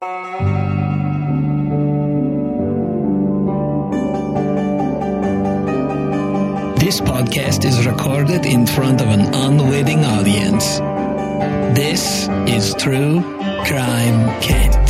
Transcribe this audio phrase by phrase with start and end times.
[0.00, 0.10] This
[7.00, 10.78] podcast is recorded in front of an unwitting audience.
[11.76, 13.22] This is True
[13.66, 14.88] Crime Kent.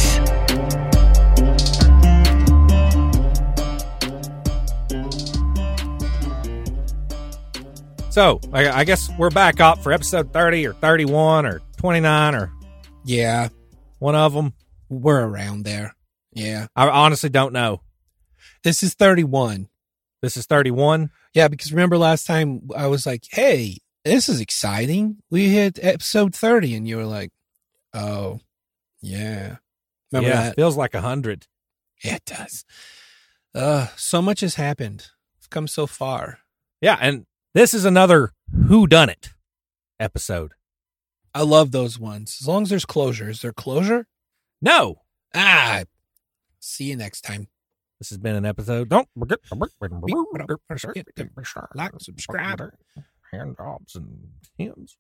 [8.11, 12.53] So I, I guess we're back up for episode 30 or 31 or 29 or
[13.05, 13.49] Yeah,
[14.01, 14.53] one of them.
[14.89, 15.95] We're around there.
[16.33, 16.67] Yeah.
[16.77, 17.83] I honestly don't know.
[18.65, 19.69] This is 31.
[20.23, 21.11] This is 31.
[21.35, 25.19] Yeah, because remember last time I was like, hey, this is exciting.
[25.31, 27.31] We hit episode 30, and you were like,
[27.95, 28.41] oh,
[29.01, 29.57] yeah.
[30.11, 30.57] Remember yeah, that?
[30.57, 31.47] feels like a hundred.
[32.03, 32.65] Yeah, it does.
[33.55, 35.09] Uh, so much has happened.
[35.41, 36.39] We've come so far.
[36.81, 38.33] Yeah, and this is another
[38.69, 39.31] Who Done It
[40.01, 40.53] episode.
[41.35, 42.39] I love those ones.
[42.41, 43.31] As long as there's closure.
[43.31, 44.07] Is there closure?
[44.61, 45.03] No,
[45.35, 45.83] Ah,
[46.59, 47.49] see you next time.
[47.99, 48.89] this has been an episode.
[48.89, 49.39] Don't forget
[51.75, 52.61] Like, subscribe.
[53.33, 54.97] hand jobs and hymns.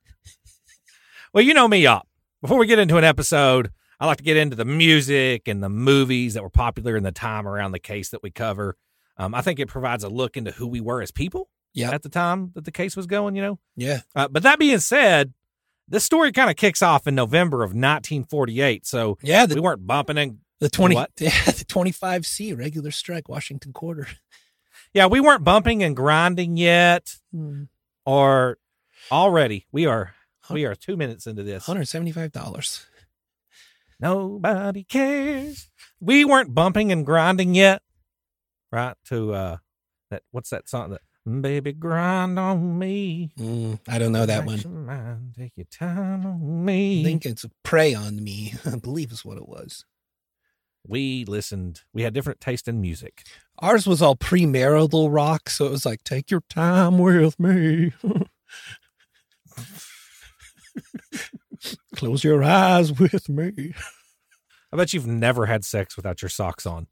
[1.33, 2.07] well, you know me, up.
[2.41, 5.69] Before we get into an episode, I like to get into the music and the
[5.69, 8.77] movies that were popular in the time around the case that we cover.
[9.17, 11.91] Um, I think it provides a look into who we were as people Yeah.
[11.91, 13.35] at the time that the case was going.
[13.35, 14.01] You know, Yeah.
[14.15, 15.33] uh, but that being said,
[15.89, 18.85] this story kind of kicks off in November of 1948.
[18.85, 19.45] So Yeah.
[19.45, 21.11] we weren't bumping in the 20, What?
[21.19, 24.07] yeah, the 25C regular strike, Washington quarter.
[24.93, 27.63] yeah, we weren't bumping and grinding yet, Hmm.
[28.05, 28.57] or
[29.11, 30.13] already we are
[30.49, 31.65] we are two minutes into this.
[31.67, 32.85] $175.
[33.99, 35.69] Nobody cares.
[35.99, 37.81] We weren't bumping and grinding yet,
[38.71, 38.95] right?
[39.05, 39.57] To uh,
[40.09, 40.91] that what's that song?
[40.91, 41.01] That
[41.41, 43.31] baby grind on me.
[43.39, 44.85] Mm, I don't know that Relax one.
[44.85, 47.01] mind, take your time on me.
[47.01, 49.85] I think it's Prey on Me, I believe is what it was.
[50.87, 51.81] we listened.
[51.93, 53.23] We had different taste in music.
[53.59, 57.91] Ours was all premarital rock, so it was like, take your time with me.
[61.95, 63.73] Close your eyes with me.
[64.71, 66.87] I bet you've never had sex without your socks on.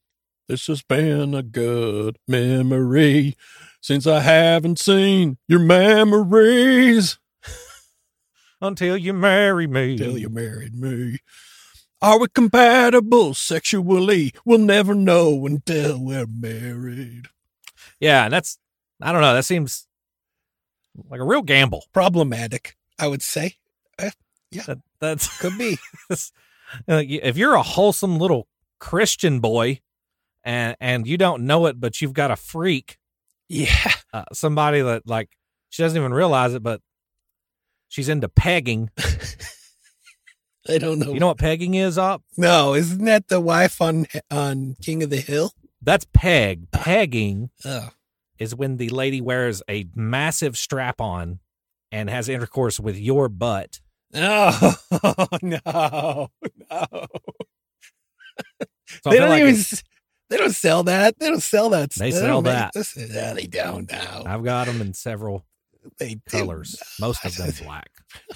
[0.50, 3.36] This has been a good memory
[3.82, 7.20] since I haven't seen your memories
[8.62, 9.94] Until you marry me.
[9.94, 11.20] Until you married me.
[12.02, 14.34] Are we compatible sexually?
[14.46, 17.28] We'll never know until we're married.
[18.00, 18.58] Yeah, and that's
[19.02, 19.34] I don't know.
[19.34, 19.88] That seems
[21.10, 21.86] like a real gamble.
[21.94, 23.56] Problematic, I would say.
[24.52, 25.78] yeah That that's Could be.
[26.10, 28.48] Uh, if you're a wholesome little
[28.80, 29.82] Christian boy,
[30.44, 32.98] and and you don't know it, but you've got a freak,
[33.50, 33.92] Yeah.
[34.14, 35.30] uh, somebody that like
[35.70, 36.82] she doesn't even realize it, but
[37.90, 38.90] she's into pegging.
[40.70, 41.14] I don't know.
[41.14, 41.98] You know what pegging is?
[41.98, 45.52] Up no, isn't that the wife on on King of the Hill?
[45.82, 46.70] that's peg.
[46.72, 47.90] Pegging Oh,
[48.40, 51.40] is when the lady wears a massive strap on
[51.92, 53.80] and has intercourse with your butt.
[54.14, 54.52] no,
[55.42, 56.28] no,
[56.70, 57.08] no.
[59.04, 59.54] So they don't like even.
[59.54, 59.84] it's-
[60.30, 61.18] They don't sell that.
[61.20, 61.92] They don't sell that.
[61.92, 62.74] They don't sell that.
[62.74, 64.24] this- Yeah, they don't now.
[64.26, 65.46] I've got them in several
[66.00, 67.08] They do colors, not.
[67.08, 67.90] most of them black.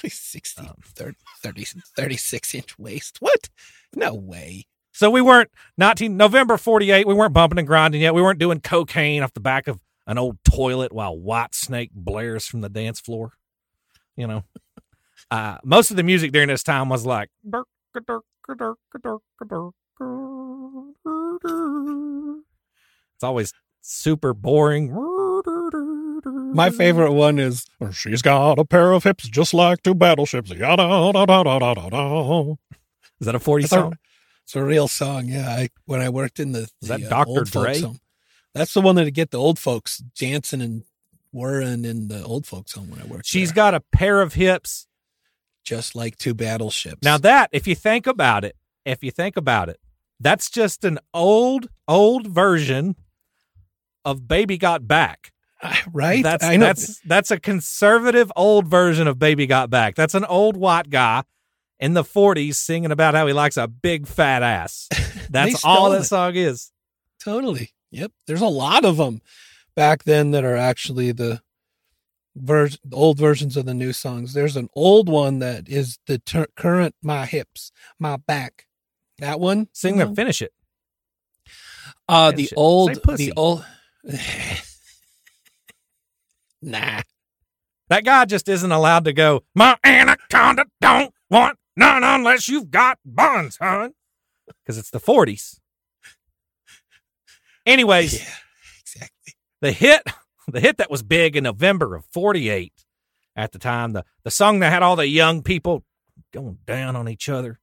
[0.07, 1.65] 60, Um, 30, 30,
[1.95, 3.17] 36 inch waist.
[3.19, 3.49] What?
[3.95, 4.65] No way.
[4.93, 7.07] So we weren't 19 November 48.
[7.07, 8.13] We weren't bumping and grinding yet.
[8.13, 12.45] We weren't doing cocaine off the back of an old toilet while White Snake blares
[12.45, 13.33] from the dance floor.
[14.17, 14.43] You know,
[15.29, 17.29] uh, most of the music during this time was like.
[23.15, 24.91] It's always super boring.
[26.53, 30.49] My favorite one is she's got a pair of hips just like two battleships.
[30.51, 32.55] Yada, da, da, da, da, da.
[33.19, 33.97] Is that a 40 It's a- song?
[34.43, 35.27] It's a real song.
[35.27, 37.43] Yeah, I, when I worked in the, the, that uh, Dr.
[37.45, 37.79] Dre?
[37.79, 37.99] home.
[38.53, 40.83] That's the one that get the old folks Jansen and
[41.31, 43.27] Warren in the old folks home when I worked.
[43.27, 43.55] She's there.
[43.55, 44.87] got a pair of hips.
[45.63, 47.01] just like two battleships.
[47.03, 49.79] Now that, if you think about it, if you think about it,
[50.21, 52.95] that's just an old, old version
[54.05, 55.31] of Baby Got Back.
[55.61, 56.23] Uh, right?
[56.23, 56.65] That's I know.
[56.67, 59.95] that's that's a conservative old version of Baby Got Back.
[59.95, 61.23] That's an old white guy
[61.79, 64.87] in the 40s singing about how he likes a big fat ass.
[65.31, 66.05] That's all that it.
[66.05, 66.71] song is.
[67.23, 67.71] Totally.
[67.89, 68.11] Yep.
[68.27, 69.21] There's a lot of them
[69.75, 71.41] back then that are actually the
[72.35, 74.33] ver- old versions of the new songs.
[74.33, 78.65] There's an old one that is the ter- current my hips, my back.
[79.21, 79.67] That one.
[79.71, 80.15] Sing them, know?
[80.15, 80.51] finish it.
[82.09, 82.57] Uh Finish the it.
[82.59, 83.25] old Say pussy.
[83.27, 83.65] the old
[86.61, 87.01] Nah.
[87.89, 92.99] That guy just isn't allowed to go, My anaconda don't want None unless you've got
[93.05, 93.93] buns, hon.
[94.47, 95.59] Because it's the 40s.
[97.65, 98.33] Anyways, Yeah,
[98.81, 99.33] exactly.
[99.61, 100.01] the hit
[100.47, 102.73] the hit that was big in November of 48
[103.35, 105.85] at the time, the, the song that had all the young people
[106.33, 107.59] going down on each other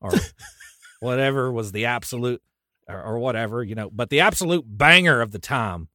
[0.00, 0.10] or
[1.00, 2.42] whatever was the absolute
[2.88, 5.88] or, or whatever, you know, but the absolute banger of the time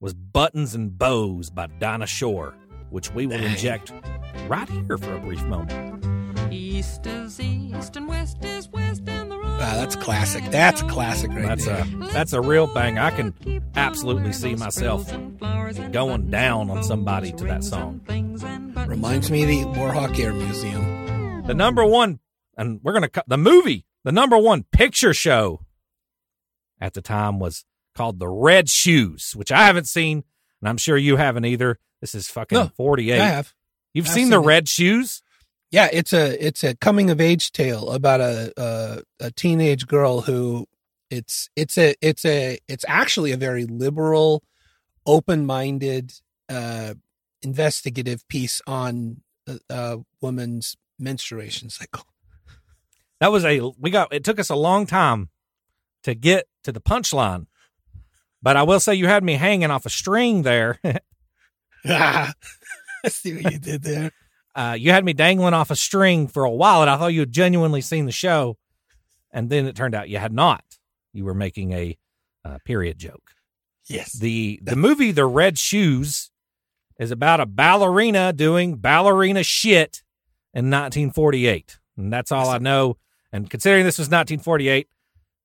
[0.00, 2.54] was Buttons and Bows by Dinah Shore,
[2.90, 3.52] which we will Dang.
[3.52, 3.92] inject
[4.46, 6.04] right here for a brief moment.
[6.52, 10.44] East is east and west is west and the ah, road Wow, that's classic.
[10.50, 11.82] That's a classic right That's there.
[11.82, 12.98] a that's a real bang.
[12.98, 13.34] I can
[13.76, 15.12] absolutely see myself
[15.92, 18.00] going down on somebody to that song.
[18.86, 21.42] Reminds me of the Warhawk Air Museum.
[21.46, 22.20] The number one,
[22.56, 23.84] and we're gonna cut the movie.
[24.04, 25.60] The number one picture show
[26.80, 27.64] at the time was
[27.94, 30.24] called The Red Shoes, which I haven't seen,
[30.60, 31.78] and I'm sure you haven't either.
[32.00, 33.20] This is fucking No, 48.
[33.20, 33.54] I have.
[33.92, 34.46] You've seen, seen The it.
[34.46, 35.22] Red Shoes?
[35.70, 40.22] Yeah, it's a it's a coming of age tale about a a, a teenage girl
[40.22, 40.66] who
[41.10, 44.42] it's it's a it's a it's actually a very liberal,
[45.04, 46.12] open minded,
[46.48, 46.94] uh,
[47.42, 52.04] investigative piece on a, a woman's menstruation cycle.
[53.20, 54.12] That was a we got.
[54.12, 55.30] It took us a long time
[56.04, 57.46] to get to the punchline,
[58.42, 60.78] but I will say you had me hanging off a string there.
[61.84, 62.32] I
[63.08, 64.12] see what you did there.
[64.54, 67.20] uh, you had me dangling off a string for a while, and I thought you
[67.20, 68.56] had genuinely seen the show,
[69.32, 70.64] and then it turned out you had not.
[71.12, 71.96] You were making a
[72.44, 73.32] uh, period joke.
[73.86, 74.12] Yes.
[74.12, 76.30] the The movie The Red Shoes
[76.98, 80.02] is about a ballerina doing ballerina shit
[80.52, 82.96] in 1948, and that's all I know.
[83.32, 84.88] And considering this was 1948,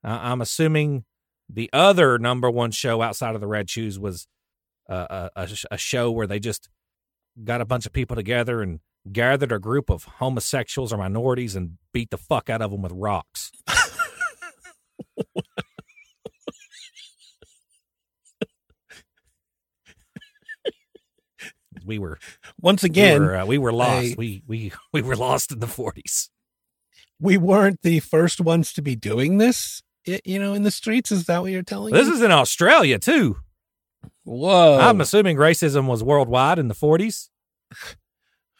[0.04, 1.06] uh, I'm assuming
[1.50, 4.28] the other number one show outside of The Red Shoes was
[4.90, 6.70] uh, a, a, a show where they just
[7.44, 8.80] got a bunch of people together and
[9.12, 12.92] gathered a group of homosexuals or minorities and beat the fuck out of them with
[12.94, 13.52] rocks.
[21.86, 22.18] we were
[22.62, 24.12] Once we again, were, uh, we were lost.
[24.12, 26.30] I- we we we were lost in the forties.
[27.20, 29.82] We weren't the first ones to be doing this.
[30.06, 31.12] You know, in the streets.
[31.12, 32.14] Is that what you're telling This me?
[32.16, 33.38] is in Australia too.
[34.26, 34.78] Whoa!
[34.80, 37.30] I'm assuming racism was worldwide in the forties.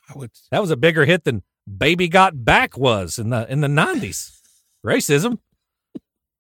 [0.10, 1.44] I would That was a bigger hit than
[1.78, 4.42] "Baby Got Back" was in the in the nineties.
[4.86, 5.40] Racism.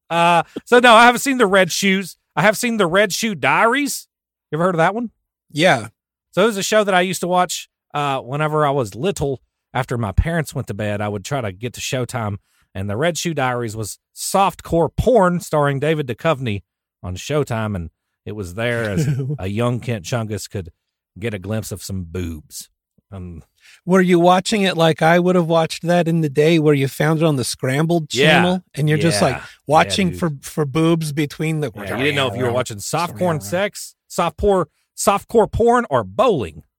[0.10, 2.18] Uh, so no, I haven't seen the Red Shoes.
[2.36, 4.08] I have seen the Red Shoe Diaries.
[4.52, 5.12] You ever heard of that one?
[5.52, 5.90] Yeah.
[6.32, 9.42] So it was a show that I used to watch uh, whenever I was little.
[9.74, 12.38] After my parents went to bed, I would try to get to Showtime,
[12.76, 16.62] and the Red Shoe Diaries was softcore porn starring David Duchovny
[17.02, 17.90] on Showtime, and
[18.26, 19.08] it was there as
[19.40, 20.72] a young Kent Chungus could
[21.18, 22.70] get a glimpse of some boobs.
[23.12, 23.44] Um,
[23.86, 26.88] Were you watching it like I would have watched that in the day where you
[26.88, 28.26] found it on the scrambled Yeah.
[28.42, 30.20] channel and you're just like watching dude.
[30.20, 33.94] for for boobs between the yeah, you didn't know if you were watching softcore sex,
[34.08, 34.66] soft softcore,
[34.98, 36.64] softcore porn, or bowling.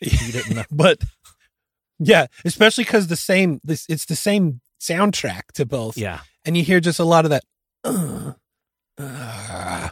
[0.00, 0.64] You didn't know.
[0.70, 1.02] but
[1.98, 5.96] yeah, especially cuz the same this it's the same soundtrack to both.
[5.98, 7.44] Yeah, And you hear just a lot of that
[7.84, 8.32] uh,
[8.98, 9.88] uh,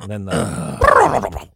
[0.00, 1.48] and then the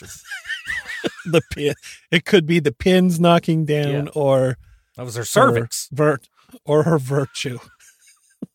[1.26, 1.74] the pin
[2.10, 4.12] it could be the pins knocking down Yeah.
[4.14, 4.58] or
[4.96, 5.88] that was her cervix.
[5.92, 6.28] vert
[6.64, 7.58] or her virtue.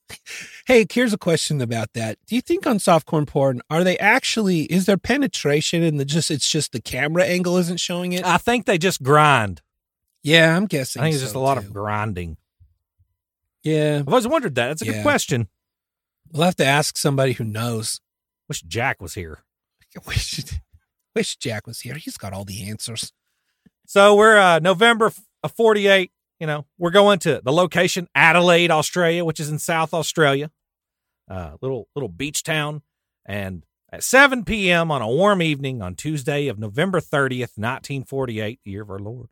[0.67, 2.17] hey, here's a question about that.
[2.27, 6.29] Do you think on softcore porn are they actually is there penetration in the just
[6.29, 8.23] it's just the camera angle isn't showing it?
[8.25, 9.61] I think they just grind.
[10.25, 11.01] Yeah, I'm guessing.
[11.01, 11.67] I think it's so, just a lot too.
[11.67, 12.37] of grinding.
[13.63, 13.97] yeah.
[13.99, 14.67] I've always wondered that.
[14.69, 15.47] That's a good question.
[16.31, 18.01] We'll have to ask somebody who knows.
[18.47, 19.39] Wish Jack was here.
[20.07, 20.43] Wish,
[21.15, 21.95] wish Jack was here.
[21.95, 23.13] He's got all the answers.
[23.87, 26.11] So we're uh, November of 48.
[26.41, 30.51] You know, we're going to the location Adelaide, Australia, which is in South Australia,
[31.29, 32.81] uh, little little beach town.
[33.25, 34.91] And at 7 p.m.
[34.91, 39.29] on a warm evening on Tuesday of November 30th, 1948, the year of our Lord,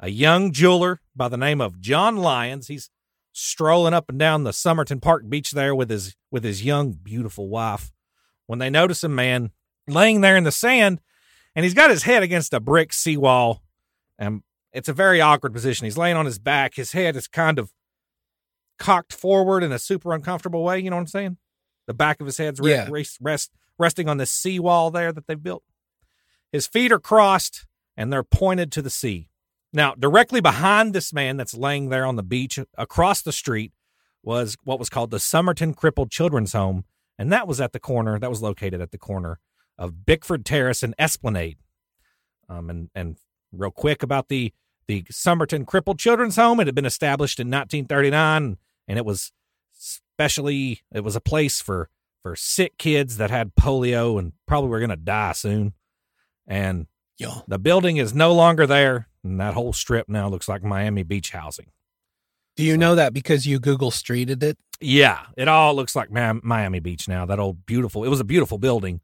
[0.00, 2.90] a young jeweler by the name of John Lyons, he's
[3.32, 7.48] strolling up and down the Somerton Park beach there with his with his young, beautiful
[7.48, 7.92] wife.
[8.46, 9.50] When they notice a man
[9.86, 11.00] laying there in the sand,
[11.54, 13.62] and he's got his head against a brick seawall,
[14.18, 14.42] and
[14.72, 15.84] it's a very awkward position.
[15.84, 16.74] He's laying on his back.
[16.74, 17.72] His head is kind of
[18.78, 20.80] cocked forward in a super uncomfortable way.
[20.80, 21.36] You know what I'm saying?
[21.86, 22.88] The back of his head's Yeah.
[22.90, 25.64] rest, rest, resting on this seawall there that they've built.
[26.52, 27.66] His feet are crossed
[27.96, 29.28] and they're pointed to the sea.
[29.72, 33.72] Now, directly behind this man that's laying there on the beach across the street
[34.22, 36.84] was what was called the Somerton Crippled Children's Home.
[37.18, 39.38] And that was at the corner, that was located at the corner
[39.78, 41.58] of Bickford Terrace and Esplanade.
[42.48, 43.16] Um, and, and
[43.52, 44.52] real quick about the,
[44.88, 48.56] The Somerton Crippled Children's Home it had been established in 1939,
[48.88, 49.32] and it was
[49.72, 51.88] specially it was a place for
[52.22, 55.72] for sick kids that had polio and probably were going to die soon.
[56.46, 56.86] And
[57.16, 57.40] Yeah.
[57.48, 61.30] the building is no longer there, and that whole strip now looks like Miami Beach
[61.30, 61.66] housing.
[62.56, 64.58] Do you know that because you Google streeted it?
[64.80, 67.26] Yeah, it all looks like Miami Beach now.
[67.26, 68.04] That old beautiful.
[68.04, 69.00] It was a beautiful building.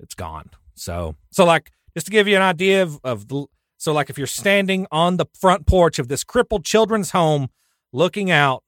[0.00, 0.50] It's gone.
[0.74, 3.46] So, so like just to give you an idea of, of the
[3.78, 7.48] so like if you're standing on the front porch of this crippled children's home,
[7.92, 8.64] looking out,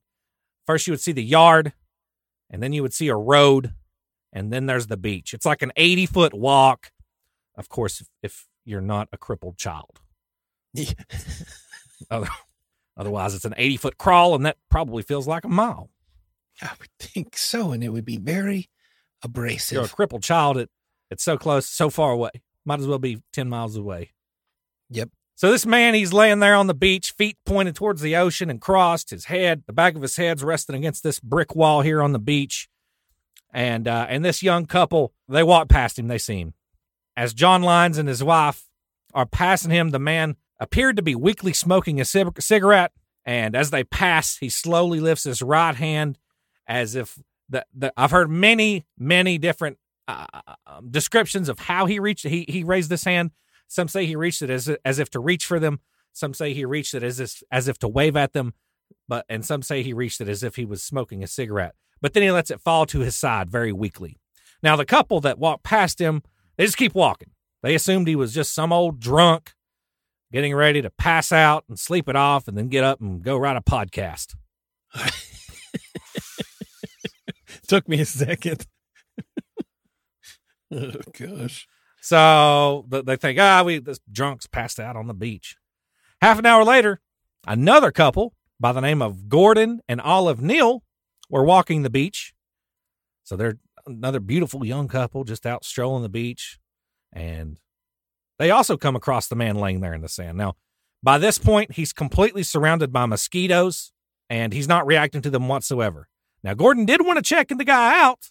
[0.66, 1.72] first you would see the yard,
[2.50, 3.72] and then you would see a road,
[4.32, 5.32] and then there's the beach.
[5.32, 6.90] It's like an 80 foot walk.
[7.56, 10.00] Of course, if you're not a crippled child.
[12.10, 12.28] Other-
[12.98, 15.90] Otherwise, it's an 80 foot crawl, and that probably feels like a mile.
[16.62, 18.70] I would think so, and it would be very
[19.22, 19.76] abrasive.
[19.76, 20.70] you're a crippled child, it
[21.10, 22.30] it's so close, so far away.
[22.64, 24.12] Might as well be ten miles away.
[24.88, 25.10] Yep.
[25.34, 28.60] So this man, he's laying there on the beach, feet pointed towards the ocean and
[28.62, 29.10] crossed.
[29.10, 32.18] His head, the back of his head's resting against this brick wall here on the
[32.18, 32.68] beach.
[33.52, 36.08] And uh, and this young couple, they walk past him.
[36.08, 36.54] They see him.
[37.14, 38.64] As John Lyons and his wife
[39.12, 42.92] are passing him, the man appeared to be weakly smoking a cigarette.
[43.24, 46.18] And as they pass, he slowly lifts his right hand
[46.66, 50.26] as if the, the I've heard many, many different uh,
[50.66, 52.26] um, descriptions of how he reached.
[52.26, 53.32] He he raised this hand.
[53.68, 55.80] Some say he reached it as as if to reach for them.
[56.12, 58.54] Some say he reached it as if, as if to wave at them.
[59.08, 61.74] But and some say he reached it as if he was smoking a cigarette.
[62.00, 64.18] But then he lets it fall to his side very weakly.
[64.62, 66.22] Now the couple that walked past him,
[66.56, 67.30] they just keep walking.
[67.62, 69.55] They assumed he was just some old drunk
[70.32, 73.36] getting ready to pass out and sleep it off and then get up and go
[73.36, 74.34] write a podcast.
[77.68, 78.66] Took me a second.
[80.72, 81.66] oh gosh.
[82.00, 85.56] So they think, ah, we this drunk's passed out on the beach.
[86.22, 87.00] Half an hour later,
[87.46, 90.82] another couple by the name of Gordon and Olive Neill
[91.28, 92.32] were walking the beach.
[93.24, 96.58] So they're another beautiful young couple just out strolling the beach.
[97.12, 97.58] And
[98.38, 100.36] they also come across the man laying there in the sand.
[100.38, 100.54] Now,
[101.02, 103.92] by this point, he's completely surrounded by mosquitoes
[104.28, 106.08] and he's not reacting to them whatsoever.
[106.42, 108.30] Now, Gordon did want to check the guy out,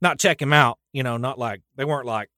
[0.00, 2.28] not check him out, you know, not like they weren't like,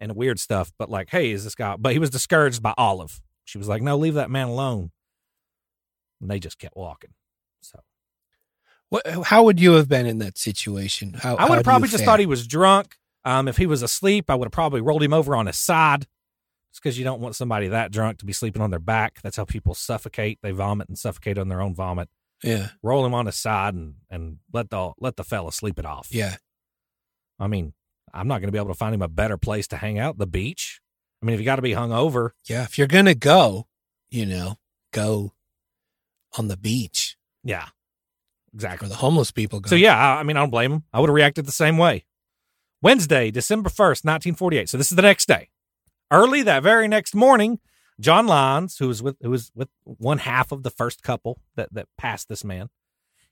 [0.00, 1.76] and weird stuff, but like, hey, is this guy?
[1.76, 3.20] But he was discouraged by Olive.
[3.44, 4.92] She was like, no, leave that man alone.
[6.20, 7.14] And they just kept walking.
[7.60, 7.80] So
[8.90, 9.06] What?
[9.24, 11.14] How would you have been in that situation?
[11.14, 12.96] How I would have probably just thought he was drunk.
[13.28, 16.06] Um, if he was asleep, I would have probably rolled him over on his side.
[16.70, 19.20] It's because you don't want somebody that drunk to be sleeping on their back.
[19.22, 20.38] That's how people suffocate.
[20.42, 22.08] They vomit and suffocate on their own vomit.
[22.42, 22.68] Yeah.
[22.82, 26.08] Roll him on his side and and let the let the fella sleep it off.
[26.10, 26.36] Yeah.
[27.38, 27.74] I mean,
[28.14, 30.16] I'm not going to be able to find him a better place to hang out.
[30.16, 30.80] The beach.
[31.22, 32.62] I mean, if you got to be hung over, Yeah.
[32.62, 33.66] If you're gonna go,
[34.10, 34.56] you know,
[34.92, 35.32] go
[36.38, 37.64] on the beach yeah,
[38.52, 38.88] where exactly.
[38.88, 39.68] the homeless people go.
[39.68, 40.84] So yeah, I, I mean, I don't blame him.
[40.92, 42.04] I would have reacted the same way.
[42.80, 44.68] Wednesday, December first, nineteen forty-eight.
[44.68, 45.48] So this is the next day.
[46.10, 47.58] Early that very next morning,
[48.00, 51.72] John Lyons, who was with who was with one half of the first couple that
[51.72, 52.68] that passed this man,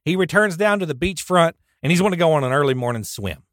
[0.04, 3.04] he returns down to the beachfront and he's going to go on an early morning
[3.04, 3.44] swim.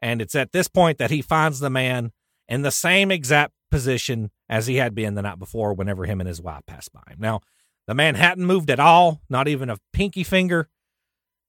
[0.00, 2.12] And it's at this point that he finds the man
[2.48, 6.28] in the same exact position as he had been the night before whenever him and
[6.28, 7.18] his wife passed by him.
[7.20, 7.40] Now,
[7.86, 10.68] the man hadn't moved at all, not even a pinky finger,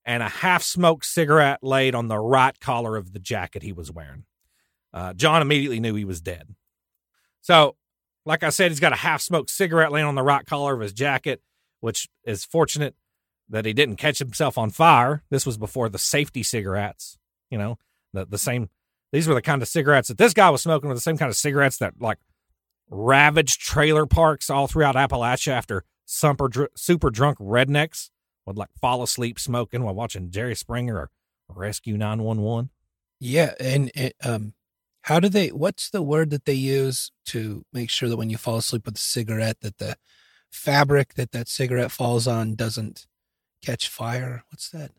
[0.05, 3.91] and a half smoked cigarette laid on the right collar of the jacket he was
[3.91, 4.25] wearing.
[4.93, 6.55] Uh, John immediately knew he was dead.
[7.41, 7.75] So,
[8.25, 10.81] like I said, he's got a half smoked cigarette laying on the right collar of
[10.81, 11.41] his jacket,
[11.81, 12.95] which is fortunate
[13.49, 15.23] that he didn't catch himself on fire.
[15.29, 17.17] This was before the safety cigarettes,
[17.49, 17.77] you know,
[18.13, 18.69] the, the same.
[19.11, 21.29] These were the kind of cigarettes that this guy was smoking were the same kind
[21.29, 22.19] of cigarettes that like
[22.89, 28.09] ravaged trailer parks all throughout Appalachia after super, super drunk rednecks
[28.45, 31.09] would like fall asleep smoking while watching Jerry Springer or
[31.49, 32.69] Rescue 911.
[33.19, 34.53] Yeah, and it, um,
[35.03, 35.49] how do they?
[35.49, 38.95] What's the word that they use to make sure that when you fall asleep with
[38.95, 39.95] a cigarette, that the
[40.51, 43.05] fabric that that cigarette falls on doesn't
[43.63, 44.43] catch fire?
[44.49, 44.91] What's that?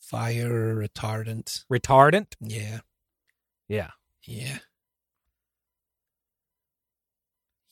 [0.00, 1.64] Fire retardant.
[1.70, 2.32] Retardant?
[2.40, 2.80] Yeah,
[3.68, 3.90] Yeah.
[4.24, 4.58] yeah.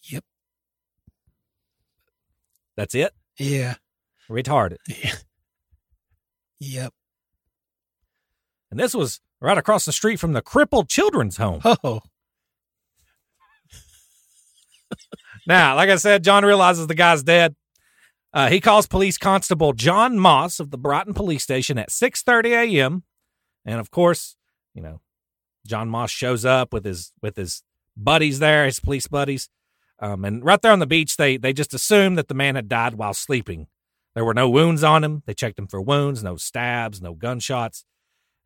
[0.03, 0.25] Yep.
[2.77, 3.15] That's it?
[3.39, 3.75] Yeah.
[4.29, 4.79] Retarded.
[4.89, 5.15] Yeah.
[6.59, 6.93] Yep.
[8.71, 11.61] And this was right across the street from the crippled children's home.
[11.65, 12.01] Oh.
[15.47, 17.55] Now, like I said, John realizes the guy's dead.
[18.33, 23.05] Uh, he calls police constable John Moss of the Brighton police station at 6:30 a.m.
[23.65, 24.37] And of course,
[24.75, 25.01] you know,
[25.67, 27.63] John Moss shows up with his with his
[27.97, 29.49] buddies there, his police buddies.
[29.99, 32.69] Um, and right there on the beach, they they just assumed that the man had
[32.69, 33.67] died while sleeping.
[34.15, 35.23] There were no wounds on him.
[35.27, 37.85] They checked him for wounds, no stabs, no gunshots.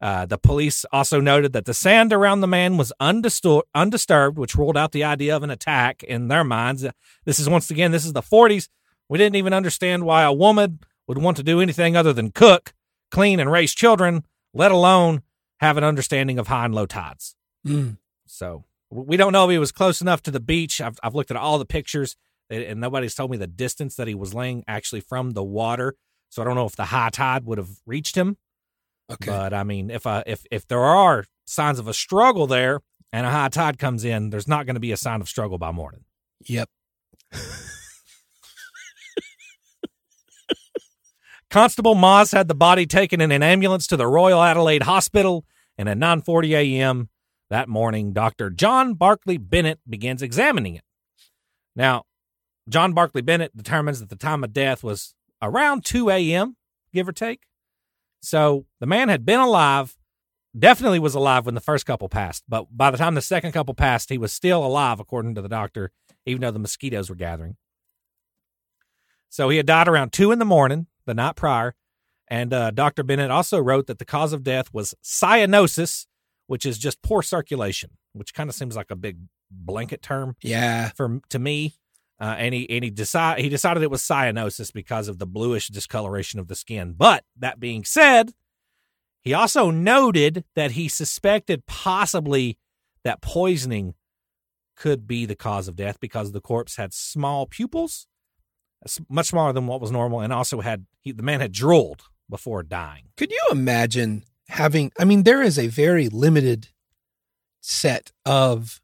[0.01, 4.55] Uh, the police also noted that the sand around the man was undistur- undisturbed, which
[4.55, 6.87] ruled out the idea of an attack in their minds.
[7.25, 8.69] This is once again, this is the 40s.
[9.09, 12.73] We didn't even understand why a woman would want to do anything other than cook,
[13.11, 15.23] clean, and raise children, let alone
[15.59, 17.37] have an understanding of high and low tides.
[17.67, 17.99] Mm.
[18.27, 20.81] So we don't know if he was close enough to the beach.
[20.81, 22.17] I've, I've looked at all the pictures,
[22.49, 25.97] and nobody's told me the distance that he was laying actually from the water.
[26.29, 28.37] So I don't know if the high tide would have reached him.
[29.11, 29.27] Okay.
[29.27, 32.81] But I mean, if uh, if if there are signs of a struggle there
[33.13, 35.59] and a high tide comes in, there's not going to be a sign of struggle
[35.59, 36.05] by morning.
[36.47, 36.69] yep.
[41.51, 45.45] Constable Moss had the body taken in an ambulance to the Royal Adelaide Hospital,
[45.77, 47.09] and at 9:40 a.m.
[47.51, 48.49] that morning, Dr.
[48.51, 50.85] John Barkley Bennett begins examining it.
[51.77, 52.05] Now,
[52.69, 56.57] John Barkley Bennett determines that the time of death was around 2 a.m.,
[56.93, 57.43] give or take.
[58.23, 59.97] So the man had been alive,
[60.59, 63.75] definitely was alive when the first couple passed, but by the time the second couple
[63.75, 65.91] passed, he was still alive, according to the doctor,
[66.27, 67.57] even though the mosquitoes were gathering.
[69.31, 71.75] So he had died around 2 in the morning the night prior.
[72.29, 73.03] And uh, Dr.
[73.03, 76.07] Bennett also wrote that the cause of death was cyanosis,
[76.51, 79.19] which is just poor circulation, which kind of seems like a big
[79.53, 80.91] blanket term Yeah.
[80.97, 81.77] for to me.
[82.21, 85.69] Uh, and he and he decide he decided it was cyanosis because of the bluish
[85.69, 86.93] discoloration of the skin.
[86.99, 88.33] But that being said,
[89.23, 92.59] he also noted that he suspected possibly
[93.05, 93.95] that poisoning
[94.77, 98.09] could be the cause of death because the corpse had small pupils,
[99.09, 102.65] much smaller than what was normal, and also had he, the man had drooled before
[102.65, 103.05] dying.
[103.17, 104.93] Could you imagine having?
[104.99, 106.69] I mean, there is a very limited
[107.61, 108.81] set of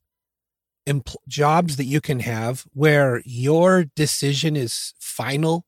[0.86, 5.64] empl- jobs that you can have where your decision is final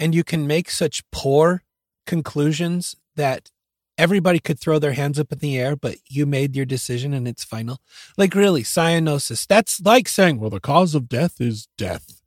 [0.00, 1.62] and you can make such poor
[2.06, 3.50] conclusions that
[3.96, 7.28] everybody could throw their hands up in the air, but you made your decision and
[7.28, 7.78] it's final.
[8.18, 9.46] Like, really, cyanosis.
[9.46, 12.20] That's like saying, well, the cause of death is death.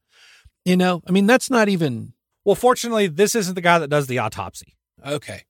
[0.63, 2.13] You know, I mean, that's not even
[2.45, 4.75] Well, fortunately, this isn't the guy that does the autopsy.
[5.05, 5.43] okay.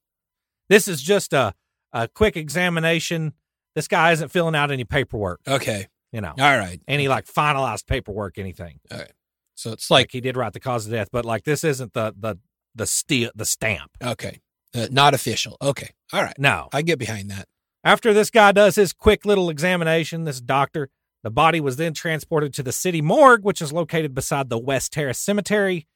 [0.68, 1.54] This is just a
[1.92, 3.32] a quick examination.
[3.74, 5.86] This guy isn't filling out any paperwork, Okay.
[6.12, 6.80] you know, All right.
[6.88, 8.80] any like finalized paperwork, anything.
[8.90, 9.12] All right.
[9.54, 11.92] So it's Like like, he did write the cause of death, but like this isn't
[11.94, 12.36] the the
[12.74, 13.90] the steel the stamp.
[14.02, 14.40] okay,
[14.74, 15.56] uh, not official.
[15.62, 15.90] Okay.
[16.12, 16.38] All right.
[16.38, 16.68] No.
[16.72, 17.48] I get behind that.
[17.84, 20.90] After this guy does his quick little examination, this doctor,
[21.24, 24.92] the body was then transported to the city morgue, which is located beside the West
[24.92, 25.86] Terrace Cemetery.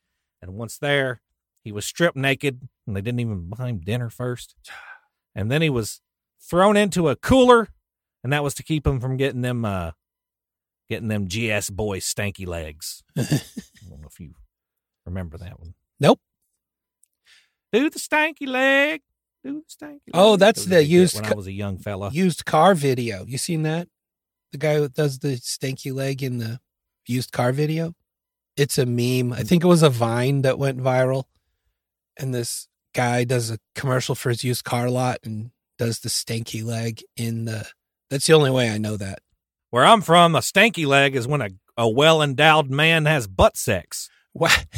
[0.41, 1.21] And once there,
[1.63, 4.55] he was stripped naked, and they didn't even buy him dinner first.
[5.35, 6.01] And then he was
[6.41, 7.69] thrown into a cooler,
[8.23, 9.93] and that was to keep him from getting them, uh,
[10.91, 13.03] getting them GS boy stanky legs.
[13.17, 13.23] I
[13.89, 14.35] don't know if you
[15.07, 15.75] remember that one.
[16.01, 16.21] Nope.
[17.73, 19.03] Do the stanky leg.
[19.45, 20.11] Do the stanky.
[20.13, 20.41] Oh, leg.
[20.41, 22.11] that's the a big hit used when I was a young fella.
[22.13, 23.25] Used car video.
[23.25, 23.89] You seen that?
[24.51, 26.61] The guy that does the stanky leg in the
[27.07, 27.95] used car video?
[28.57, 29.33] It's a meme.
[29.33, 31.25] I think it was a Vine that went viral.
[32.19, 36.65] And this guy does a commercial for his used car lot and does the stanky
[36.65, 37.67] leg in the.
[38.11, 39.21] That's the only way I know that.
[39.71, 43.57] Where I'm from, a stanky leg is when a, a well endowed man has butt
[43.57, 44.11] sex.
[44.33, 44.67] What?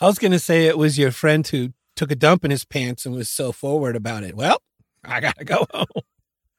[0.00, 2.64] I was going to say it was your friend who took a dump in his
[2.64, 4.36] pants and was so forward about it.
[4.36, 4.62] Well,
[5.04, 5.86] I got to go home.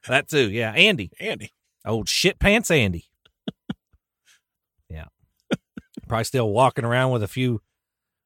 [0.08, 0.72] That too, yeah.
[0.74, 1.54] Andy, Andy.
[1.86, 3.06] old shit pants Andy.
[4.90, 5.06] yeah.
[6.08, 7.62] Probably still walking around with a few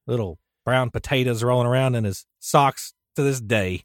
[0.08, 3.84] little brown potatoes rolling around in his socks to this day.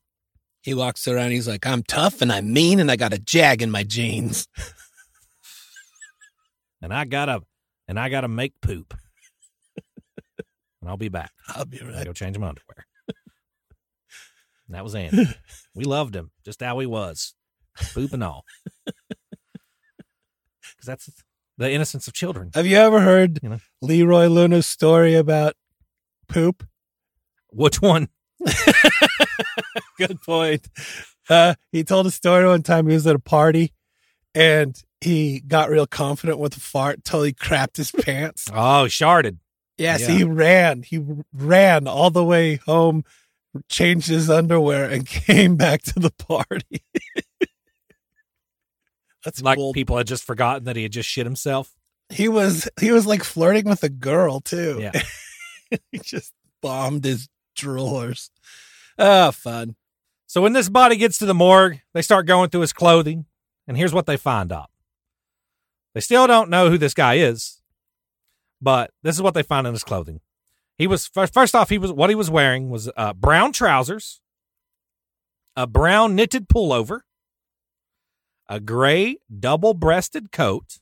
[0.62, 1.30] He walks around.
[1.30, 4.46] He's like, I'm tough and I'm mean and I got a jag in my jeans.
[6.80, 7.40] And I gotta
[7.86, 8.94] and I gotta make poop.
[10.80, 11.32] and I'll be back.
[11.48, 11.96] I'll be right.
[11.96, 12.86] I go change my underwear.
[14.68, 15.26] And that was Andy.
[15.74, 17.34] we loved him just how he was,
[17.94, 18.44] poop and all.
[18.84, 18.96] Because
[20.84, 21.10] that's
[21.56, 22.50] the innocence of children.
[22.54, 23.60] Have you ever heard You know.
[23.80, 25.54] Leroy Luna's story about
[26.28, 26.66] poop?
[27.50, 28.08] Which one?
[29.98, 30.68] Good point.
[31.28, 33.72] Uh, he told a story one time he was at a party
[34.34, 38.48] and he got real confident with a fart till he crapped his pants.
[38.52, 39.38] Oh, sharded.
[39.76, 40.10] Yes, Yeah.
[40.16, 40.82] he ran.
[40.82, 43.04] He ran all the way home,
[43.68, 46.82] changed his underwear, and came back to the party.
[49.24, 49.74] That's Like bold.
[49.74, 51.72] people had just forgotten that he had just shit himself.
[52.10, 54.78] He was he was like flirting with a girl too.
[54.80, 54.92] Yeah.
[55.92, 58.30] he just bombed his drawers.
[58.98, 59.76] Ah, fun.
[60.26, 63.26] So when this body gets to the morgue, they start going through his clothing,
[63.66, 64.70] and here's what they find out.
[65.94, 67.62] They still don't know who this guy is,
[68.60, 70.20] but this is what they found in his clothing.
[70.76, 74.20] He was first, off, he was what he was wearing was uh, brown trousers,
[75.56, 77.00] a brown knitted pullover,
[78.48, 80.78] a gray double breasted coat,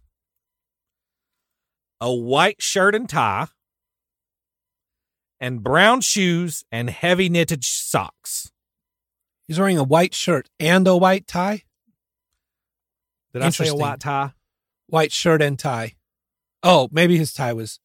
[2.00, 3.46] a white shirt and tie,
[5.40, 8.50] and brown shoes and heavy knitted socks.
[9.46, 11.62] He's wearing a white shirt and a white tie.
[13.32, 14.32] Did I say a white tie?
[14.88, 15.94] White shirt and tie.
[16.62, 17.80] Oh, maybe his tie was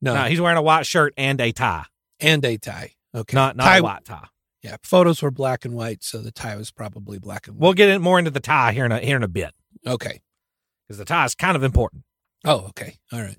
[0.00, 1.84] no, No, he's wearing a white shirt and a tie,
[2.20, 2.92] and a tie.
[3.14, 4.28] Okay, not not tie, a white tie.
[4.62, 7.88] Yeah, photos were black and white, so the tie was probably black and We'll get
[7.88, 9.54] in more into the tie here in a here in a bit
[9.86, 10.20] okay.
[10.86, 12.02] because the tie is kind of important.
[12.44, 12.96] Oh, okay.
[13.12, 13.38] All right.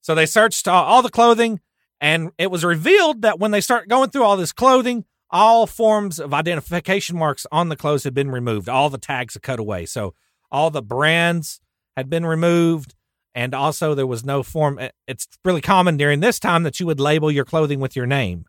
[0.00, 1.60] So they searched all, all the clothing,
[2.02, 6.18] and it was revealed that when they start going through all this clothing, all forms
[6.18, 8.68] of identification marks on the clothes had been removed.
[8.68, 9.86] All the tags had cut away.
[9.86, 10.12] So
[10.50, 11.60] all the brands
[11.96, 12.96] had been removed,
[13.36, 14.80] and also there was no form.
[15.06, 18.46] It's really common during this time that you would label your clothing with your name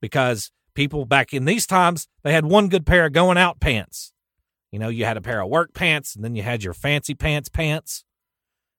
[0.00, 4.12] because people back in these times they had one good pair of going out pants.
[4.70, 7.14] You know, you had a pair of work pants, and then you had your fancy
[7.14, 8.04] pants pants,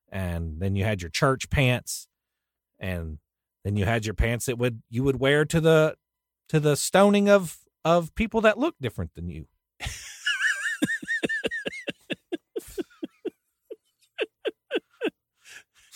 [0.09, 2.07] and then you had your church pants,
[2.79, 3.19] and
[3.63, 5.95] then you had your pants that would you would wear to the
[6.49, 9.47] to the stoning of of people that look different than you.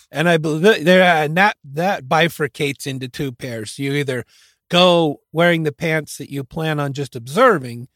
[0.10, 3.78] And I believe there and that that bifurcates into two pairs.
[3.78, 4.24] You either
[4.70, 7.90] go wearing the pants that you plan on just observing,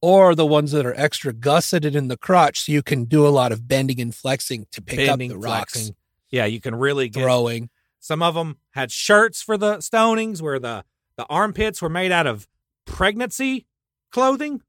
[0.00, 3.28] or the ones that are extra gusseted in the crotch, so you can do a
[3.28, 5.96] lot of bending and flexing to pick Bending, up the rocks, flexing.
[6.30, 7.68] Yeah, you can really get throwing.
[8.00, 10.84] Some of them had shirts for the stonings where the,
[11.16, 12.46] the armpits were made out of
[12.84, 13.66] pregnancy
[14.10, 14.62] clothing,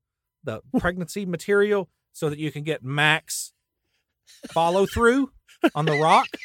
[0.43, 3.53] the pregnancy material, so that you can get max
[4.51, 5.31] follow through
[5.75, 6.27] on the rock.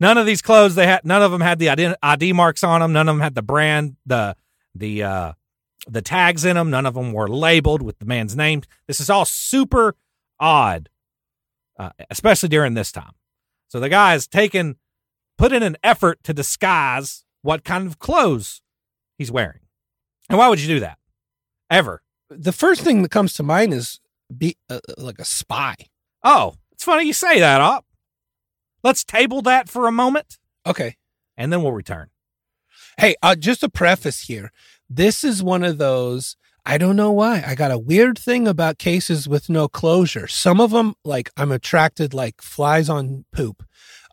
[0.00, 1.04] None of these clothes they had.
[1.04, 2.92] None of them had the ID, ID marks on them.
[2.92, 4.36] None of them had the brand, the
[4.74, 5.32] the uh,
[5.88, 6.70] the tags in them.
[6.70, 8.62] None of them were labeled with the man's name.
[8.86, 9.94] This is all super
[10.38, 10.90] odd,
[11.78, 13.12] uh, especially during this time.
[13.68, 14.76] So the guy's taken,
[15.38, 18.62] put in an effort to disguise what kind of clothes
[19.18, 19.60] he's wearing.
[20.28, 20.98] And why would you do that?
[21.70, 22.02] Ever?
[22.30, 24.00] The first thing that comes to mind is
[24.36, 25.74] be uh, like a spy.
[26.22, 27.84] Oh, it's funny you say that, Op.
[28.82, 30.96] Let's table that for a moment Okay.
[31.36, 32.08] and then we'll return.
[32.98, 34.50] Hey, uh, just a preface here.
[34.88, 36.36] This is one of those.
[36.68, 37.44] I don't know why.
[37.46, 40.26] I got a weird thing about cases with no closure.
[40.26, 43.64] Some of them, like, I'm attracted like flies on poop.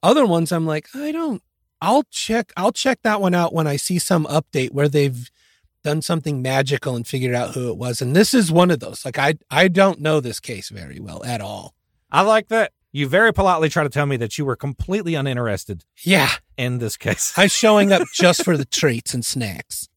[0.03, 1.41] Other ones, I'm like, I don't.
[1.81, 2.53] I'll check.
[2.55, 5.31] I'll check that one out when I see some update where they've
[5.83, 8.01] done something magical and figured out who it was.
[8.01, 9.03] And this is one of those.
[9.03, 11.73] Like, I I don't know this case very well at all.
[12.11, 12.71] I like that.
[12.91, 16.95] You very politely try to tell me that you were completely uninterested Yeah, in this
[16.97, 17.33] case.
[17.35, 19.89] I'm showing up just for the treats and snacks.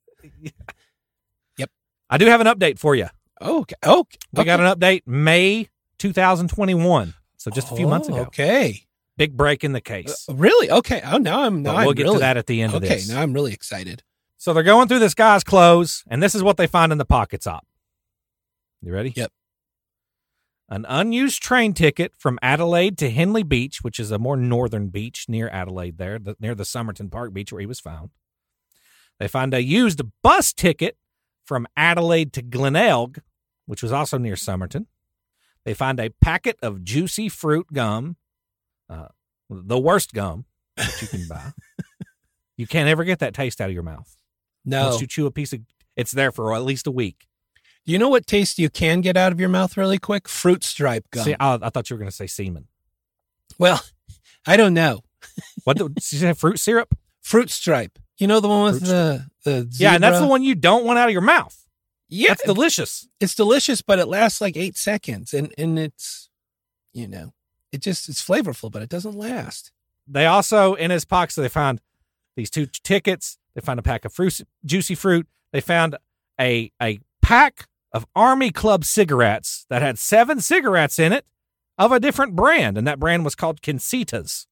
[2.08, 3.08] I do have an update for you.
[3.40, 3.74] Okay.
[3.84, 4.18] Okay.
[4.32, 7.14] We got an update May 2021.
[7.36, 8.22] So just a few months Oh, ago.
[8.22, 8.82] Okay.
[9.16, 10.26] Big break in the case.
[10.28, 10.70] Uh, really?
[10.70, 11.00] Okay.
[11.04, 11.62] Oh, now I'm.
[11.62, 13.08] Now But we'll I'm get really, to that at the end of this.
[13.08, 13.14] Okay.
[13.14, 14.02] Now I'm really excited.
[14.36, 17.06] So they're going through this guy's clothes, and this is what they find in the
[17.06, 17.66] pockets op.
[18.82, 19.12] You ready?
[19.16, 19.32] Yep.
[20.68, 25.26] An unused train ticket from Adelaide to Henley Beach, which is a more northern beach
[25.28, 28.10] near Adelaide, there, the, near the Somerton Park beach where he was found.
[29.18, 30.96] They find a used bus ticket
[31.46, 33.22] from Adelaide to Glenelg,
[33.66, 34.86] which was also near Somerton.
[35.64, 38.16] They find a packet of juicy fruit gum,
[38.88, 39.08] uh,
[39.48, 40.44] the worst gum
[40.76, 41.52] that you can buy.
[42.56, 44.16] you can't ever get that taste out of your mouth.
[44.64, 44.88] No.
[44.88, 45.60] Once you chew a piece of,
[45.96, 47.26] it's there for at least a week.
[47.84, 50.28] Do you know what taste you can get out of your mouth really quick?
[50.28, 51.24] Fruit stripe gum.
[51.24, 52.66] See, I, I thought you were going to say semen.
[53.58, 53.80] well,
[54.46, 55.00] I don't know.
[55.64, 56.32] What the, did you say?
[56.32, 56.96] Fruit syrup?
[57.22, 57.98] Fruit stripe.
[58.18, 60.84] You know the one with Fruit the the Yeah, and that's the one you don't
[60.84, 61.56] want out of your mouth.
[62.08, 63.08] Yeah, That's delicious.
[63.18, 66.28] it's delicious, but it lasts like eight seconds, and and it's
[66.92, 67.32] you know
[67.72, 69.72] it just it's flavorful, but it doesn't last.
[70.06, 71.80] They also in his pockets they found
[72.36, 73.38] these two tickets.
[73.54, 75.26] They found a pack of fruit, juicy fruit.
[75.52, 75.96] They found
[76.40, 81.24] a a pack of Army Club cigarettes that had seven cigarettes in it
[81.78, 84.46] of a different brand, and that brand was called Kensitas,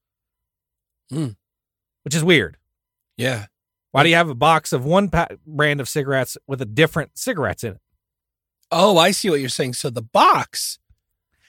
[1.13, 1.37] Mm.
[2.03, 2.57] which is weird.
[3.17, 3.47] Yeah.
[3.95, 7.17] Why do you have a box of one pa- brand of cigarettes with a different
[7.17, 7.81] cigarettes in it?
[8.73, 9.75] Oh, I see what you're saying.
[9.75, 10.81] So the box.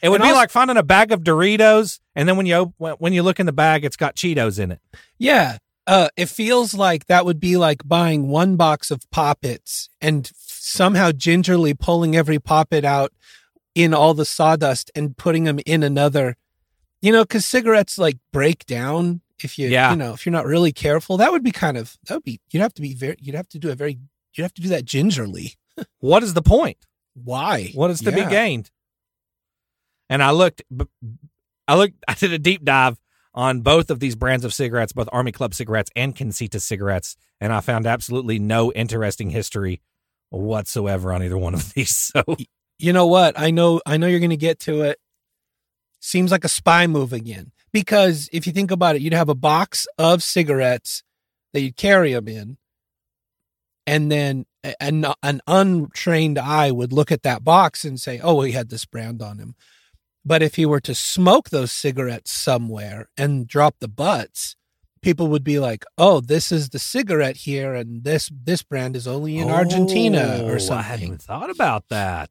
[0.01, 2.73] It would And be also- like finding a bag of Doritos, and then when you
[2.77, 4.79] when when you look in the bag, it's got Cheetos in it.
[5.17, 5.57] Yeah.
[5.87, 11.11] Uh, it feels like that would be like buying one box of poppets and somehow
[11.11, 13.11] gingerly pulling every poppet out
[13.75, 16.35] in all the sawdust and putting them in another
[17.01, 19.91] You know, because cigarettes like break down if you, Yeah.
[19.91, 21.17] you know, if you're not really careful.
[21.17, 22.39] That would be kind of that would be.
[22.51, 23.15] You'd have to be very.
[23.19, 23.99] You'd have to do it very.
[24.33, 25.55] You'd have to do that gingerly.
[25.99, 26.77] What is the point?
[27.15, 27.71] Why?
[27.73, 28.71] What is to be gained?
[30.09, 30.61] And I looked,
[31.67, 32.97] i looked, I did a deep dive
[33.33, 37.51] on both of these brands of cigarettes, both Army Club cigarettes and Concita cigarettes, and
[37.51, 39.81] I found absolutely no interesting history
[40.29, 41.95] whatsoever on either one of these.
[41.95, 42.23] So
[42.79, 43.37] You know what?
[43.37, 43.81] I know.
[43.85, 44.99] I know you're going to get to it.
[46.05, 47.51] Seems like a spy move again.
[47.73, 51.01] Because if you think about it, you'd have a box of cigarettes
[51.51, 52.57] that you'd carry them in,
[53.87, 54.45] and then
[54.79, 58.85] an an untrained eye would look at that box and say, "Oh, he had this
[58.85, 59.55] brand on him."
[60.23, 64.55] But if he were to smoke those cigarettes somewhere and drop the butts,
[65.01, 69.07] people would be like, "Oh, this is the cigarette here, and this this brand is
[69.07, 72.29] only in Argentina Oh, or I hadn't even thought about that.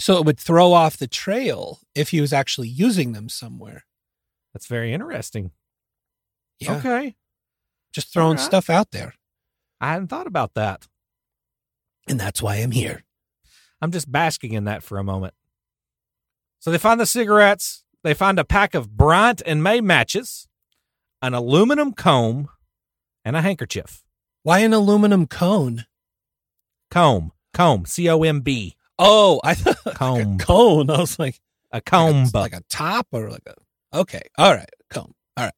[0.00, 3.84] So it would throw off the trail if he was actually using them somewhere.
[4.54, 5.50] That's very interesting.
[6.60, 6.76] Yeah.
[6.76, 7.16] Okay.
[7.92, 8.44] Just throwing Alright.
[8.44, 9.14] stuff out there.
[9.80, 10.86] I hadn't thought about that.
[12.08, 13.04] And that's why I'm here.
[13.80, 15.34] I'm just basking in that for a moment.
[16.60, 17.84] So they find the cigarettes.
[18.02, 20.48] They find a pack of Bryant and May matches,
[21.20, 22.48] an aluminum comb,
[23.24, 24.04] and a handkerchief.
[24.42, 25.86] Why an aluminum cone?
[26.90, 30.34] Comb, comb, C O M B, Oh, I thought like Comb.
[30.34, 30.90] a cone.
[30.90, 31.40] I was like,
[31.72, 32.24] a comb.
[32.24, 33.54] like a, like a top or like a.
[33.98, 34.22] Okay.
[34.36, 34.68] All right.
[34.90, 35.14] Cone.
[35.36, 35.54] All right.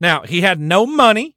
[0.00, 1.36] now he had no money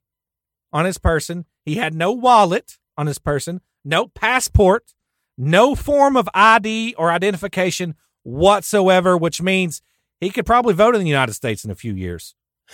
[0.74, 1.46] on his person.
[1.66, 3.62] He had no wallet on his person.
[3.86, 4.94] No passport.
[5.38, 7.94] No form of ID or identification
[8.24, 9.82] whatsoever, which means
[10.20, 12.34] he could probably vote in the United States in a few years.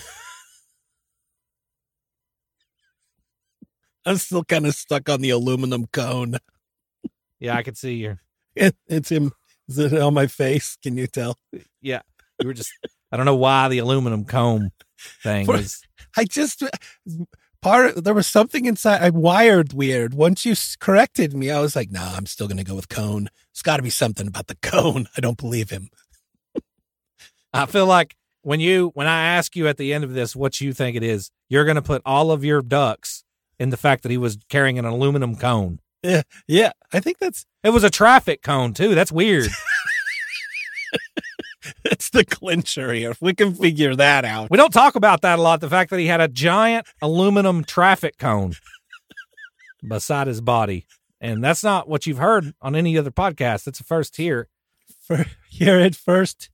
[4.06, 6.38] I'm still kind of stuck on the aluminum cone.
[7.44, 8.18] Yeah, I could see you.
[8.56, 9.32] It, it's him.
[9.68, 10.78] Is it on my face?
[10.84, 11.40] Can you tell?
[11.82, 12.02] Yeah,
[12.40, 12.72] you were just.
[13.12, 14.70] I don't know why the aluminum comb
[15.24, 15.82] thing For- was.
[16.16, 16.62] I just
[17.64, 19.02] part there was something inside.
[19.02, 20.14] I wired weird.
[20.14, 23.30] Once you corrected me, I was like, "No, I'm still gonna go with cone.
[23.50, 25.90] It's got to be something about the cone." I don't believe him.
[27.52, 30.62] I feel like when you when I ask you at the end of this what
[30.62, 33.24] you think it is, you're going to put all of your ducks
[33.58, 35.80] in the fact that he was carrying an aluminum cone.
[36.04, 36.72] Yeah, yeah.
[36.92, 38.94] I think that's It was a traffic cone too.
[38.94, 39.50] That's weird.
[41.84, 43.12] that's the clincher here.
[43.12, 45.62] If we can figure that out, we don't talk about that a lot.
[45.62, 48.54] The fact that he had a giant aluminum traffic cone
[49.88, 50.86] beside his body,
[51.22, 53.68] and that's not what you've heard on any other podcast.
[53.68, 54.50] It's the first here.
[55.02, 56.50] for hear it first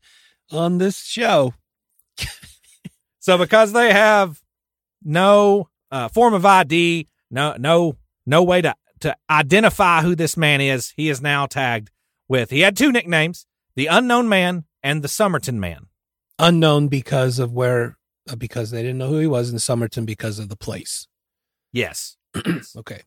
[0.51, 1.53] on this show.
[3.21, 4.41] So because they have
[5.03, 10.61] no uh, form of ID, no no no way to to identify who this man
[10.61, 11.89] is, he is now tagged
[12.27, 12.49] with.
[12.49, 15.87] He had two nicknames: the Unknown Man and the Somerton Man.
[16.37, 17.97] Unknown because of where,
[18.29, 21.07] uh, because they didn't know who he was in Somerton because of the place.
[21.71, 22.17] Yes.
[22.77, 23.01] Okay.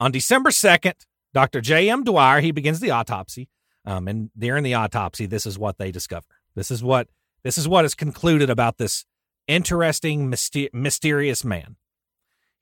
[0.00, 0.94] On December second,
[1.32, 1.88] Doctor J.
[1.88, 2.02] M.
[2.02, 3.48] Dwyer he begins the autopsy,
[3.86, 6.26] um, and during the autopsy, this is what they discover.
[6.54, 7.08] This is what
[7.42, 9.04] this is what is concluded about this
[9.46, 11.76] interesting, myster- mysterious man.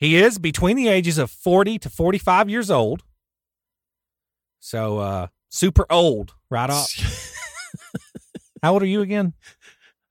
[0.02, 3.04] He is between the ages of 40 to 45 years old.
[4.58, 6.90] So, uh, super old, right off.
[8.64, 9.34] How old are you again?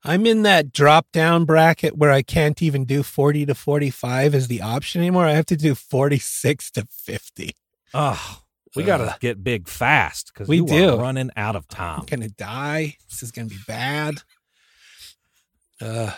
[0.02, 4.48] I'm in that drop down bracket where I can't even do 40 to 45 as
[4.48, 5.26] the option anymore.
[5.26, 7.50] I have to do 46 to 50.
[7.92, 8.40] Oh,
[8.74, 10.94] we got to get big fast because We do.
[10.94, 12.00] are running out of time.
[12.00, 12.96] I'm going to die.
[13.10, 14.22] This is going to be bad.
[15.82, 16.12] Uh,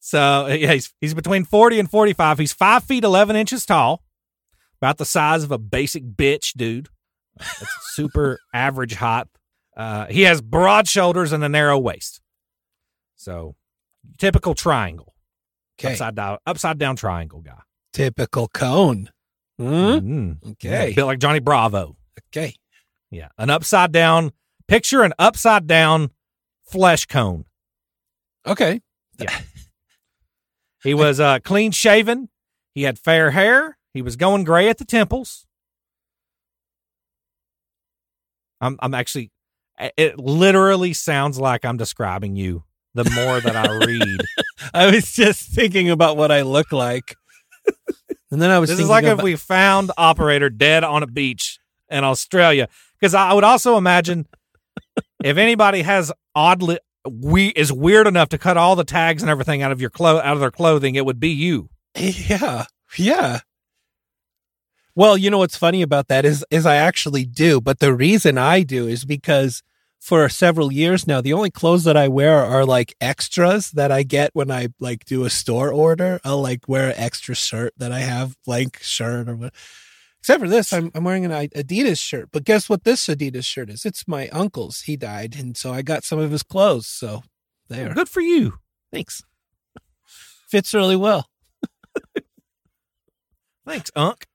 [0.00, 2.38] So yeah, he's he's between forty and forty five.
[2.38, 4.02] He's five feet eleven inches tall,
[4.80, 6.88] about the size of a basic bitch, dude.
[7.36, 9.26] That's super average height.
[9.76, 12.20] Uh, he has broad shoulders and a narrow waist.
[13.16, 13.54] So
[14.18, 15.14] typical triangle,
[15.78, 15.92] okay.
[15.92, 17.60] upside down, upside down triangle guy.
[17.92, 19.10] Typical cone.
[19.58, 19.66] Hmm?
[19.66, 20.52] Mhm.
[20.52, 20.88] Okay.
[20.88, 21.96] Yeah, built like Johnny Bravo.
[22.32, 22.54] Okay.
[23.10, 24.32] Yeah, an upside down
[24.66, 26.10] picture, an upside down
[26.64, 27.44] flesh cone.
[28.46, 28.80] Okay.
[30.82, 32.28] He was uh, clean shaven.
[32.74, 33.76] He had fair hair.
[33.92, 35.46] He was going gray at the temples.
[38.60, 39.30] I'm I'm actually
[39.96, 42.64] it literally sounds like I'm describing you
[42.94, 44.20] the more that I read.
[44.74, 47.16] I was just thinking about what I look like.
[48.30, 51.58] And then I was this is like if we found operator dead on a beach
[51.88, 54.26] in Australia because I would also imagine
[55.24, 59.62] if anybody has oddly we is weird enough to cut all the tags and everything
[59.62, 61.68] out of your clo- out of their clothing it would be you.
[61.96, 62.66] Yeah.
[62.96, 63.40] Yeah.
[64.94, 68.36] Well, you know what's funny about that is is I actually do, but the reason
[68.38, 69.62] I do is because
[70.00, 71.20] for several years now.
[71.20, 75.04] The only clothes that I wear are like extras that I get when I like
[75.04, 76.20] do a store order.
[76.24, 79.54] I'll like wear an extra shirt that I have, blank shirt or what.
[80.20, 82.28] Except for this, I'm I'm wearing an Adidas shirt.
[82.30, 83.84] But guess what this Adidas shirt is?
[83.84, 84.82] It's my uncle's.
[84.82, 86.86] He died, and so I got some of his clothes.
[86.86, 87.22] So
[87.70, 87.94] there.
[87.94, 88.58] Good for you.
[88.92, 89.22] Thanks.
[90.48, 91.28] Fits really well.
[93.66, 94.26] Thanks, Unc.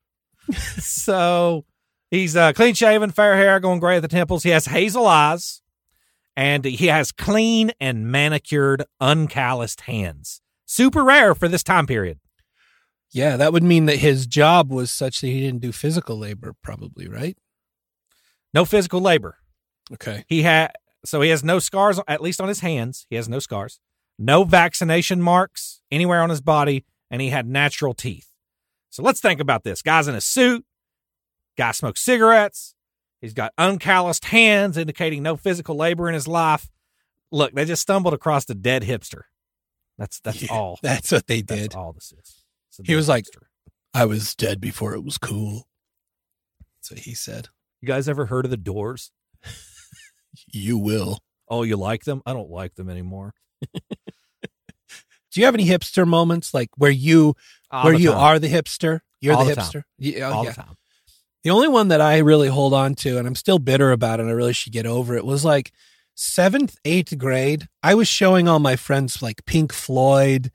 [0.77, 1.65] so
[2.09, 4.43] he's uh, clean shaven, fair hair, going gray at the temples.
[4.43, 5.61] He has hazel eyes,
[6.35, 10.41] and he has clean and manicured, uncalloused hands.
[10.65, 12.19] Super rare for this time period.
[13.15, 16.53] Yeah, that would mean that his job was such that he didn't do physical labor,
[16.61, 17.37] probably, right?
[18.53, 19.37] No physical labor.
[19.93, 20.25] Okay.
[20.27, 20.73] He had
[21.05, 23.07] so he has no scars, at least on his hands.
[23.09, 23.79] He has no scars,
[24.19, 28.27] no vaccination marks anywhere on his body, and he had natural teeth.
[28.89, 29.81] So let's think about this.
[29.81, 30.65] Guy's in a suit.
[31.57, 32.75] Guy smokes cigarettes.
[33.21, 36.69] He's got uncalloused hands, indicating no physical labor in his life.
[37.31, 39.21] Look, they just stumbled across a dead hipster.
[39.97, 40.79] That's that's Yeah, all.
[40.83, 41.75] That's what they That's did.
[41.75, 42.41] all this is.
[42.79, 43.25] It's a He was like-
[43.93, 45.67] I was dead before it was cool.
[46.77, 47.47] That's what he said.
[47.81, 49.11] "You guys ever heard of the Doors?
[50.51, 51.19] You will.
[51.47, 52.21] Oh, you like them?
[52.25, 53.33] I don't like them anymore.
[53.71, 57.35] Do you have any hipster moments like where you
[57.71, 58.19] All where the you time.
[58.19, 58.99] are the hipster?
[59.21, 59.77] You're All the the hipster.
[59.81, 60.49] Oh, yeah, all yeah.
[60.51, 60.75] the time.
[61.43, 64.23] The only one that I really hold on to, and I'm still bitter about it,
[64.23, 65.71] and I really should get over it, was like
[66.15, 67.67] seventh, eighth grade.
[67.83, 70.51] I was showing all my friends like Pink Floyd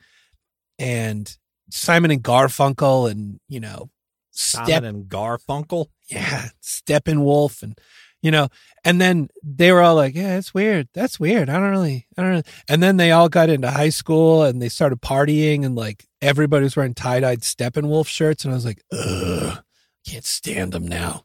[0.78, 1.36] and
[1.70, 3.90] Simon and Garfunkel and, you know,
[4.30, 5.86] Simon Step, and Garfunkel.
[6.08, 7.78] yeah, Steppenwolf and,
[8.22, 8.48] you know,
[8.84, 10.88] and then they were all like, yeah, it's weird.
[10.94, 11.48] That's weird.
[11.48, 12.44] I don't really, I don't really.
[12.68, 16.64] And then they all got into high school and they started partying and like everybody
[16.64, 18.44] was wearing tie dyed Steppenwolf shirts.
[18.44, 19.62] And I was like, ugh,
[20.06, 21.24] can't stand them now.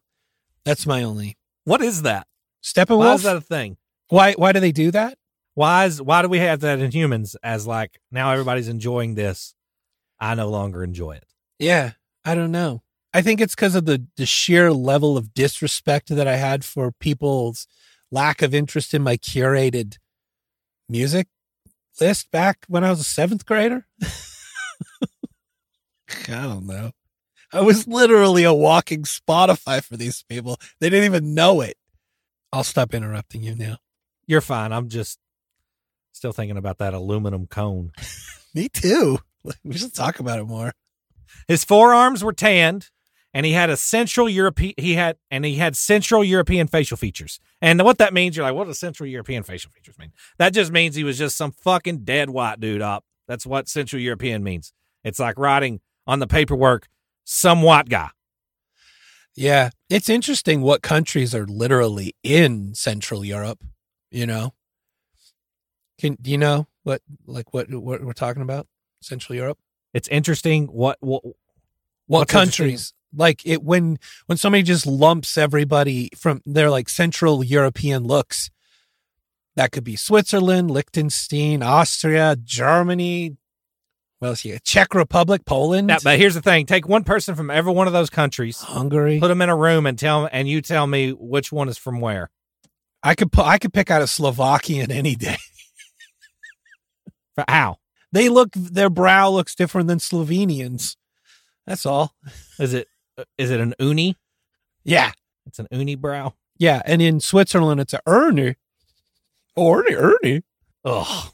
[0.63, 2.27] That's my only What is that?
[2.63, 2.97] Steppenwolf.
[2.97, 3.77] Why is that a thing?
[4.09, 5.17] Why why do they do that?
[5.53, 9.54] Why is why do we have that in humans as like now everybody's enjoying this?
[10.25, 11.25] I no longer enjoy it.
[11.59, 11.91] Yeah,
[12.25, 12.81] I don't know.
[13.13, 16.91] I think it's because of the the sheer level of disrespect that I had for
[16.91, 17.67] people's
[18.11, 19.97] lack of interest in my curated
[20.89, 21.27] music
[22.01, 23.85] list back when I was a seventh grader.
[24.01, 24.07] I
[26.27, 26.91] don't know.
[27.53, 30.57] I was literally a walking Spotify for these people.
[30.79, 31.77] They didn't even know it.
[32.51, 33.77] I'll stop interrupting you now.
[34.25, 34.73] You're fine.
[34.73, 35.19] I'm just
[36.13, 37.91] still thinking about that aluminum cone.
[38.55, 39.19] Me too.
[39.63, 40.73] We should talk about it more.
[41.47, 42.89] His forearms were tanned,
[43.33, 44.73] and he had a Central European.
[44.77, 47.39] He had and he had Central European facial features.
[47.61, 50.11] And what that means, you're like, what does Central European facial features mean?
[50.37, 53.03] That just means he was just some fucking dead white dude up.
[53.27, 54.73] That's what Central European means.
[55.03, 56.87] It's like writing on the paperwork,
[57.23, 58.09] some white guy.
[59.35, 63.59] Yeah, it's interesting what countries are literally in Central Europe.
[64.09, 64.53] You know,
[65.99, 68.67] can do you know what like what what we're talking about?
[69.05, 69.59] Central Europe.
[69.93, 71.23] It's interesting what, what
[72.07, 72.93] What countries?
[73.17, 78.49] Like it when when somebody just lumps everybody from their like Central European looks.
[79.55, 83.37] That could be Switzerland, Liechtenstein, Austria, Germany.
[84.19, 84.43] What else?
[84.45, 87.87] Yeah, Czech Republic, Poland, Now, but here's the thing: take one person from every one
[87.87, 89.19] of those countries, Hungary.
[89.19, 92.01] put them in a room, and tell and you tell me which one is from
[92.01, 92.29] where.
[93.01, 95.37] I could put I could pick out a Slovakian any day.
[97.35, 97.77] For- How
[98.15, 100.95] They look their brow looks different than Slovenians.
[101.67, 102.15] That's all.
[102.57, 102.87] is it?
[103.37, 104.15] Is it an uni?
[104.85, 105.11] Yeah.
[105.45, 106.33] It's an uni brow.
[106.57, 106.81] Yeah.
[106.85, 108.55] And in Switzerland it's a Ernie.
[109.57, 110.43] Ernie, Ernie.
[110.85, 111.31] Ugh.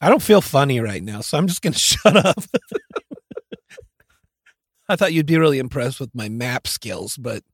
[0.00, 2.42] I don't feel funny right now, so I'm just gonna shut up.
[4.88, 7.44] I thought you'd be really impressed with my map skills, but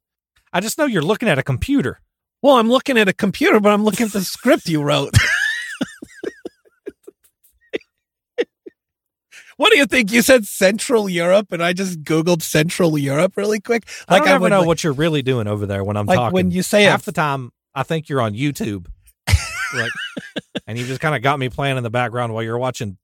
[0.51, 2.01] I just know you're looking at a computer.
[2.41, 5.15] well, I'm looking at a computer, but I'm looking at the script you wrote.
[9.63, 10.11] What do you think?
[10.11, 13.89] You said Central Europe, and I just Googled Central Europe really quick.
[14.11, 16.05] Like I don't ever would, know like- what you're really doing over there when I'm
[16.07, 16.35] like talking.
[16.35, 18.87] when you say half a- the time, I think you're on YouTube,
[19.75, 19.93] like,
[20.67, 22.99] and you just kind of got me playing in the background while you're watching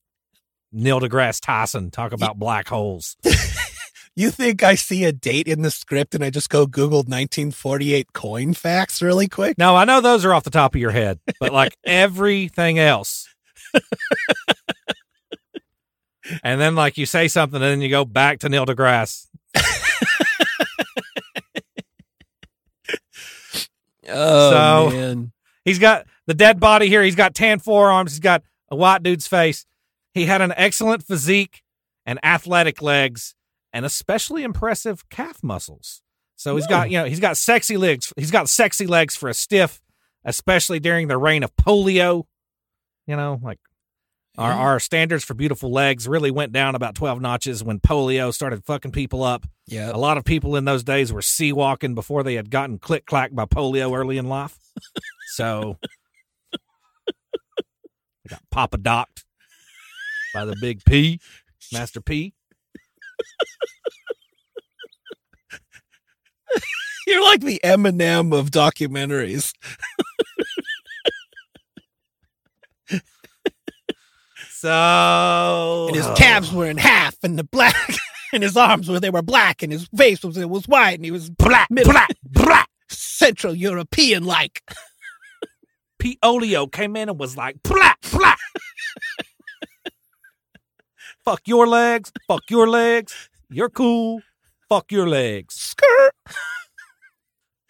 [0.72, 3.16] Neil deGrasse Tyson talk about black holes.
[4.16, 8.12] You think I see a date in the script and I just go Googled 1948
[8.14, 9.56] coin facts really quick?
[9.58, 13.28] No, I know those are off the top of your head, but like everything else.
[16.42, 19.26] and then like you say something and then you go back to Neil deGrasse.
[24.08, 24.50] Oh
[24.90, 25.32] So- man.
[25.64, 27.02] He's got the dead body here.
[27.02, 28.12] He's got tan forearms.
[28.12, 29.66] He's got a white dude's face.
[30.14, 31.62] He had an excellent physique
[32.06, 33.34] and athletic legs
[33.72, 36.00] and especially impressive calf muscles.
[36.36, 38.12] So he's got, you know, he's got sexy legs.
[38.16, 39.82] He's got sexy legs for a stiff
[40.24, 42.24] especially during the reign of polio.
[43.06, 43.58] You know, like
[44.38, 44.56] our, Yeah.
[44.56, 48.92] our standards for beautiful legs really went down about 12 notches when polio started fucking
[48.92, 49.46] people up.
[49.66, 49.90] Yeah.
[49.92, 53.04] A lot of people in those days were sea walking before they had gotten click
[53.04, 54.56] clack by polio early in life.
[55.34, 55.76] so
[56.52, 59.24] they got Papa Docked
[60.32, 61.20] by the big P,
[61.72, 62.32] Master P.
[67.06, 69.52] You're like the Eminem of documentaries.
[74.60, 77.76] So And his calves were in half, and the black,
[78.32, 81.04] and his arms were they were black, and his face was it was white, and
[81.04, 82.68] he was black, middle- black, black.
[82.90, 84.62] Central European like.
[85.98, 88.38] Pete Olio came in and was like, black, black.
[91.24, 93.28] fuck your legs, fuck your legs.
[93.50, 94.22] You're cool.
[94.68, 95.54] Fuck your legs.
[95.54, 96.12] Skirt.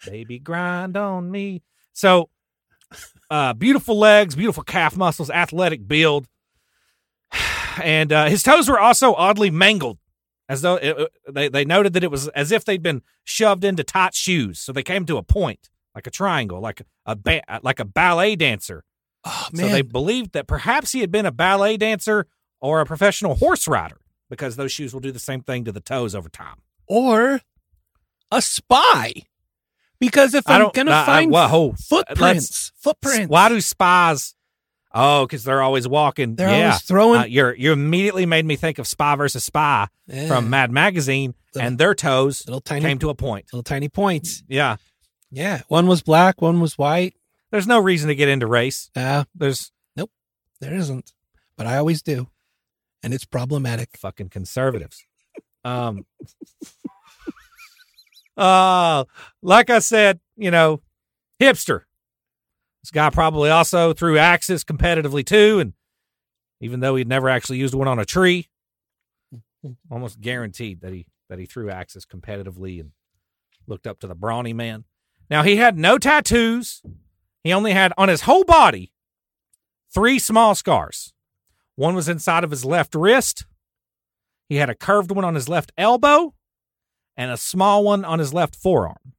[0.05, 1.61] baby grind on me
[1.91, 2.29] so
[3.29, 6.25] uh beautiful legs beautiful calf muscles athletic build
[7.83, 9.97] and uh his toes were also oddly mangled
[10.47, 13.63] as though it, it- they, they noted that it was as if they'd been shoved
[13.63, 17.43] into tight shoes so they came to a point like a triangle like a ba-
[17.63, 18.83] like a ballet dancer
[19.25, 22.25] Oh so they believed that perhaps he had been a ballet dancer
[22.61, 23.97] or a professional horse rider
[24.29, 26.55] because those shoes will do the same thing to the toes over time
[26.87, 27.41] or
[28.31, 29.13] a spy.
[29.99, 34.35] Because if I'm gonna I- I- find whoa, footprints, footprints, Why do spies?
[34.91, 36.35] Oh, because they're always walking.
[36.35, 36.65] they're yeah.
[36.67, 40.27] always throwing Uh, you're you immediately made me think of Spy versus Spy Yeah.
[40.27, 43.45] from Mad Magazine, Little- and their toes little tiny, came to a point.
[43.53, 44.43] little tiny points.
[44.47, 44.77] Yeah,
[45.31, 47.13] Yeah, one was black, one was white.
[47.51, 48.89] there's no reason to get into race.
[48.95, 50.11] Ah, There's nope,
[50.59, 51.13] there isn't,
[51.55, 52.27] but I always do,
[53.03, 53.95] and it's problematic.
[53.97, 55.03] fucking conservatives.
[55.63, 56.05] Um.
[58.37, 59.03] Uh,
[59.41, 60.81] like I said, you know,
[61.41, 61.81] hipster.
[62.89, 65.73] This guy probably also threw axes competitively too, and
[66.59, 68.49] even though he'd never actually used one on a tree,
[69.91, 72.89] almost guaranteed that he that he threw axes competitively and
[73.67, 74.85] looked up to the brawny man.
[75.29, 76.81] Now he had no tattoos.
[77.43, 78.91] He only had on his whole body
[79.93, 81.13] three small scars.
[81.75, 83.45] One was inside of his left wrist.
[84.47, 86.33] He had a curved one on his left elbow
[87.15, 89.13] and a small one on his left forearm.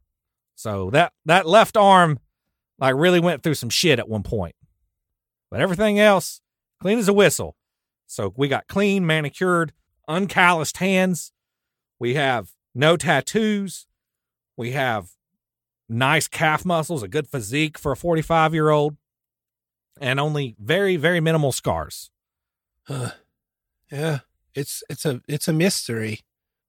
[0.57, 2.19] So that that left arm
[2.81, 4.57] like really went through some shit at one point.
[5.51, 6.41] But everything else
[6.81, 7.57] clean as a whistle.
[8.07, 9.73] So we got clean, manicured,
[10.09, 11.33] uncalloused hands.
[11.99, 13.87] We have no tattoos.
[14.57, 15.11] We have
[15.89, 18.97] nice calf muscles, a good physique for a 45 year old,
[20.01, 22.11] and only very, very minimal scars.
[23.91, 24.21] Yeah,
[24.55, 26.21] it's it's a it's a mystery.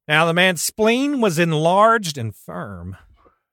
[0.08, 2.98] Now, the man's spleen was enlarged and firm.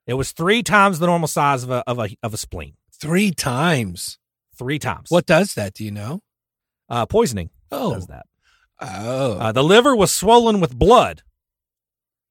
[0.09, 2.75] It was three times the normal size of a, of a, of a spleen.
[3.01, 4.19] Three times.
[4.59, 5.07] Three times.
[5.11, 5.75] What does that?
[5.75, 6.23] Do you know?
[6.89, 8.27] Uh, poisoning Oh, does that.
[8.81, 11.23] oh, Uh, the liver was swollen with blood.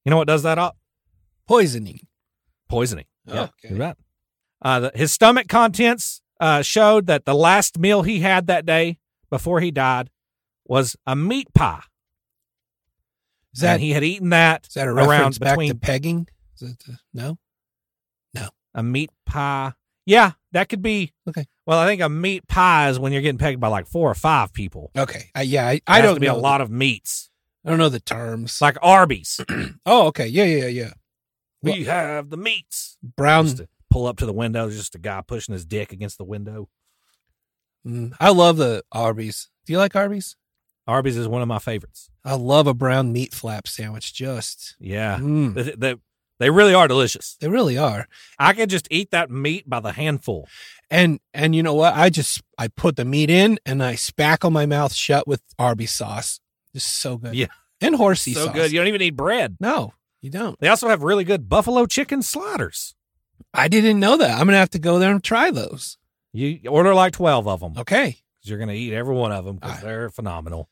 [0.04, 0.76] You know what does that up?
[1.48, 2.02] poisoning.
[2.68, 3.06] Poisoning.
[3.26, 3.74] Yeah, Okay.
[3.78, 3.98] bet.
[4.62, 8.98] Uh, the, his stomach contents uh, showed that the last meal he had that day
[9.30, 10.10] before he died
[10.66, 11.84] was a meat pie.
[13.54, 15.76] Is that and he had eaten that is that a around reference back between to
[15.76, 16.28] pegging?
[16.60, 17.38] Is it, uh, no.
[18.78, 19.74] A meat pie.
[20.06, 21.12] Yeah, that could be.
[21.28, 21.46] Okay.
[21.66, 24.16] Well, I think a meat pie is when you're getting pegged by like four or
[24.16, 24.92] five people.
[24.98, 25.30] Okay.
[25.36, 27.30] I, yeah, I, I don't to be know a lot of meats,
[27.66, 28.62] I don't know the terms.
[28.62, 29.42] Like Arby's.
[29.86, 30.28] oh, okay.
[30.28, 30.92] Yeah, yeah, yeah.
[31.62, 32.98] we have the meats.
[33.04, 33.50] Brown.
[33.90, 36.70] Pull up to the window, there's just a guy pushing his dick against the window.
[37.86, 39.50] Mm, I love the Arby's.
[39.66, 40.36] Do you like Arby's?
[40.88, 42.10] Arby's is one of my favorites.
[42.24, 44.14] I love a brown meat flap sandwich.
[44.14, 45.96] Just Yeah, mm, they, they,
[46.40, 47.36] they really are delicious.
[47.40, 48.08] they really are.
[48.40, 50.48] I could just eat that meat by the handful.
[50.90, 51.94] And and you know what?
[51.94, 55.92] I just I put the meat in and I spackle my mouth shut with Arby's
[55.92, 56.40] sauce.
[56.74, 57.36] Just so good.
[57.36, 57.48] Yeah.
[57.82, 58.56] And horsey so sauce.
[58.56, 58.72] good.
[58.72, 59.58] You don't even need bread.
[59.60, 60.60] no, you don't.
[60.60, 62.96] They also have really good buffalo chicken sliders.
[63.54, 64.32] I didn't know that.
[64.40, 65.98] I'm gonna have to go there and try those.
[66.34, 68.18] You order like 12 of them because Okay.
[68.44, 70.70] you're going to eat every one of them because they're phenomenal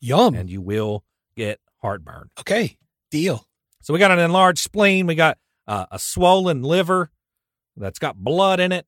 [0.00, 0.34] Yum.
[0.34, 1.02] and you will
[1.36, 2.30] get heartburn.
[2.38, 2.76] okay.
[3.10, 3.44] Deal.
[3.88, 5.06] So we got an enlarged spleen.
[5.06, 7.10] We got uh, a swollen liver
[7.74, 8.84] that's got blood in it.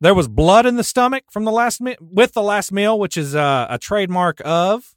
[0.00, 3.16] There was blood in the stomach from the last me- with the last meal, which
[3.16, 4.96] is uh, a trademark of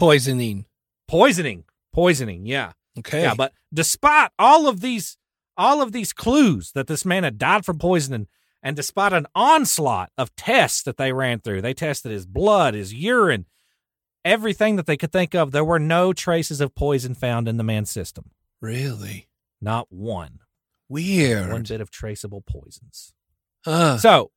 [0.00, 0.64] Poisoning.
[1.06, 1.66] poisoning.
[1.92, 3.22] Poisoning, yeah, Okay.
[3.22, 3.34] yeah.
[3.36, 5.16] But despite all of these,
[5.56, 8.26] all of these clues that this man had died from poisoning,
[8.60, 12.92] and despite an onslaught of tests that they ran through, they tested his blood, his
[12.92, 13.46] urine,
[14.24, 15.52] everything that they could think of.
[15.52, 18.32] There were no traces of poison found in the man's system.
[18.60, 19.28] Really
[19.60, 20.40] Not one.
[20.88, 21.52] weird.
[21.52, 23.12] One bit of traceable poisons.
[23.66, 24.30] Uh, So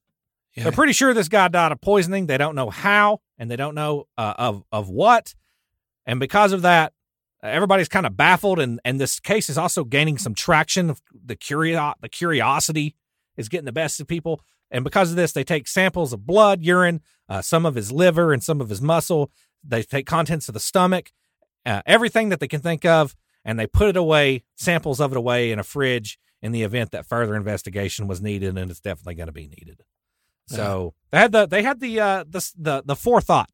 [0.55, 0.63] Yeah.
[0.63, 2.27] They're pretty sure this guy died of poisoning.
[2.27, 5.33] They don't know how, and they don't know uh, of of what.
[6.05, 6.93] And because of that,
[7.41, 8.59] everybody's kind of baffled.
[8.59, 10.95] And and this case is also gaining some traction.
[11.25, 12.95] The curio- the curiosity
[13.35, 14.41] is getting the best of people.
[14.69, 18.31] And because of this, they take samples of blood, urine, uh, some of his liver,
[18.33, 19.31] and some of his muscle.
[19.63, 21.11] They take contents of the stomach,
[21.65, 23.15] uh, everything that they can think of,
[23.45, 26.91] and they put it away, samples of it away in a fridge in the event
[26.91, 29.81] that further investigation was needed, and it's definitely going to be needed.
[30.47, 33.49] So they had the they had the uh the the the forethought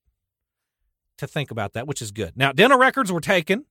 [1.20, 2.34] to think about that, which is good.
[2.36, 3.66] Now dental records were taken.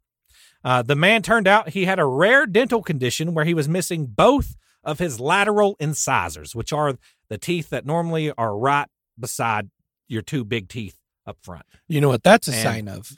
[0.65, 4.07] Uh, the man turned out he had a rare dental condition where he was missing
[4.07, 6.95] both of his lateral incisors, which are
[7.29, 8.89] the teeth that normally are right
[9.19, 9.71] beside
[10.09, 11.65] your two big teeth up front.
[11.89, 13.13] You know what that's a And- sign of?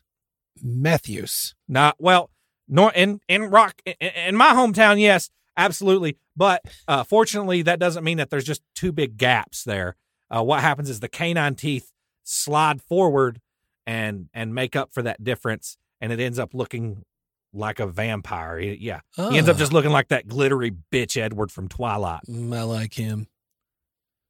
[0.63, 1.55] Meth use.
[1.69, 2.31] Not well,
[2.71, 6.17] nor in in rock in, in my hometown, yes, absolutely.
[6.37, 9.97] But uh, fortunately, that doesn't mean that there's just two big gaps there.
[10.35, 11.93] Uh, what happens is the canine teeth
[12.25, 13.41] slide forward
[13.87, 17.05] and and make up for that difference, and it ends up looking
[17.53, 18.59] like a vampire.
[18.59, 19.59] He- yeah, he ends up Ah.
[19.59, 22.23] just looking like that glittery bitch Edward from Twilight.
[22.29, 23.27] Mm, I like him.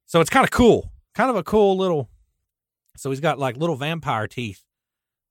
[0.07, 2.09] So it's kind of cool, kind of a cool little.
[2.97, 4.65] So he's got like little vampire teeth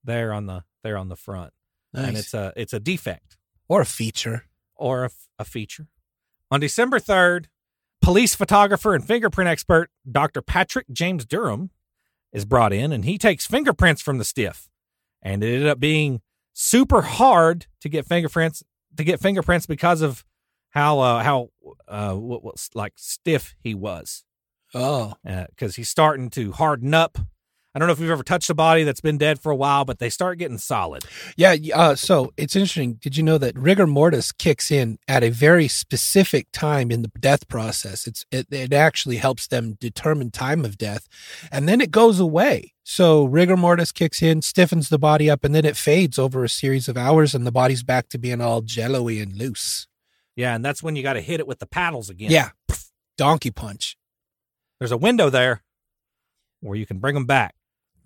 [0.04, 1.52] there on the there on the front,
[1.94, 3.38] and it's a it's a defect.
[3.68, 4.46] or a feature.
[4.76, 5.10] or a,
[5.40, 5.88] a feature.
[6.52, 7.46] On December 3rd,
[8.02, 10.42] police photographer and fingerprint expert Dr.
[10.42, 11.70] Patrick James Durham
[12.32, 14.70] is brought in and he takes fingerprints from the stiff.
[15.22, 16.22] And it ended up being
[16.54, 18.64] super hard to get fingerprints
[18.98, 20.26] to get fingerprints because of
[20.70, 21.50] how uh, how
[21.88, 24.24] uh, what, what like stiff he was
[24.74, 27.18] Oh, because he's starting to harden up.
[27.80, 29.86] I don't know if you've ever touched a body that's been dead for a while,
[29.86, 31.06] but they start getting solid.
[31.38, 31.56] yeah.
[31.74, 32.96] Uh, so it's interesting.
[32.96, 37.12] Did you know that rigor mortis kicks in at a very specific time in the
[37.22, 38.06] death process?
[38.06, 41.08] It's it, it actually helps them determine time of death,
[41.54, 42.74] and then it goes away.
[42.84, 46.50] So rigor mortis kicks in, stiffens the body up, and then it fades over a
[46.50, 49.88] series of hours, and the body's back to being all jello-y and loose.
[50.36, 52.30] Yeah, and that's when you got to hit it with the paddles again.
[52.30, 52.50] Yeah,
[53.18, 53.96] donkey punch.
[54.80, 55.64] there's a window there
[56.60, 57.56] where you can bring them back.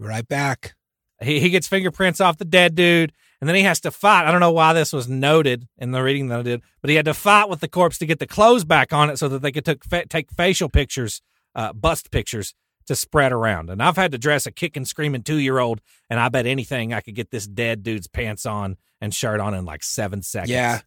[0.04, 0.76] Right back.
[1.22, 4.28] He he gets fingerprints off the dead dude, and then he has to fight.
[4.28, 6.96] I don't know why this was noted in the reading that I did, but he
[6.96, 9.42] had to fight with the corpse to get the clothes back on it so that
[9.42, 11.22] they could took, fa- take facial pictures,
[11.56, 12.54] uh, bust pictures
[12.88, 13.70] to spread around.
[13.70, 16.94] And I've had to dress a kicking, screaming two year old, and I bet anything
[16.94, 20.50] I could get this dead dude's pants on and shirt on in like seven seconds.
[20.50, 20.82] Yeah.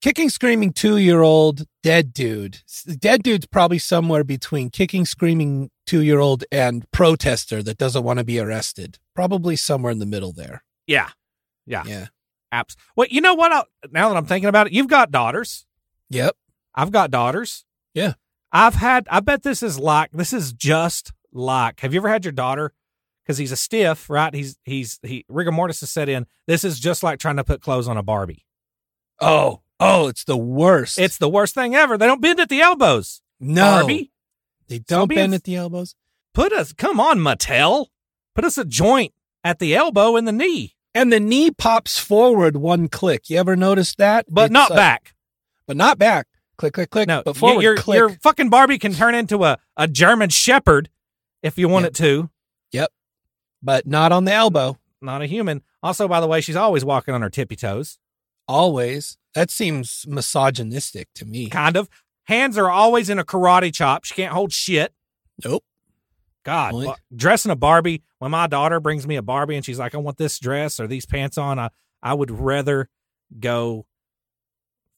[0.00, 2.58] Kicking, screaming two year old dead dude.
[3.00, 8.18] Dead dude's probably somewhere between kicking, screaming two year old and protester that doesn't want
[8.20, 8.98] to be arrested.
[9.16, 10.62] Probably somewhere in the middle there.
[10.86, 11.08] yeah,
[11.66, 12.06] yeah, Yeah.
[12.54, 12.76] apps.
[12.94, 13.50] Well, you know what?
[13.52, 15.66] i now that I'm thinking about it, you've got daughters.
[16.10, 16.36] Yep.
[16.76, 17.64] I've got daughters.
[17.92, 18.14] Yeah.
[18.52, 22.24] I've had, I bet this is like, this is just like, have you ever had
[22.24, 22.72] your daughter?
[23.24, 24.32] Because he's a stiff, right?
[24.32, 26.26] He's, he's, he, rigor mortis is set in.
[26.46, 28.46] This is just like trying to put clothes on a Barbie.
[29.20, 30.98] Oh, oh, it's the worst.
[30.98, 31.96] It's the worst thing ever.
[31.98, 33.20] They don't bend at the elbows.
[33.40, 33.62] no.
[33.80, 34.10] Barbie,
[34.68, 35.94] They don't be bend at the elbows.
[36.34, 37.86] put us, come on, Mattel.
[38.34, 39.12] Put us a joint
[39.44, 43.28] at the elbow and the knee, And the knee pops forward one click.
[43.30, 44.26] You ever notice that?
[44.28, 45.14] but It's, not uh, back.
[45.66, 46.26] But not back.
[46.56, 47.06] Click, click, click.
[47.08, 47.62] No, but forward.
[47.62, 47.96] your, click.
[47.98, 50.88] your fucking Barbie can turn into a, a German Shepherd
[51.42, 51.90] if you want Yep.
[51.90, 52.30] it to.
[52.72, 52.92] Yep.
[53.62, 54.78] But not on the elbow.
[55.00, 55.62] Not a human.
[55.82, 57.98] Also, by the way, she's always walking on her tippy toes.
[58.48, 59.17] Always.
[59.38, 61.48] That seems misogynistic to me.
[61.48, 61.88] kind of.
[62.24, 64.04] Hands are always in a karate chop.
[64.04, 64.92] She can't hold shit.
[65.44, 65.62] Nope.
[66.44, 66.74] God,
[67.14, 68.02] dressing a Barbie.
[68.18, 70.88] When my daughter brings me a Barbie and she's like, "I want this dress or
[70.88, 71.70] these pants on," I
[72.02, 72.88] I would rather
[73.38, 73.86] go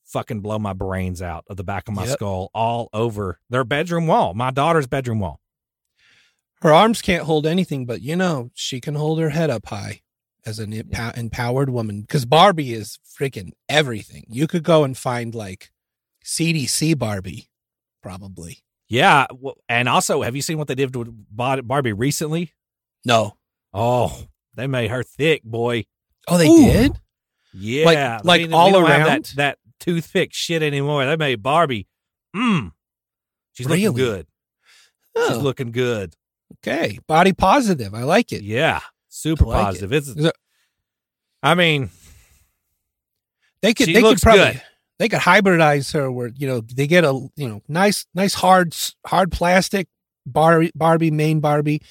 [0.06, 2.12] fucking blow my brains out of the back of my Yep.
[2.14, 5.40] skull all over their bedroom wall, my daughter's bedroom wall.
[6.62, 10.00] Her arms can't hold anything, but you know, she can hold her head up high
[10.46, 14.24] as an empow- empowered woman because Barbie is freaking everything.
[14.28, 15.70] You could go and find like
[16.24, 17.48] CDC Barbie,
[18.02, 18.58] probably.
[18.88, 19.26] Yeah,
[19.68, 22.52] and also, have you seen what they did with Barbie recently?
[23.04, 23.36] No.
[23.72, 24.24] Oh,
[24.54, 25.84] they made her thick, boy.
[26.26, 26.64] Oh, they Ooh.
[26.72, 27.00] did?
[27.54, 29.06] Yeah, like we all around?
[29.06, 31.04] that, that toothpick shit anymore.
[31.04, 31.86] They made Barbie.
[32.34, 32.72] Mmm.
[33.52, 33.96] She's looking Really?
[33.96, 34.26] good.
[35.16, 36.14] She's Oh, looking good.
[36.58, 36.98] okay.
[37.06, 37.94] Body positive.
[37.94, 38.42] I like it.
[38.42, 38.80] Yeah,
[39.10, 39.92] super like positive.
[39.92, 40.08] It's.
[40.08, 40.34] It-
[41.42, 41.90] I mean,
[43.62, 44.62] They could She they looks could probably good.
[44.98, 48.74] they could hybridize her where, you know, they get a you know, nice nice hard
[49.06, 49.88] hard plastic
[50.26, 51.82] Barbie Barbie main Barbie.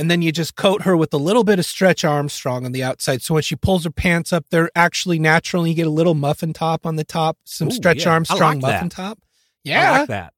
[0.00, 2.84] And then you just coat her with a little bit of stretch Armstrong on the
[2.84, 3.20] outside.
[3.20, 5.62] So when she pulls her pants up, they're actually natural.
[5.64, 8.10] And you get a little muffin top on the top, some Ooh, stretch yeah.
[8.10, 8.94] I Armstrong like muffin that.
[8.94, 9.18] top.
[9.20, 9.24] I
[9.64, 9.90] Yeah.
[9.98, 10.32] like that.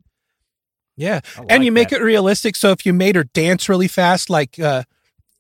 [0.97, 1.21] Yeah.
[1.39, 2.01] I and you make that.
[2.01, 2.57] it realistic.
[2.57, 4.85] So if you made her dance really fast, like uh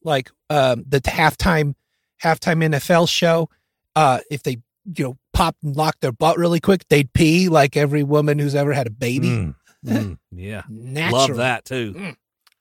[0.05, 1.75] like um the halftime
[2.23, 3.49] halftime NFL show,
[3.97, 4.59] uh if they
[4.97, 8.55] you know pop and lock their butt really quick, they'd pee like every woman who's
[8.55, 9.29] ever had a baby.
[9.29, 9.55] Mm,
[9.87, 12.15] mm, yeah, Natural, love that too.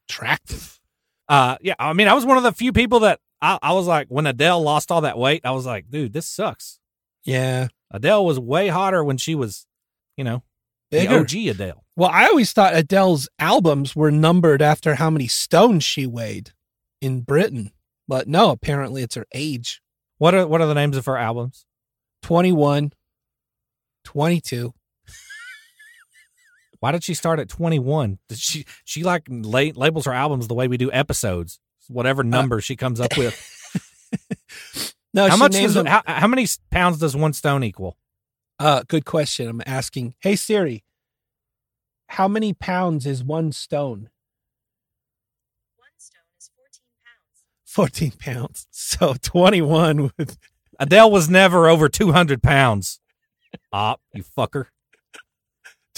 [0.08, 0.80] attractive.
[1.28, 3.86] Uh, yeah, I mean, I was one of the few people that I, I was
[3.86, 6.80] like, when Adele lost all that weight, I was like, dude, this sucks.
[7.24, 9.68] Yeah, Adele was way hotter when she was,
[10.18, 10.42] you know,
[10.90, 11.24] bigger.
[11.24, 11.84] the OG Adele.
[11.96, 16.52] Well, I always thought Adele's albums were numbered after how many stones she weighed
[17.02, 17.72] in Britain,
[18.10, 19.82] but no, apparently it's her age.
[20.18, 21.66] What are what are the names of her albums?
[22.24, 22.92] 21,
[24.04, 24.74] 22.
[26.80, 28.18] Why did she start at 21?
[28.28, 31.60] Did she she like la- labels her albums the way we do episodes.
[31.88, 33.56] Whatever number she comes up with.
[35.12, 37.98] No, how much does them- how, how many pounds does one stone equal?
[38.60, 39.48] Uh, good question.
[39.48, 40.14] I'm asking.
[40.20, 40.84] Hey Siri,
[42.10, 44.10] how many pounds is one stone?
[45.78, 46.52] One stone is
[47.70, 48.68] 14 14 pounds.
[48.72, 50.38] So 21 with
[50.80, 53.00] Adele was never over 200 pounds.
[53.72, 54.66] Op, you fucker.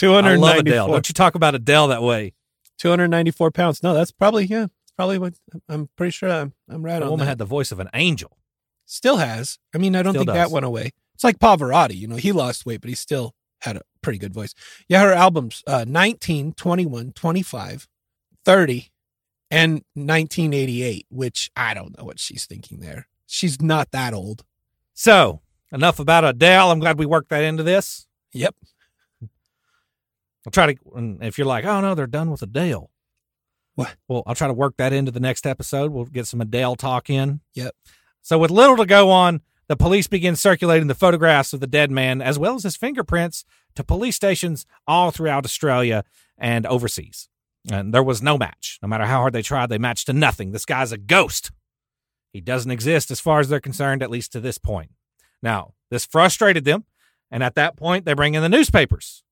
[0.01, 0.87] I love 294, Adele.
[0.87, 2.33] Don't you talk about Adele that way.
[2.79, 3.83] 294 pounds.
[3.83, 5.33] No, that's probably, yeah, it's probably what
[5.69, 7.29] I'm pretty sure I'm, I'm right The on woman that.
[7.29, 8.37] had the voice of an angel.
[8.85, 9.59] Still has.
[9.73, 10.91] I mean, I don't Still think that went away.
[11.13, 14.33] It's like Pavarotti, you know, he lost weight, but he still had a pretty good
[14.33, 14.53] voice.
[14.89, 17.87] Yeah, her albums uh 19, 21, 25,
[18.43, 18.91] 30
[19.51, 23.07] and 1988, which I don't know what she's thinking there.
[23.27, 24.43] She's not that old.
[24.93, 25.41] So,
[25.71, 26.71] enough about Adele.
[26.71, 28.07] I'm glad we worked that into this.
[28.33, 28.55] Yep.
[30.45, 32.89] I'll try to, and if you're like, oh no, they're done with Adele.
[33.75, 33.95] What?
[34.07, 35.91] Well, I'll try to work that into the next episode.
[35.91, 37.41] We'll get some Adele talk in.
[37.53, 37.75] Yep.
[38.21, 41.91] So, with little to go on, the police begin circulating the photographs of the dead
[41.91, 43.45] man as well as his fingerprints
[43.75, 46.03] to police stations all throughout Australia
[46.37, 47.29] and overseas.
[47.69, 48.79] And there was no match.
[48.81, 50.51] No matter how hard they tried, they matched to nothing.
[50.51, 51.51] This guy's a ghost.
[52.33, 54.91] He doesn't exist as far as they're concerned, at least to this point.
[55.43, 56.85] Now, this frustrated them.
[57.29, 59.23] And at that point, they bring in the newspapers.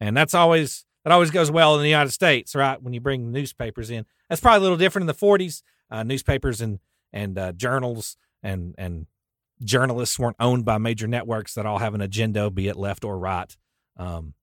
[0.00, 2.82] And that's always, that always goes well in the United States, right?
[2.82, 4.06] When you bring newspapers in.
[4.28, 5.62] That's probably a little different in the 40s.
[5.90, 6.80] Uh, newspapers and,
[7.12, 9.06] and uh, journals and, and
[9.62, 13.18] journalists weren't owned by major networks that all have an agenda, be it left or
[13.18, 13.56] right.
[13.96, 14.34] Um,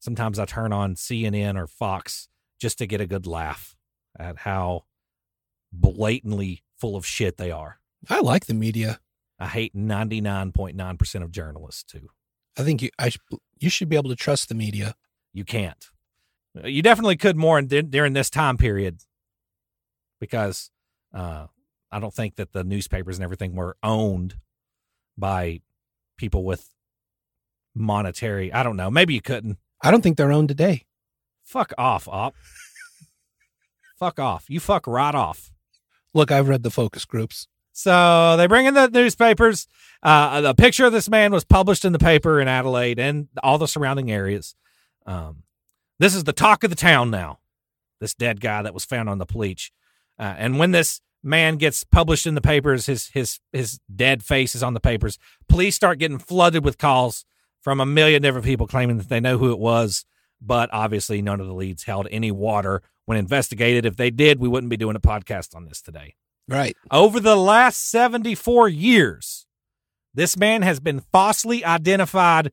[0.00, 2.28] sometimes I turn on CNN or Fox
[2.60, 3.74] just to get a good laugh
[4.18, 4.84] at how
[5.72, 7.80] blatantly full of shit they are.
[8.08, 9.00] I like the media.
[9.38, 12.08] I hate 99.9% of journalists too.
[12.58, 13.10] I think you I
[13.58, 14.94] you should be able to trust the media.
[15.32, 15.88] You can't.
[16.64, 19.00] You definitely could more in, during this time period
[20.20, 20.70] because
[21.14, 21.46] uh,
[21.92, 24.34] I don't think that the newspapers and everything were owned
[25.16, 25.60] by
[26.18, 26.68] people with
[27.74, 28.52] monetary.
[28.52, 28.90] I don't know.
[28.90, 29.58] Maybe you couldn't.
[29.82, 30.84] I don't think they're owned today.
[31.50, 32.36] Fuck off, op.
[33.98, 34.44] fuck off.
[34.48, 35.50] You fuck right off.
[36.14, 37.48] Look, I've read the focus groups.
[37.72, 39.66] So they bring in the newspapers.
[40.00, 43.58] Uh, the picture of this man was published in the paper in Adelaide and all
[43.58, 44.54] the surrounding areas.
[45.06, 45.42] Um,
[45.98, 47.40] this is the talk of the town now.
[48.00, 49.72] This dead guy that was found on the bleach.
[50.20, 54.54] Uh, and when this man gets published in the papers, his his his dead face
[54.54, 55.18] is on the papers.
[55.48, 57.24] Police start getting flooded with calls
[57.60, 60.04] from a million different people claiming that they know who it was,
[60.40, 63.86] but obviously none of the leads held any water when investigated.
[63.86, 66.14] If they did, we wouldn't be doing a podcast on this today.
[66.48, 66.76] Right.
[66.90, 69.46] Over the last 74 years,
[70.14, 72.50] this man has been falsely identified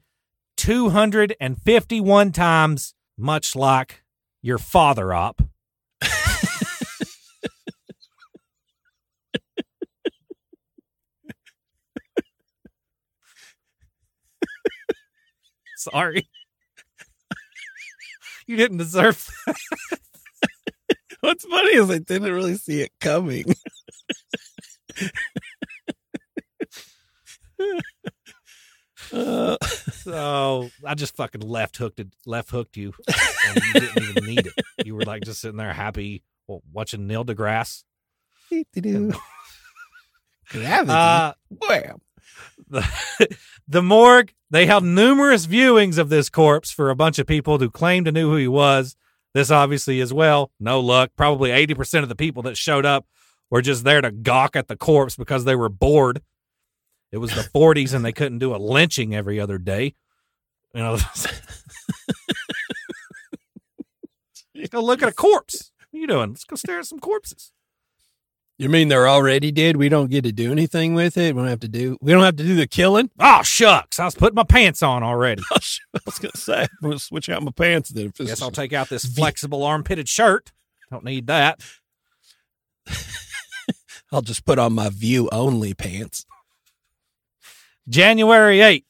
[0.58, 4.04] 251 times, much like
[4.42, 5.42] your father op.
[15.78, 16.28] Sorry.
[18.48, 19.56] You didn't deserve that.
[21.22, 23.46] What's funny is I didn't really see it coming.
[29.14, 29.58] uh,
[29.92, 32.94] So I just fucking left hooked it, left hooked you,
[33.48, 34.54] and you didn't even need it.
[34.86, 37.84] You were like just sitting there happy, well, watching Neil deGrasse.
[40.50, 40.92] Gravity.
[40.94, 41.98] Uh, Wham.
[42.70, 47.60] The, the morgue they held numerous viewings of this corpse for a bunch of people
[47.60, 48.96] who claimed to know who he was.
[49.34, 51.12] This obviously as well, no luck.
[51.16, 53.06] Probably eighty percent of the people that showed up
[53.50, 56.22] were just there to gawk at the corpse because they were bored.
[57.12, 59.96] It was the forties and they couldn't do a lynching every other day.
[60.74, 60.98] You know,
[64.70, 65.72] go look at a corpse.
[65.92, 66.32] What are you doing?
[66.32, 67.52] Let's go stare at some corpses.
[68.60, 69.78] You mean they're already dead?
[69.78, 71.36] We don't get to do anything with it.
[71.36, 71.96] We don't have to do.
[72.02, 73.12] We don't have to do the killing.
[73.20, 75.44] Oh shucks, I was putting my pants on already.
[75.52, 75.60] I
[76.06, 77.90] was gonna say, I'm gonna switch out my pants.
[77.90, 80.52] Then if Guess I'll take out this flexible armpitted shirt.
[80.90, 81.62] Don't need that.
[84.12, 86.26] I'll just put on my view only pants.
[87.88, 88.86] January 8th,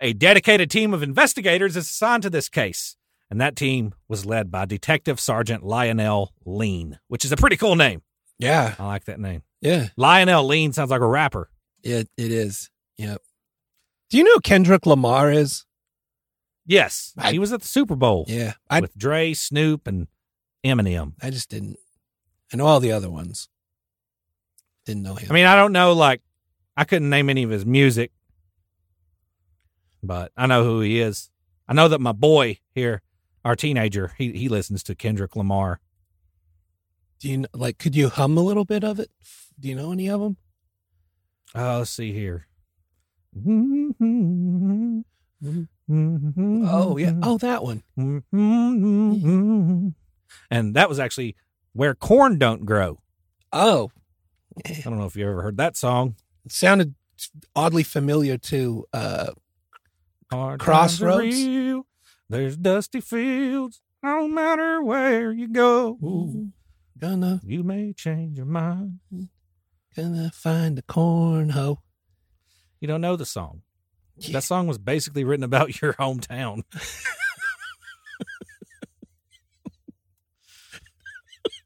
[0.00, 2.96] a dedicated team of investigators is assigned to this case.
[3.30, 7.76] And that team was led by Detective Sergeant Lionel Leane, which is a pretty cool
[7.76, 8.02] name.
[8.38, 9.42] Yeah, I like that name.
[9.60, 11.50] yeah, Lionel Leane sounds like a rapper.
[11.82, 12.70] it it is.
[12.96, 13.20] Yep.
[14.10, 15.64] Do you know who Kendrick Lamar is?
[16.66, 20.06] Yes, I- he was at the Super Bowl Yeah, I with Dre, Snoop, and
[20.64, 21.14] Eminem.
[21.22, 21.76] I just didn't.
[22.52, 23.48] I know all the other ones.
[24.86, 25.30] Didn't know him.
[25.30, 26.22] I mean, I don't know, like,
[26.76, 28.10] I couldn't name any of his music,
[30.02, 31.30] but I know who he is.
[31.66, 33.02] I know that my boy here,
[33.44, 35.80] our teenager, he, he listens to Kendrick Lamar.
[37.20, 37.78] Do you like?
[37.78, 39.10] Could you hum a little bit of it?
[39.58, 40.36] Do you know any of them?
[41.54, 42.46] Oh, let's see here.
[45.90, 47.14] Oh yeah.
[47.22, 47.82] Oh, that one.
[50.50, 51.36] And that was actually
[51.72, 53.00] where corn don't grow.
[53.52, 53.90] Oh,
[54.66, 56.16] I don't know if you ever heard that song.
[56.44, 56.94] it sounded
[57.56, 58.84] oddly familiar to.
[58.92, 59.30] uh
[60.30, 61.34] Hard Crossroads?
[61.42, 61.86] real.
[62.28, 63.80] There's dusty fields.
[64.02, 65.98] No matter where you go,
[66.98, 68.98] Gonna you may change your mind.
[69.94, 71.80] gonna find a corn hoe.
[72.80, 73.62] You don't know the song.
[74.16, 74.32] Yeah.
[74.34, 76.62] That song was basically written about your hometown.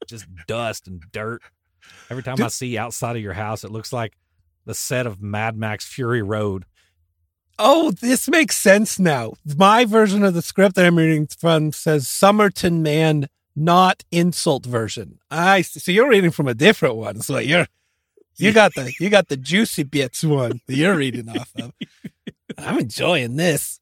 [0.07, 1.41] Just dust and dirt.
[2.11, 4.18] Every time I see outside of your house, it looks like
[4.66, 6.66] the set of Mad Max Fury Road.
[7.59, 9.35] Oh, this makes sense now.
[9.57, 15.18] My version of the script that I'm reading from says Somerton man, not insult version.
[15.30, 15.80] I see.
[15.80, 17.20] so you're reading from a different one.
[17.20, 17.66] So you're
[18.36, 21.72] you got the you got the juicy bits one that you're reading off of.
[22.59, 23.80] I'm enjoying this.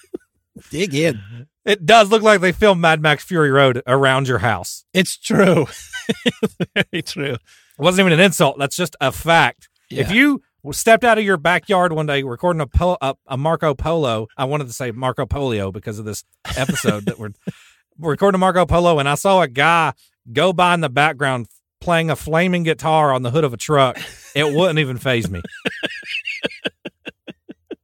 [0.70, 1.20] Dig in.
[1.64, 4.84] It does look like they filmed Mad Max Fury Road around your house.
[4.94, 5.66] It's true.
[6.74, 7.34] Very true.
[7.34, 7.40] It
[7.78, 8.58] wasn't even an insult.
[8.58, 9.68] That's just a fact.
[9.90, 13.74] If you stepped out of your backyard one day recording a, po- a, a Marco
[13.74, 16.24] Polo, I wanted to say Marco Polio because of this
[16.56, 17.30] episode that we're
[17.98, 19.92] recording Marco Polo, and I saw a guy
[20.32, 21.46] go by in the background
[21.80, 23.98] playing a flaming guitar on the hood of a truck,
[24.34, 25.42] it wouldn't even phase me.
[26.84, 26.92] it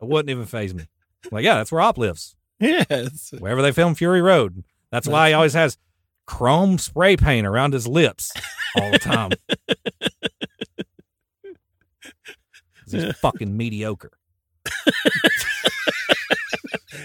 [0.01, 0.87] wouldn't even phase me.
[1.31, 2.35] Like, yeah, that's where Op lives.
[2.59, 3.33] Yes.
[3.39, 4.65] Wherever they film Fury Road.
[4.91, 5.79] That's why he always has
[6.27, 8.33] chrome spray paint around his lips
[8.77, 9.31] all the time.
[12.91, 14.13] He's fucking mediocre.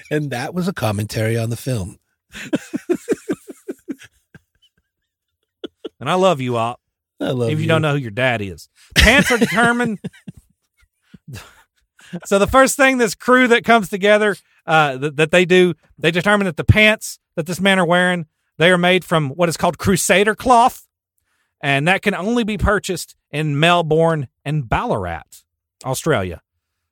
[0.10, 1.98] And that was a commentary on the film.
[6.00, 6.80] And I love you, Op.
[7.20, 8.70] I love if you, don't know who your dad is.
[8.96, 10.00] Pants are determined.
[12.26, 14.36] so the first thing this crew that comes together
[14.68, 18.28] uh, that, that they do, they determine that the pants that this man are wearing,
[18.58, 20.88] they are made from what is called crusader cloth,
[21.62, 25.24] and that can only be purchased in Melbourne and Ballarat,
[25.84, 26.42] Australia.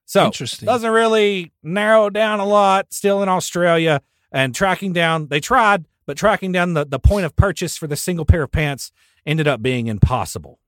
[0.05, 0.65] So Interesting.
[0.65, 2.91] doesn't really narrow down a lot.
[2.91, 4.01] Still in Australia,
[4.35, 7.95] and tracking down, they tried, but tracking down the, the point of purchase for the
[7.95, 8.91] single pair of pants
[9.25, 10.59] ended up being impossible.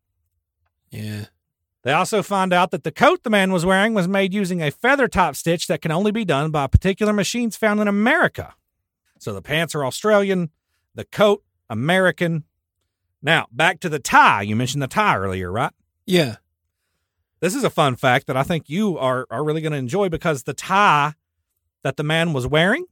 [0.90, 1.26] Yeah.
[1.84, 4.72] They also found out that the coat the man was wearing was made using a
[4.72, 8.56] feather top stitch that can only be done by particular machines found in America.
[9.20, 10.50] So the pants are Australian,
[10.96, 12.46] the coat American.
[13.22, 14.44] Now, back to the tie.
[14.44, 15.74] You mentioned the tie earlier, right?
[16.06, 16.38] Yeah.
[17.42, 20.08] This is a fun fact that I think you are, are really going to enjoy
[20.08, 21.16] because the tie
[21.84, 22.86] that the man was wearing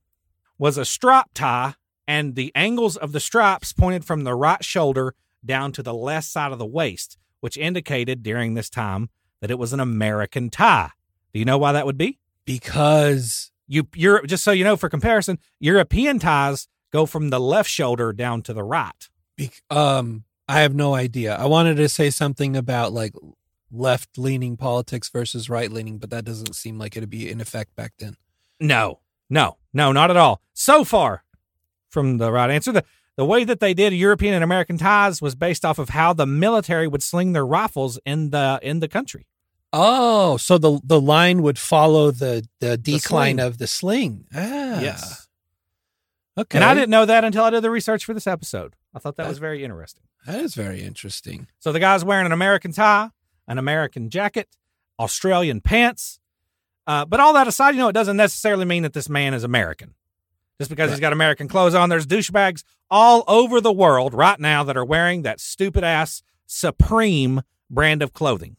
[0.57, 1.75] was a strap tie,
[2.07, 6.27] and the angles of the straps pointed from the right shoulder down to the left
[6.27, 9.09] side of the waist, which indicated during this time
[9.41, 10.91] that it was an American tie.
[11.33, 12.19] Do you know why that would be?
[12.45, 17.69] Because You, you're just so you know for comparison, European ties go from the left
[17.69, 19.09] shoulder down to the right.
[19.35, 21.35] Be- um, I have no idea.
[21.35, 23.13] I wanted to say something about like
[23.71, 27.75] left leaning politics versus right leaning, but that doesn't seem like it'd be in effect
[27.75, 28.15] back then.
[28.59, 28.99] No,
[29.29, 30.41] no, no, not at all.
[30.53, 31.23] So far
[31.89, 32.83] from the right answer, the
[33.17, 36.25] the way that they did European and American ties was based off of how the
[36.25, 39.25] military would sling their rifles in the in the country.
[39.71, 43.39] Oh, so the the line would follow the the decline sling.
[43.47, 44.25] of the sling.
[44.35, 44.79] Ah,
[46.37, 46.57] Okay.
[46.57, 48.75] and I didn't know that until I did the research for this episode.
[48.93, 50.03] I thought that That- was very interesting.
[50.25, 51.47] That is very interesting.
[51.59, 53.11] So the guy's wearing an American tie,
[53.47, 54.49] an American jacket,
[54.99, 56.19] Australian pants.
[56.87, 59.43] Uh, but all that aside, you know, it doesn't necessarily mean that this man is
[59.43, 59.95] American.
[60.57, 64.63] Just because he's got American clothes on, there's douchebags all over the world right now
[64.63, 68.55] that are wearing that stupid ass Supreme brand of clothing.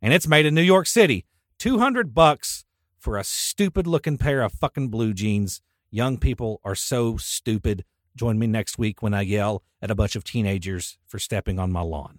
[0.00, 1.24] And it's made in New York City.
[1.58, 2.64] 200 bucks
[2.98, 5.60] for a stupid looking pair of fucking blue jeans.
[5.90, 7.84] Young people are so stupid.
[8.14, 11.72] Join me next week when I yell at a bunch of teenagers for stepping on
[11.72, 12.18] my lawn.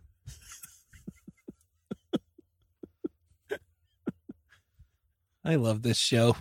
[5.45, 6.35] I love this show.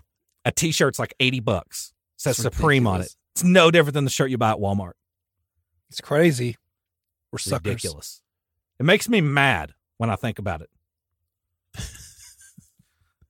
[0.45, 1.93] A t-shirt's like 80 bucks.
[2.17, 3.15] Says It's Supreme on it.
[3.35, 4.93] It's no different than the shirt you buy at Walmart.
[5.91, 6.57] It's crazy.
[7.31, 7.67] We're suckers.
[7.67, 8.23] ridiculous.
[8.79, 10.71] It makes me mad when I think about it.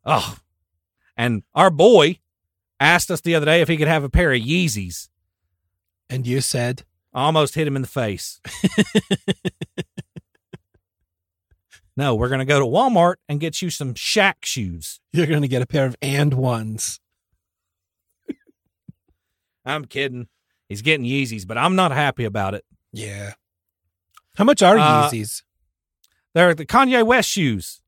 [0.05, 0.37] oh,
[1.17, 2.19] and our boy
[2.79, 5.09] asked us the other day if he could have a pair of Yeezys.
[6.09, 8.41] And you said, I almost hit him in the face.
[11.97, 15.01] no, we're going to go to Walmart and get you some Shaq shoes.
[15.13, 17.01] you're going to get a pair of and ones.
[19.65, 20.29] I'm kidding.
[20.69, 22.65] He's getting Yeezys, but I'm not happy about it.
[22.93, 23.33] Yeah.
[24.37, 25.43] How much are Uh, Yeezys?
[26.35, 27.81] They're the Kanye West shoes.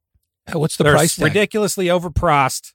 [0.52, 1.24] Uh, What's the They're price tag?
[1.24, 2.72] ridiculously overpriced.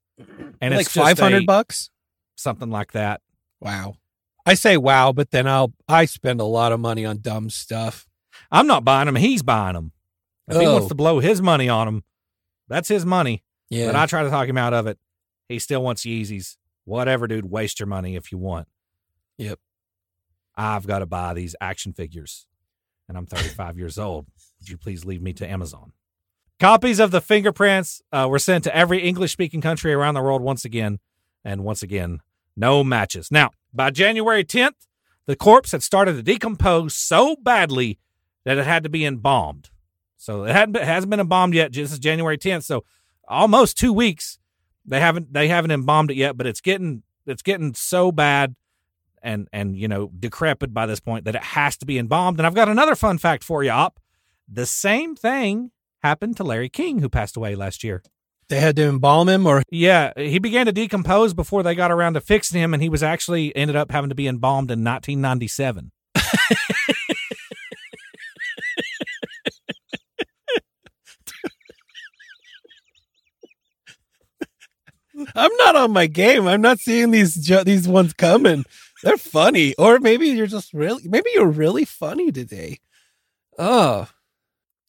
[0.59, 1.89] And like five hundred bucks.
[2.35, 3.21] something like that.
[3.59, 3.95] Wow.
[4.45, 8.07] I say wow, but then I'll I spend a lot of money on dumb stuff.
[8.51, 9.15] I'm not buying them.
[9.15, 9.93] He's buying them.
[10.47, 10.73] If he Oh.
[10.73, 12.03] wants to blow his money on them,
[12.67, 13.43] that's his money.
[13.69, 13.87] Yeah.
[13.87, 14.97] But I try to talk him out of it.
[15.49, 16.57] He still wants Yeezys.
[16.85, 17.49] Whatever, dude.
[17.49, 18.67] Waste your money if you want.
[19.37, 19.59] Yep.
[20.55, 22.47] I've got to buy these action figures,
[23.07, 24.27] and I'm 35 years old.
[24.59, 25.93] Would you please leave me to Amazon?
[26.59, 30.41] Copies of the fingerprints uh, were sent to every English speaking country around the world
[30.41, 30.99] once again.
[31.43, 32.19] And once again,
[32.55, 33.31] no matches.
[33.31, 34.75] Now, by January 10th,
[35.25, 37.97] the corpse had started to decompose so badly
[38.45, 39.69] that it had to be embalmed.
[40.21, 41.73] So it hadn't been, hasn't been embalmed yet.
[41.73, 42.63] This is January 10th.
[42.63, 42.83] So
[43.27, 44.37] almost two weeks.
[44.85, 48.55] They haven't they haven't embalmed it yet, but it's getting it's getting so bad
[49.23, 52.39] and and you know decrepit by this point that it has to be embalmed.
[52.39, 53.99] And I've got another fun fact for you, Op.
[54.47, 55.71] The same thing
[56.03, 58.03] happened to Larry King, who passed away last year.
[58.49, 62.13] they had to embalm him or Yeah, he began to decompose before they got around
[62.13, 65.91] to fixing him, and he was actually ended up having to be embalmed in 1997.
[75.35, 76.47] I'm not on my game.
[76.47, 78.65] I'm not seeing these jo- these ones coming.
[79.03, 79.73] They're funny.
[79.75, 82.79] Or maybe you're just really maybe you're really funny today.
[83.57, 84.07] Oh.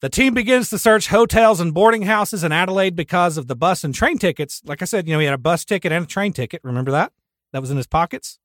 [0.00, 3.84] The team begins to search hotels and boarding houses in Adelaide because of the bus
[3.84, 4.60] and train tickets.
[4.64, 6.60] Like I said, you know, he had a bus ticket and a train ticket.
[6.64, 7.12] Remember that?
[7.52, 8.40] That was in his pockets.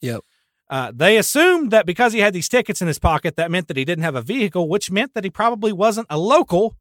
[0.00, 0.22] Yep.
[0.70, 3.76] Uh, they assumed that because he had these tickets in his pocket, that meant that
[3.76, 6.78] he didn't have a vehicle, which meant that he probably wasn't a local.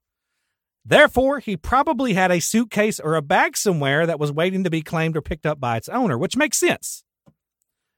[0.84, 4.82] Therefore, he probably had a suitcase or a bag somewhere that was waiting to be
[4.82, 7.04] claimed or picked up by its owner, which makes sense.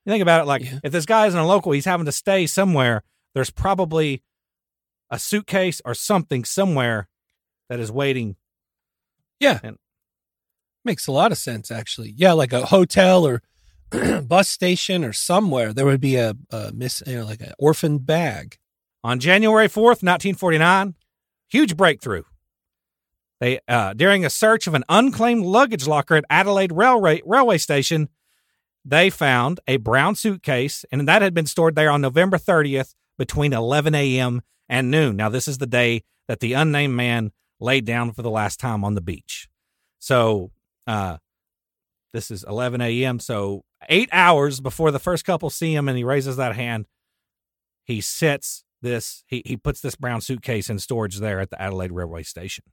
[0.06, 0.80] You think about it like Yeah.
[0.84, 3.04] if this guy isn't a local, he's having to stay somewhere.
[3.34, 4.22] There's probably
[5.10, 7.08] a suitcase or something somewhere
[7.70, 8.36] that is waiting.
[9.40, 9.60] Yeah.
[9.64, 9.78] And-
[10.86, 12.14] Makes a lot of sense actually.
[12.18, 13.42] Yeah, like a hotel or
[14.22, 18.00] bus station or somewhere there would be a, a miss you know like an orphan
[18.00, 18.58] bag.
[19.06, 20.96] On January 4th, 1949,
[21.50, 22.24] huge breakthrough.
[23.40, 28.10] They uh, during a search of an unclaimed luggage locker at Adelaide Railway Railway Station,
[28.86, 33.54] they found a brown suitcase, and that had been stored there on November 30th between
[33.54, 34.42] 11 a.m.
[34.68, 35.16] and noon.
[35.16, 38.84] Now, this is the day that the unnamed man laid down for the last time
[38.84, 39.48] on the beach.
[40.00, 40.52] So,
[40.86, 41.18] uh,
[42.12, 43.20] this is 11 a.m.
[43.20, 46.86] So, eight hours before the first couple see him, and he raises that hand.
[47.86, 49.24] He sets this.
[49.28, 52.66] He he puts this brown suitcase in storage there at the Adelaide Railway Station.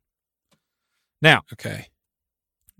[1.22, 1.86] Now, Okay.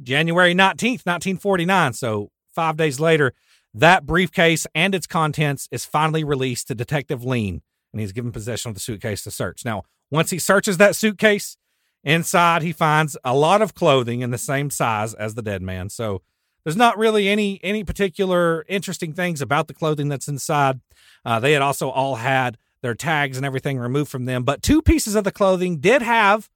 [0.03, 1.93] January 19th, 1949.
[1.93, 3.34] So, five days later,
[3.74, 7.61] that briefcase and its contents is finally released to Detective Leane,
[7.93, 9.64] and he's given possession of the suitcase to search.
[9.64, 11.57] Now, once he searches that suitcase,
[12.03, 15.91] inside he finds a lot of clothing in the same size as the dead man.
[15.91, 16.22] So,
[16.64, 20.80] there's not really any any particular interesting things about the clothing that's inside.
[21.24, 24.80] Uh, they had also all had their tags and everything removed from them, but two
[24.80, 26.49] pieces of the clothing did have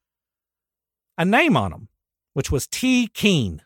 [1.16, 1.88] a name on them,
[2.32, 3.08] which was T.
[3.08, 3.62] Keane.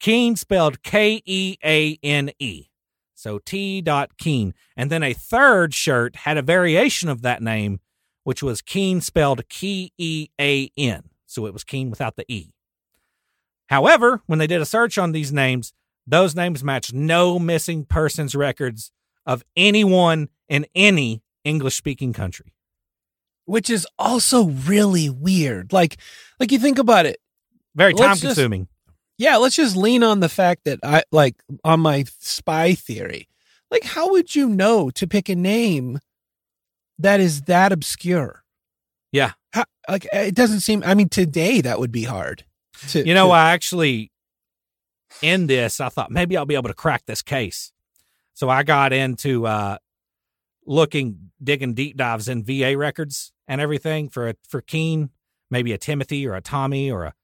[0.00, 2.66] Keane spelled K E A N E.
[3.14, 3.80] So T.
[3.80, 4.52] Dot Keane.
[4.76, 7.80] And then a third shirt had a variation of that name,
[8.24, 11.10] which was Kean spelled K E A N.
[11.26, 12.52] So it was Kean without the E.
[13.68, 15.72] However, when they did a search on these names,
[16.06, 18.90] those names matched no missing persons records
[19.24, 22.51] of anyone in any English speaking country.
[23.44, 25.72] Which is also really weird.
[25.72, 25.96] Like
[26.38, 27.18] like you think about it.
[27.74, 28.68] Very Let's time just- consuming.
[29.18, 33.28] Yeah, let's just lean on the fact that I like on my spy theory.
[33.70, 36.00] Like how would you know to pick a name
[36.98, 38.42] that is that obscure?
[39.12, 39.32] Yeah.
[39.52, 40.82] How like it doesn't seem.
[40.84, 42.44] I mean, today that would be hard.
[42.88, 44.10] To, You know, to- I actually
[45.20, 47.70] in this, I thought maybe I'll be able to crack this case.
[48.34, 49.76] So I got into uh
[50.66, 55.10] looking, digging deep dives in VA records and everything for for Keane,
[55.50, 57.14] maybe a Timothy or a Tommy or a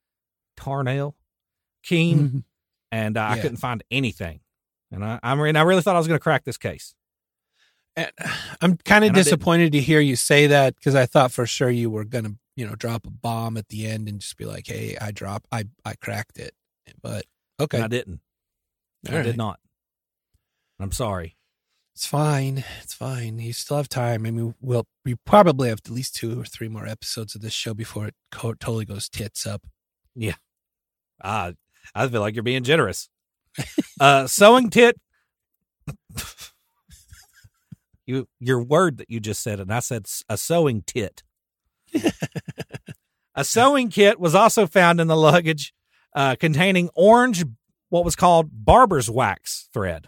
[0.56, 1.14] Tarnell
[1.82, 2.44] Keane, Mhm.
[2.92, 4.40] and uh, I couldn't find anything.
[4.90, 6.94] And I, I'm and I really thought I was going to crack this case.
[7.96, 8.10] And
[8.60, 9.24] I'm kind of And I didn't.
[9.24, 12.66] disappointed to hear you say that because I thought for sure you were gonna, you
[12.66, 15.64] know, drop a bomb at the end and just be like, "Hey, I drop, I,
[15.84, 16.54] I cracked it."
[17.02, 17.24] But
[17.60, 18.20] okay, And I didn't.
[19.08, 19.24] All I right.
[19.24, 19.60] did not.
[20.80, 21.36] I'm sorry.
[21.98, 22.62] It's fine.
[22.80, 23.40] It's fine.
[23.40, 24.24] You still have time.
[24.24, 27.52] I mean, we'll we probably have at least two or three more episodes of this
[27.52, 29.66] show before it co- totally goes tits up.
[30.14, 30.36] Yeah.
[31.20, 31.54] Ah,
[31.96, 33.08] I feel like you're being generous.
[34.00, 35.00] uh, sewing tit.
[38.06, 41.24] you your word that you just said, and I said a sewing tit.
[43.34, 45.74] a sewing kit was also found in the luggage,
[46.14, 47.44] uh, containing orange,
[47.88, 50.06] what was called barber's wax thread.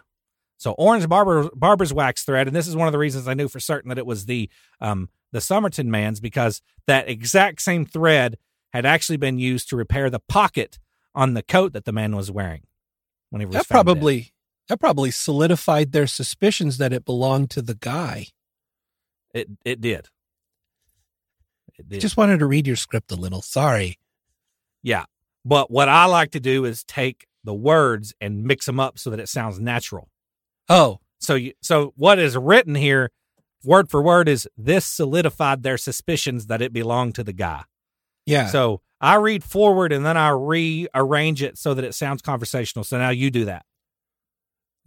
[0.61, 3.49] So orange barber barber's wax thread, and this is one of the reasons I knew
[3.49, 4.51] for certain that it was the
[4.81, 8.37] um the Somerton man's because that exact same thread
[8.75, 10.79] had actually been used to repair the pocket
[11.15, 12.63] on the coat that the man was wearing
[13.31, 13.75] when he was That dead.
[13.75, 14.33] probably
[14.69, 18.27] that probably solidified their suspicions that it belonged to the guy.
[19.33, 20.09] it it did.
[21.79, 22.01] It I did.
[22.01, 23.41] just wanted to read your script a little.
[23.43, 23.99] Sorry.
[24.83, 25.05] yeah.
[25.43, 29.09] But what I like to do is take the words and mix them up so
[29.09, 30.11] that it sounds natural.
[30.71, 33.11] Oh, So you, so what is written here,
[33.65, 37.65] word for word, is this solidified their suspicions that it belonged to the guy.
[38.25, 38.47] yeah.
[38.47, 42.85] So I read forward and then I rearrange it so that it sounds conversational.
[42.85, 43.65] So now you do that.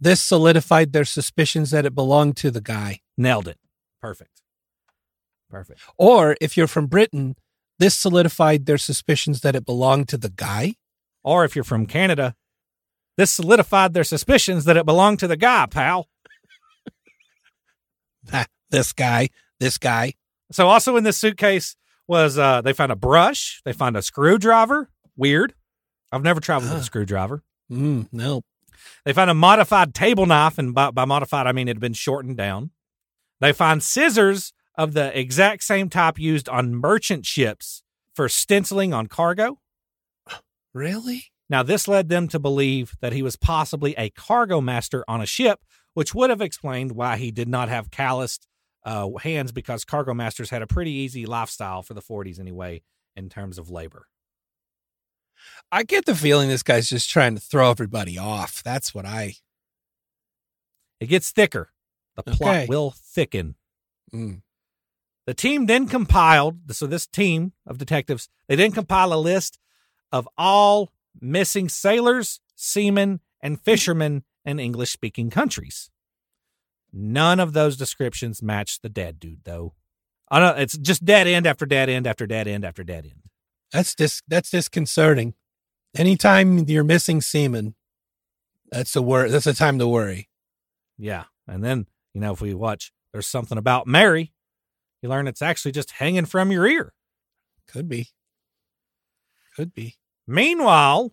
[0.00, 3.00] this solidified their suspicions that it belonged to the guy.
[3.16, 3.58] Nailed it.
[4.00, 4.42] Perfect.
[5.50, 5.80] Perfect.
[5.96, 7.36] Or if you're from Britain,
[7.78, 10.74] this solidified their suspicions that it belonged to the guy.
[11.22, 12.34] Or if you're from Canada,
[13.16, 16.08] this solidified their suspicions that it belonged to the guy, pal.
[18.70, 19.28] This guy,
[19.60, 20.14] this guy.
[20.50, 21.76] So also in this suitcase
[22.08, 24.90] was uh they found a brush, they found a screwdriver.
[25.16, 25.54] Weird.
[26.10, 26.82] I've never traveled with Ah.
[26.82, 27.42] a screwdriver.
[27.70, 28.42] Mm, no.
[29.04, 31.92] They found a modified table knife, and by, by modified I mean it had been
[31.92, 32.70] shortened down.
[33.40, 37.82] They find scissors of the exact same type used on merchant ships
[38.14, 39.60] for stenciling on cargo.
[40.72, 41.26] Really?
[41.50, 45.26] Now, this led them to believe that he was possibly a cargo master on a
[45.26, 45.60] ship,
[45.92, 48.46] which would have explained why he did not have calloused
[48.84, 52.82] uh, hands because cargo masters had a pretty easy lifestyle for the 40s anyway
[53.14, 54.06] in terms of labor.
[55.70, 58.62] I get the feeling this guy's just trying to throw everybody off.
[58.62, 59.34] That's what I.
[61.00, 61.70] It gets thicker.
[62.16, 62.66] The plot Okay.
[62.66, 63.56] will thicken.
[64.14, 64.42] Mm.
[65.26, 69.58] The team then compiled, so this team of detectives, they then compile a list
[70.12, 75.90] of all missing sailors, seamen, and fishermen in English speaking countries.
[76.92, 79.74] None of those descriptions match the dead dude, though.
[80.30, 83.22] I know it's just dead end after dead end after dead end after dead end.
[83.72, 85.34] That's dis- that's disconcerting.
[85.96, 87.74] Anytime you're missing semen,
[88.70, 90.28] that's a wor- That's a time to worry.
[90.98, 91.24] Yeah.
[91.46, 94.32] And then, you know, if we watch There's Something About Mary,
[95.02, 96.94] you learn it's actually just hanging from your ear.
[97.68, 98.08] Could be.
[99.54, 99.96] Could be.
[100.26, 101.12] Meanwhile,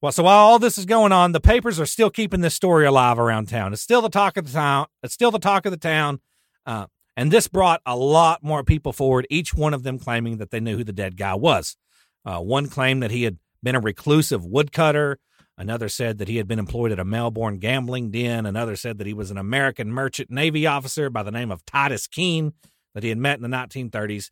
[0.00, 2.86] well, so while all this is going on, the papers are still keeping this story
[2.86, 3.72] alive around town.
[3.72, 4.86] It's still the talk of the town.
[5.02, 6.20] It's still the talk of the town.
[6.64, 6.86] Uh,
[7.16, 10.60] and this brought a lot more people forward, each one of them claiming that they
[10.60, 11.76] knew who the dead guy was.
[12.24, 15.18] Uh, one claimed that he had been a reclusive woodcutter.
[15.58, 18.46] Another said that he had been employed at a Melbourne gambling den.
[18.46, 22.06] Another said that he was an American merchant Navy officer by the name of Titus
[22.06, 22.54] Keene
[22.94, 24.30] that he had met in the 1930s.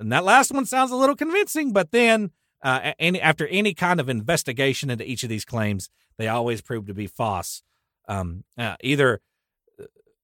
[0.00, 2.32] And that last one sounds a little convincing, but then
[2.62, 6.86] uh, any after any kind of investigation into each of these claims, they always prove
[6.86, 7.62] to be false.
[8.08, 9.20] Um, uh, either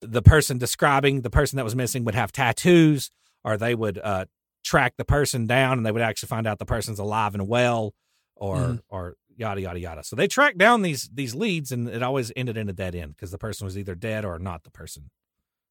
[0.01, 3.11] the person describing the person that was missing would have tattoos,
[3.45, 4.25] or they would uh,
[4.65, 7.95] track the person down and they would actually find out the person's alive and well,
[8.37, 8.81] or Mhm.
[8.89, 10.03] or yada yada yada.
[10.05, 13.15] So they tracked down these these leads, and it always ended in a dead end
[13.17, 15.11] because the person was either dead or not the person.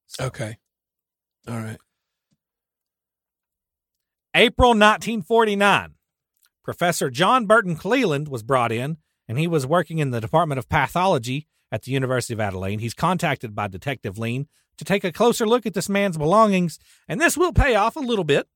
[0.08, 0.58] So- Okay.
[1.48, 1.78] All right.
[4.36, 5.96] April 1949,
[6.64, 8.98] Professor John Burton Cleland was brought in,
[9.28, 12.80] and he was working in the Department of Pathology at the University of Adelaide.
[12.80, 14.48] He's contacted by Detective Leane
[14.78, 18.00] to take a closer look at this man's belongings, and this will pay off a
[18.00, 18.48] little bit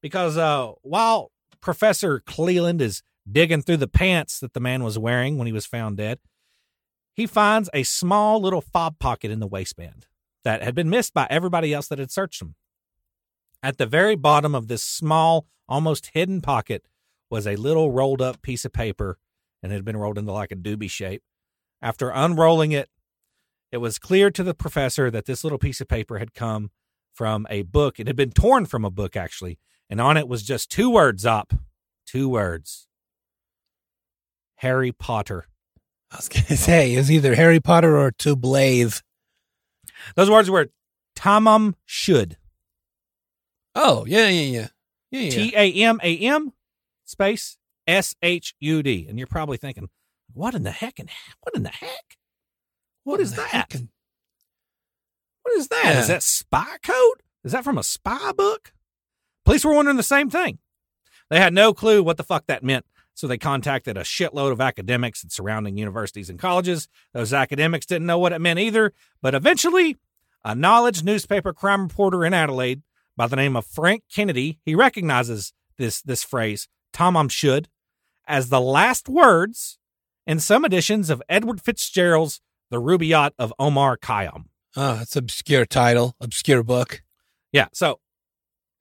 [0.00, 1.30] because uh, while
[1.60, 5.66] Professor Cleland is digging through the pants that the man was wearing when he was
[5.66, 6.18] found dead,
[7.14, 10.06] he finds a small little fob pocket in the waistband
[10.44, 12.54] that had been missed by everybody else that had searched him.
[13.62, 16.84] At the very bottom of this small, almost hidden pocket
[17.32, 19.18] was a little rolled up piece of paper
[19.62, 21.22] and it had been rolled into like a doobie shape.
[21.80, 22.90] After unrolling it,
[23.72, 26.70] it was clear to the professor that this little piece of paper had come
[27.14, 27.98] from a book.
[27.98, 29.58] It had been torn from a book, actually,
[29.88, 31.54] and on it was just two words up.
[32.06, 32.86] Two words
[34.56, 35.46] Harry Potter.
[36.10, 39.02] I was gonna say it's either Harry Potter or to Blave.
[40.16, 40.68] Those words were
[41.16, 42.36] Tamam Shud.
[43.74, 44.68] Oh yeah, yeah, yeah,
[45.10, 45.30] yeah, yeah.
[45.30, 46.52] T A M A M
[47.12, 47.56] space
[47.86, 49.06] S H U D.
[49.08, 49.88] And you're probably thinking,
[50.32, 50.98] what in the heck?
[50.98, 51.08] And
[51.42, 52.16] what in the heck?
[53.04, 53.48] What is that?
[53.70, 53.88] heckin-
[55.42, 55.96] What is that?
[55.96, 56.14] Is Yeah.
[56.14, 57.22] that spy code?
[57.44, 58.72] Is that from a spy book?
[59.44, 60.58] Police were wondering the same thing.
[61.30, 64.60] They had no clue what the fuck that meant, so they contacted a shitload of
[64.60, 66.88] academics at surrounding universities and colleges.
[67.12, 69.96] Those academics didn't know what it meant either, but eventually,
[70.44, 72.82] a knowledge newspaper crime reporter in Adelaide
[73.16, 77.68] by the name of Frank Kennedy, he recognizes this this phrase, Tamam Shud,
[78.26, 79.78] as the last words
[80.26, 82.40] in some editions of Edward Fitzgerald's
[82.70, 84.44] The Rubaiyat of Omar Khayyam.
[84.76, 87.02] Oh, it's obscure title, obscure book.
[87.52, 87.68] Yeah.
[87.72, 88.00] So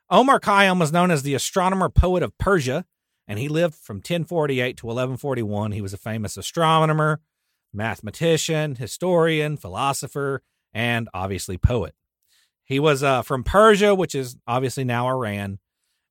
[0.09, 2.85] Omar Khayyam was known as the astronomer poet of Persia,
[3.27, 5.71] and he lived from 1048 to 1141.
[5.71, 7.21] He was a famous astronomer,
[7.73, 10.41] mathematician, historian, philosopher,
[10.73, 11.95] and obviously poet.
[12.63, 15.59] He was uh, from Persia, which is obviously now Iran,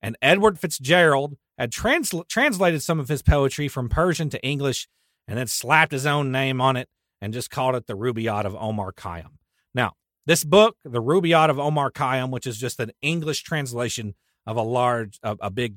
[0.03, 4.89] and Edward Fitzgerald had transl- translated some of his poetry from Persian to English
[5.29, 6.89] and then slapped his own name on it
[7.21, 9.37] and just called it the Rubaiyat of Omar Khayyam.
[9.75, 9.93] Now,
[10.25, 14.15] this book, The Rubaiyat of Omar Khayyam, which is just an English translation
[14.47, 15.75] of a large, a, a big,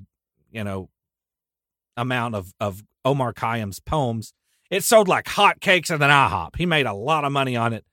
[0.51, 0.89] you know,
[1.97, 4.33] amount of, of Omar Khayyam's poems,
[4.71, 6.55] it sold like hotcakes at an IHOP.
[6.55, 7.83] He made a lot of money on it.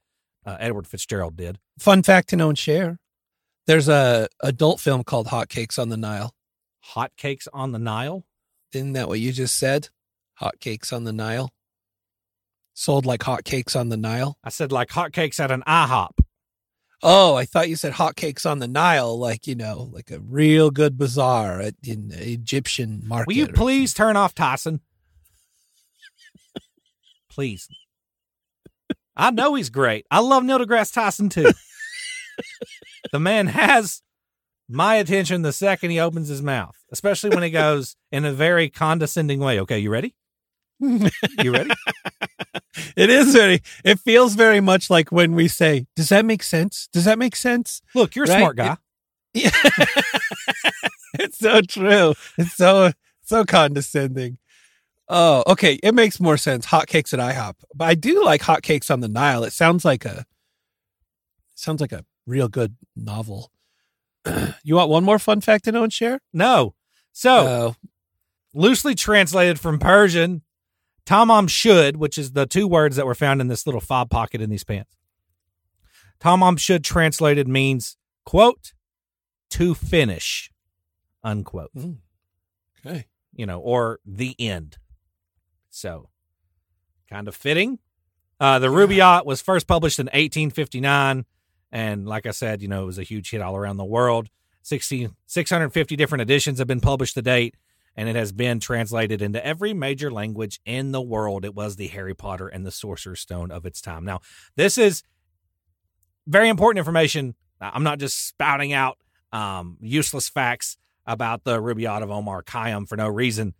[0.47, 1.59] Uh, Edward Fitzgerald did.
[1.78, 2.99] Fun fact to know and share.
[3.66, 6.32] There's a adult film called Hotcakes on the Nile.
[6.95, 8.24] Hotcakes on the Nile.
[8.72, 9.89] Isn't that what you just said?
[10.41, 11.53] Hotcakes on the Nile.
[12.74, 14.39] Sold like hotcakes on the Nile.
[14.43, 16.20] I said like hotcakes at an IHOP.
[17.03, 20.70] Oh, I thought you said hotcakes on the Nile, like you know, like a real
[20.70, 23.26] good bazaar at Egyptian market.
[23.26, 24.81] Will you please turn off Tyson?
[27.31, 27.68] please.
[29.16, 30.07] I know he's great.
[30.11, 31.51] I love Neil deGrasse Tyson too.
[33.12, 34.03] the man has
[34.70, 38.70] my attention the second he opens his mouth, especially when he goes in a very
[38.70, 39.60] condescending way.
[39.60, 40.14] Okay, you ready?
[40.80, 41.70] You ready?
[42.96, 43.60] it is very.
[43.84, 46.88] It feels very much like when we say, "Does that make sense?
[46.92, 48.38] Does that make sense?" Look, you're a Right?
[48.38, 48.76] smart guy.
[49.34, 49.50] Yeah.
[51.18, 52.14] it's so true.
[52.38, 52.92] It's so
[53.22, 54.38] so condescending.
[55.08, 55.74] Oh, okay.
[55.82, 56.66] It makes more sense.
[56.66, 59.44] Hotcakes at IHOP, but I do like hotcakes on the Nile.
[59.44, 60.24] It sounds like a
[61.54, 63.50] sounds like a real good novel.
[64.62, 66.20] you want one more fun fact to know and share?
[66.32, 66.74] No.
[67.12, 67.74] So, Oh,
[68.54, 70.42] loosely translated from Persian,
[71.06, 74.40] Tamam Shud, which is the two words that were found in this little fob pocket
[74.40, 74.96] in these pants.
[76.20, 78.72] Tamam Shud translated means, quote,
[79.50, 80.50] to finish,
[81.24, 81.72] unquote,
[82.86, 83.06] okay.
[83.34, 84.78] you know, or the end.
[85.70, 86.10] So,
[87.08, 87.78] kind of fitting.
[88.38, 91.24] Uh, the Rubaiyat was first published in 1859.
[91.72, 94.28] And like I said, you know, it was a huge hit all around the world.
[94.62, 97.54] 60, 650 different editions have been published to date,
[97.96, 101.44] and it has been translated into every major language in the world.
[101.44, 104.04] It was the Harry Potter and the Sorcerer's Stone of its time.
[104.04, 104.20] Now,
[104.56, 105.02] this is
[106.26, 107.34] very important information.
[107.60, 108.98] I'm not just spouting out
[109.32, 110.76] um, useless facts
[111.06, 113.55] about the Rubaiyat of Omar Khayyam for no reason.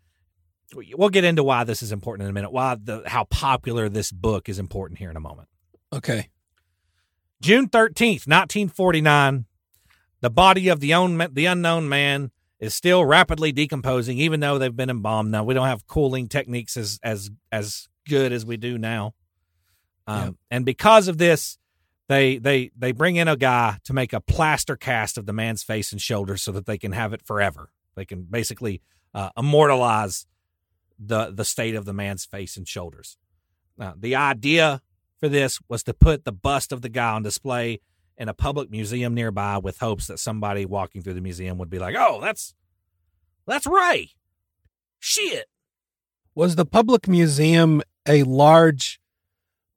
[0.75, 2.53] We'll get into why this is important in a minute.
[2.53, 5.49] Why the how popular this book is important here in a moment.
[5.93, 6.29] Okay.
[7.41, 9.47] June 13th, 1949,
[10.21, 14.77] the body of the, own, the unknown man is still rapidly decomposing, even though they've
[14.77, 15.31] been embalmed.
[15.31, 19.15] Now, we don't have cooling techniques as, as, as good as we do now.
[20.07, 20.37] Um.
[20.51, 21.57] And because of this,
[22.09, 25.63] they, they, they bring in a guy to make a plaster cast of the man's
[25.63, 27.71] face and shoulders so that they can have it forever.
[27.95, 28.83] They can basically
[29.15, 30.27] uh, immortalize
[30.99, 33.17] the, the state of the man's face and shoulders.
[33.79, 34.83] Now, the idea
[35.21, 37.81] for this was to put the bust of the guy on display
[38.17, 41.79] in a public museum nearby with hopes that somebody walking through the museum would be
[41.79, 42.55] like, "Oh, that's
[43.47, 44.11] that's Ray."
[44.99, 45.47] Shit.
[46.35, 49.01] Was the public museum a large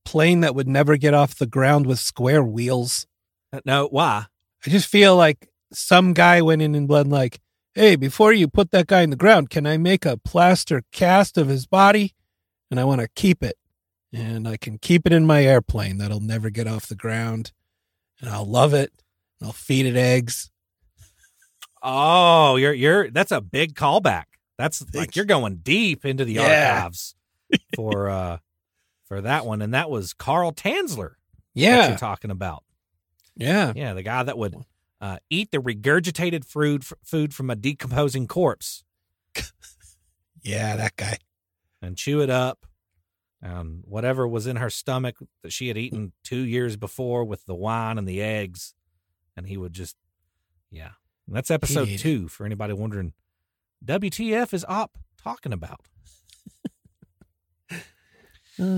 [0.06, 3.07] plane that would never get off the ground with square wheels?
[3.52, 4.26] Uh, No, why?
[4.65, 7.40] I just feel like some guy went in and went like,
[7.74, 11.38] "Hey, before you put that guy in the ground, can I make a plaster cast
[11.38, 12.14] of his body?
[12.70, 13.56] And I want to keep it,
[14.14, 17.52] and I can keep it in my airplane that'll never get off the ground,
[18.22, 18.91] and I'll love it.
[19.40, 20.52] And I'll feed it eggs.
[21.81, 24.26] Oh, you're you're that's a big callback.
[24.57, 26.76] That's like you're going deep into the Yeah.
[26.76, 27.15] archives
[27.76, 28.38] for uh
[29.06, 31.10] for that one, and that was Carl Tanzler.
[31.10, 31.15] that
[31.56, 31.88] Yeah.
[31.90, 32.64] you're talking about.
[33.35, 33.73] Yeah.
[33.76, 34.56] Yeah, the guy that would
[35.02, 38.84] uh, eat the regurgitated food food from a decomposing corpse
[40.44, 41.18] Yeah, that guy.
[41.81, 42.65] and chew it up.
[43.45, 47.53] And whatever was in her stomach that she had eaten two years before with the
[47.53, 48.74] wine and the eggs,
[49.36, 49.98] and he would just,
[50.72, 50.91] yeah.
[51.28, 51.99] And that's episode it.
[51.99, 53.11] two for anybody wondering.
[53.84, 55.82] WTF is Op talking about?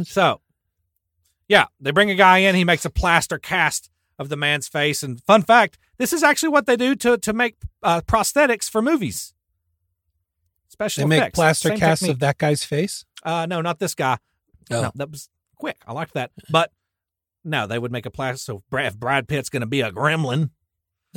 [0.03, 0.39] So,
[1.49, 2.55] yeah, they bring a guy in.
[2.55, 5.03] He makes a plaster cast of the man's face.
[5.03, 8.81] And fun fact: this is actually what they do to to make uh, prosthetics for
[8.81, 9.33] movies.
[10.69, 12.13] Special They make plaster Same casts technique.
[12.15, 13.05] of that guy's face.
[13.23, 14.17] Uh, no, not this guy.
[14.71, 14.81] Oh.
[14.83, 15.77] No, that was quick.
[15.87, 16.31] I liked that.
[16.49, 16.71] But
[17.43, 18.37] no, they would make a plaster.
[18.37, 20.49] So if Brad Pitt's going to be a gremlin,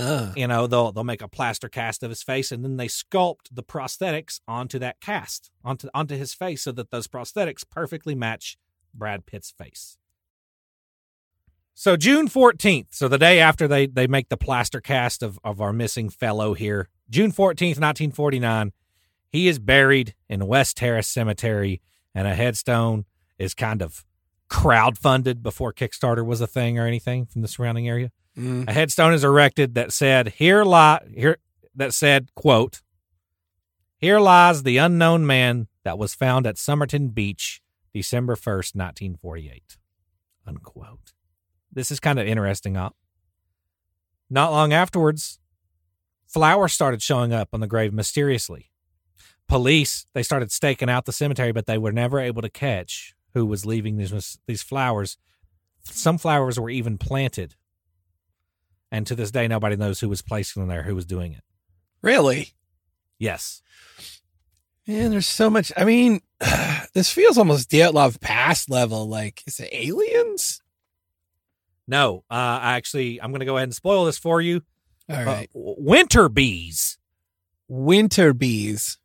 [0.00, 0.32] Ah.
[0.36, 3.48] you know, they'll they'll make a plaster cast of his face, and then they sculpt
[3.50, 8.56] the prosthetics onto that cast, onto onto his face, so that those prosthetics perfectly match
[8.94, 9.98] Brad Pitt's face.
[11.74, 15.60] So June fourteenth, so the day after they they make the plaster cast of of
[15.60, 18.72] our missing fellow here, June fourteenth, nineteen forty nine,
[19.30, 21.80] he is buried in West Terrace Cemetery,
[22.14, 23.04] and a headstone
[23.38, 24.04] is kind of
[24.48, 28.10] crowdfunded before Kickstarter was a thing or anything from the surrounding area.
[28.38, 28.68] Mm.
[28.68, 31.38] a headstone is erected that said here lie here
[31.74, 32.82] that said quote
[33.96, 37.60] here lies the unknown man that was found at somerton beach
[37.92, 39.76] december 1st 1948
[40.46, 41.14] unquote.
[41.72, 42.94] This is kind of interesting up
[44.30, 45.40] not long afterwards
[46.28, 48.70] flowers started showing up on the grave mysteriously.
[49.48, 53.44] Police they started staking out the cemetery but they were never able to catch who
[53.46, 55.16] was leaving these these flowers
[55.84, 57.54] some flowers were even planted
[58.90, 61.42] and to this day nobody knows who was placing them there who was doing it
[62.02, 62.50] Really?
[63.18, 63.62] yes
[64.86, 65.70] Man, there's so much.
[65.76, 66.22] I mean,
[66.94, 69.06] this feels almost Dyatlov Pass level.
[69.06, 70.62] Like, is it aliens?
[71.90, 74.60] no uh actually i'm gonna go ahead and spoil this for you
[75.08, 76.98] All Uh, winter bees
[77.66, 78.98] Winter bees.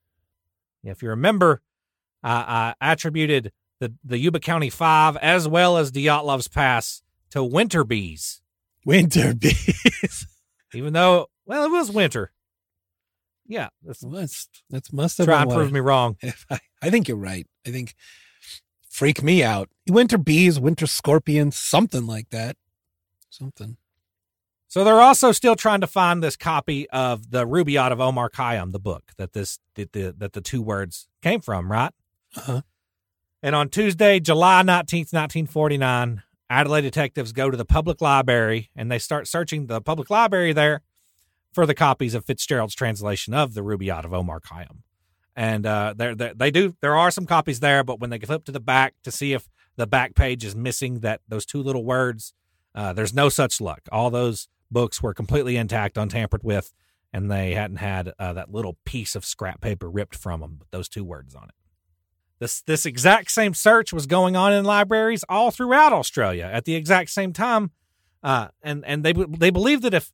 [0.84, 1.62] if you remember
[2.24, 3.52] uh, i attributed
[3.88, 8.41] the the yuba county five as well as dyatlov's pass to winter bees
[8.85, 10.27] Winter bees.
[10.73, 12.31] even though well it was winter
[13.47, 16.18] yeah that's Well, that's that's must have try been and prove me wrong
[16.49, 17.47] I, I think you're right.
[17.65, 17.95] I think
[18.89, 19.69] freak me out.
[19.89, 22.57] Winter bees, winter scorpions, something like that.
[23.30, 23.77] Something.
[24.68, 28.72] So they're also still trying to find this copy of the Rubaiyat of Omar Khayyam,
[28.72, 31.91] the book that this that the that the two words came from, right?
[32.35, 32.61] Uh-huh.
[33.45, 38.70] And on Tuesday, July nineteenth, nineteen forty nine, Adelaide detectives go to the public library
[38.74, 40.82] and they start searching the public library there
[41.52, 44.84] for the copies of Fitzgerald's translation of the Rubaiyat of Omar Khayyam.
[45.36, 48.53] And uh, there they do there are some copies there, but when they flip to
[48.53, 52.34] the back to see if the back page is missing that those two little words,
[52.74, 53.82] uh, there's no such luck.
[53.91, 56.72] All those books were completely intact, untampered with,
[57.11, 60.72] and they hadn't had uh, that little piece of scrap paper ripped from them with
[60.72, 61.56] those two words on it.
[62.44, 66.76] This this exact same search was going on in libraries all throughout Australia at the
[66.76, 67.72] exact same time,
[68.22, 70.11] uh, and and they they believed that if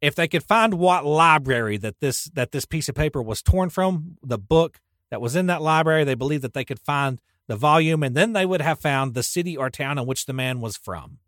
[0.00, 3.70] if they could find what library that this that this piece of paper was torn
[3.70, 4.78] from, the book
[5.10, 8.32] that was in that library, they believed that they could find the volume, and then
[8.32, 11.18] they would have found the city or town in which the man was from.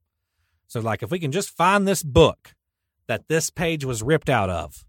[0.69, 2.55] So, like, if we can just find this book
[3.09, 4.86] that this page was ripped out of,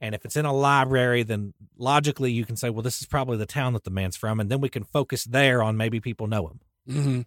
[0.00, 3.36] and if it's in a library, then logically you can say, well, this is probably
[3.36, 6.26] the town that the man's from, and then we can focus there on maybe people
[6.26, 6.60] know him.
[6.88, 7.20] Mm-hmm.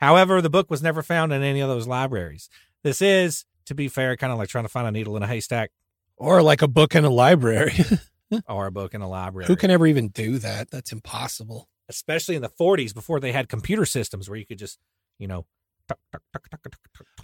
[0.00, 2.48] However, the book was never found in any of those libraries.
[2.84, 5.26] This is, to be fair, kind of like trying to find a needle in a
[5.26, 5.70] haystack
[6.16, 7.74] Or like a book in a library.
[8.48, 9.46] or a book in a library.
[9.46, 10.70] Who can ever even do that?
[10.70, 11.68] That's impossible.
[11.88, 14.78] especially in the 40s before they had computer systems where you could just,
[15.18, 15.46] you know,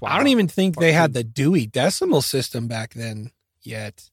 [0.03, 3.31] I don't even think they had the Dewey Decimal System back then
[3.61, 4.11] yet.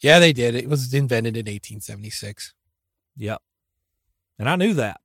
[0.00, 0.54] Yeah, they did.
[0.54, 2.54] It was invented in 1876.
[3.16, 3.40] Yep.
[4.38, 5.00] And I knew that.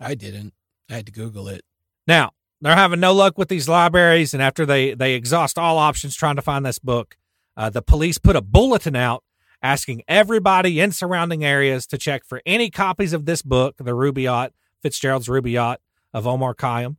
[0.00, 0.54] I didn't.
[0.90, 1.62] I had to Google it.
[2.06, 6.14] Now, they're having no luck with these libraries, and after they, they exhaust all options
[6.14, 7.16] trying to find this book,
[7.56, 9.24] uh, the police put a bulletin out
[9.62, 14.50] asking everybody in surrounding areas to check for any copies of this book, the Rubaiyat,
[14.82, 15.76] Fitzgerald's Rubaiyat
[16.12, 16.96] of Omar Khayyam,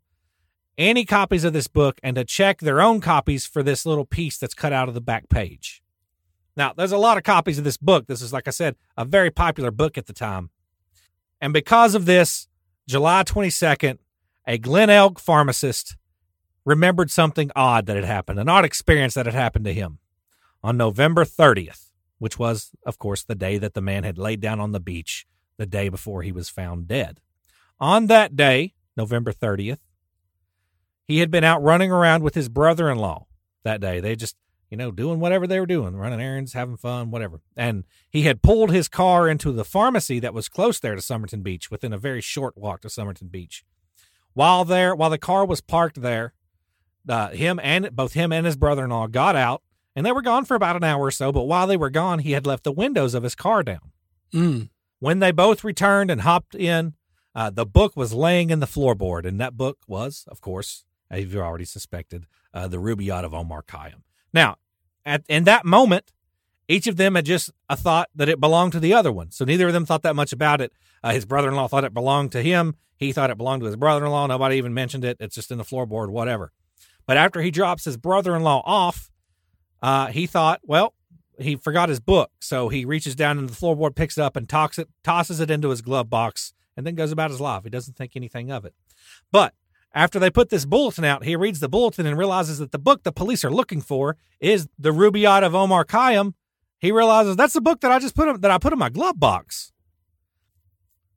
[0.77, 4.37] any copies of this book, and to check their own copies for this little piece
[4.37, 5.82] that's cut out of the back page.
[6.55, 8.07] Now, there's a lot of copies of this book.
[8.07, 10.49] This is, like I said, a very popular book at the time.
[11.41, 12.47] And because of this,
[12.87, 13.97] July 22nd,
[14.45, 15.95] a Glenelg pharmacist
[16.65, 19.99] remembered something odd that had happened, an odd experience that had happened to him.
[20.63, 21.89] on November 30th,
[22.19, 25.27] which was, of course, the day that the man had laid down on the beach
[25.57, 27.19] the day before he was found dead.
[27.79, 29.79] On that day, November 30th,
[31.05, 33.27] he had been out running around with his brother in law
[33.63, 33.99] that day.
[33.99, 34.37] They just,
[34.73, 37.41] you know, doing whatever they were doing, running errands, having fun, whatever.
[37.55, 41.43] And he had pulled his car into the pharmacy that was close there to Somerton
[41.43, 43.63] Beach, within a very short walk to Somerton Beach.
[44.33, 46.33] While there, while the car was parked there,
[47.07, 49.61] uh, him and both him and his brother in law got out,
[49.95, 51.31] and they were gone for about an hour or so.
[51.31, 53.91] But while they were gone, he had left the windows of his car down.
[54.33, 54.69] Mm.
[54.97, 56.93] When they both returned and hopped in,
[57.35, 61.31] uh, the book was laying in the floorboard, and that book was, of course, as
[61.31, 62.25] you already suspected,
[62.55, 64.01] uh, the Rubaiyat of Omar Khayyam.
[64.33, 64.55] Now,
[65.05, 66.11] at in that moment,
[66.67, 69.31] each of them had just a thought that it belonged to the other one.
[69.31, 70.71] So neither of them thought that much about it.
[71.03, 72.75] Uh, his brother-in-law thought it belonged to him.
[72.95, 74.27] He thought it belonged to his brother-in-law.
[74.27, 75.17] Nobody even mentioned it.
[75.19, 76.51] It's just in the floorboard, whatever.
[77.05, 79.11] But after he drops his brother-in-law off,
[79.81, 80.93] uh, he thought, well,
[81.37, 84.45] he forgot his book, so he reaches down into the floorboard, picks it up, and
[84.77, 87.63] it, tosses it into his glove box, and then goes about his life.
[87.63, 88.73] He doesn't think anything of it.
[89.31, 89.53] But
[89.93, 93.03] after they put this bulletin out, he reads the bulletin and realizes that the book
[93.03, 96.33] the police are looking for is the Rubaiyat of Omar Khayyam.
[96.79, 98.89] He realizes that's the book that I just put in, that I put in my
[98.89, 99.71] glove box.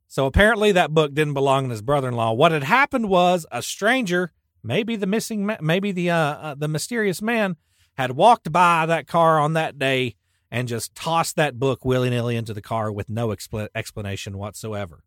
[0.08, 2.34] So apparently that book didn't belong in his brother-in-law.
[2.34, 4.32] What had happened was a stranger,
[4.62, 7.56] maybe the missing, maybe the uh, uh, the mysterious man,
[7.94, 10.14] had walked by that car on that day
[10.50, 15.02] and just tossed that book willy-nilly into the car with no expl- explanation whatsoever.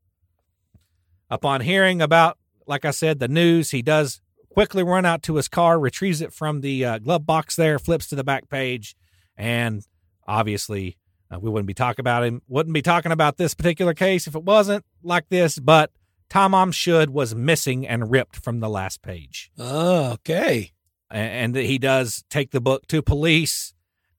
[1.30, 2.39] Upon hearing about,
[2.70, 6.32] like I said, the news, he does quickly run out to his car, retrieves it
[6.34, 8.96] from the uh, glove box there, flips to the back page,
[9.36, 9.86] and
[10.28, 10.98] obviously
[11.34, 14.36] uh, we wouldn't be talking about him, wouldn't be talking about this particular case if
[14.36, 15.60] it wasn't like this.
[15.60, 15.92] But
[16.30, 20.72] Tamam Shud was missing and ripped from the last page Oh, okay.
[21.10, 23.74] and he does take the book to police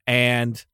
[0.07, 0.65] and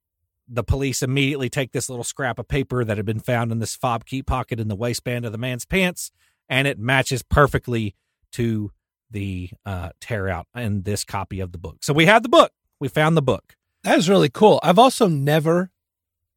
[0.48, 3.74] the police immediately take this little scrap of paper that had been found in this
[3.76, 6.10] fob key pocket in the waistband of the man's pants
[6.48, 7.94] and it matches perfectly
[8.32, 8.70] to
[9.10, 12.52] the uh, tear out in this copy of the book so we have the book
[12.80, 14.60] we found the book That is really cool.
[14.62, 15.70] I've also never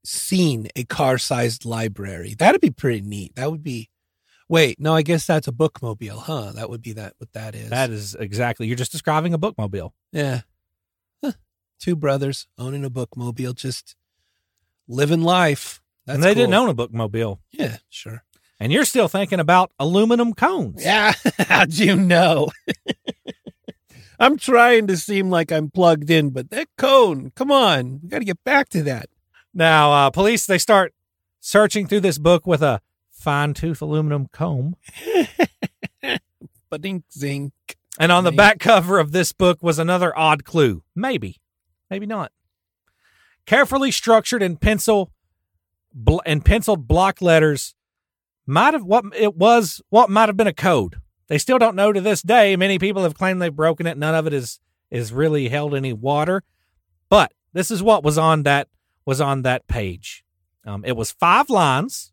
[0.06, 2.36] seen a car sized library.
[2.38, 3.36] That'd be pretty neat.
[3.36, 3.90] That would be.
[4.48, 6.53] Wait, no, I guess that's a bookmobile, huh?
[6.53, 7.69] That would be that what that is.
[7.69, 10.41] that is exactly you're just describing a bookmobile yeah.
[11.23, 11.34] Huh.
[11.80, 13.95] Two brothers owning a bookmobile, just
[14.88, 15.81] living life.
[16.06, 18.23] That's and they didn't own a bookmobile Yeah, sure.
[18.60, 21.14] And you're still thinking about aluminum cones Yeah.
[21.38, 22.49] How'd you know?
[24.19, 28.02] I'm trying to seem like I'm plugged in, but that cone, come on.
[28.03, 29.07] We got to get back to that.
[29.53, 30.94] Now, uh, police they start
[31.40, 32.81] searching through this book with a
[33.11, 34.76] fine tooth aluminum comb,
[36.69, 37.52] Ba-dink, zing.
[37.99, 40.84] and on the back cover of this book was another odd clue.
[40.95, 41.38] Maybe,
[41.90, 42.31] maybe not.
[43.45, 45.11] Carefully structured in pencil,
[45.94, 47.73] bl- in penciled block letters,
[48.49, 49.81] might have what it was.
[49.89, 50.97] What might have been a code.
[51.27, 52.55] They still don't know to this day.
[52.55, 53.97] Many people have claimed they've broken it.
[53.97, 54.59] None of it is
[54.89, 56.43] is really held any water.
[57.09, 58.67] But this is what was on that
[59.05, 60.23] was on that page.
[60.65, 62.11] Um, it was five lines,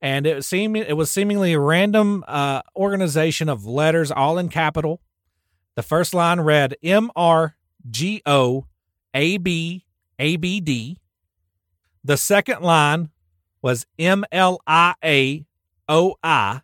[0.00, 5.00] and it seemed it was seemingly a random uh, organization of letters, all in capital.
[5.76, 7.56] The first line read M R
[7.90, 8.66] G O
[9.14, 9.86] A B
[10.18, 10.98] A B D.
[12.02, 13.10] The second line
[13.62, 15.46] was M L I A
[15.88, 16.62] O I,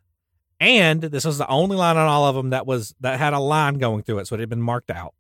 [0.61, 3.39] and this was the only line on all of them that was that had a
[3.39, 5.15] line going through it, so it had been marked out.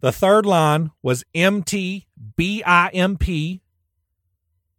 [0.00, 2.06] The third line was M T
[2.36, 3.62] B I M P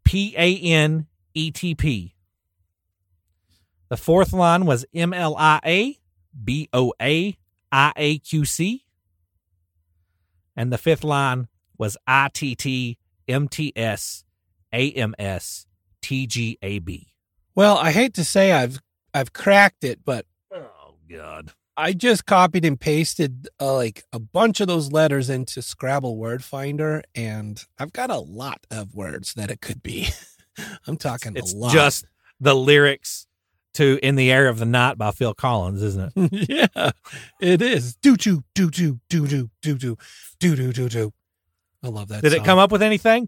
[0.04, 2.16] P A N E T P.
[3.90, 6.00] The fourth line was M L I A
[6.44, 7.38] B O A
[7.72, 8.86] I A Q C.
[10.56, 11.48] And the fifth line
[11.78, 12.98] was I T T
[13.28, 14.25] M T S
[14.76, 15.66] A M S
[16.02, 17.14] T G A B.
[17.56, 18.80] Well, I hate to say I've
[19.14, 21.52] I've cracked it, but Oh, God.
[21.78, 26.42] I just copied and pasted uh, like a bunch of those letters into Scrabble Word
[26.44, 30.08] Finder, and I've got a lot of words that it could be.
[30.88, 31.74] I'm talking It's a lot.
[31.74, 32.06] just
[32.40, 33.28] the lyrics
[33.74, 36.50] to In the Air of the Night by Phil Collins, isn't it?
[36.76, 36.92] yeah,
[37.42, 37.96] it is.
[37.98, 39.98] Do do do do do do do do
[40.40, 41.14] do do do do.
[41.84, 42.24] I love that.
[42.24, 43.28] Did it come up with anything?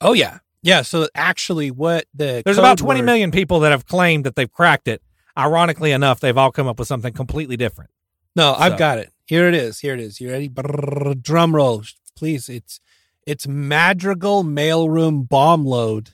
[0.00, 0.82] Oh yeah, yeah.
[0.82, 4.50] So actually, what the There's about twenty word- million people that have claimed that they've
[4.50, 5.02] cracked it.
[5.38, 7.90] Ironically enough, they've all come up with something completely different.
[8.36, 9.10] No, I've got it.
[9.26, 9.78] Here it is.
[9.80, 10.20] Here it is.
[10.20, 10.48] You ready?
[10.48, 11.82] Brrr, drum roll,
[12.16, 12.48] please.
[12.48, 12.80] It's
[13.26, 16.10] it's Madrigal mailroom bomb load,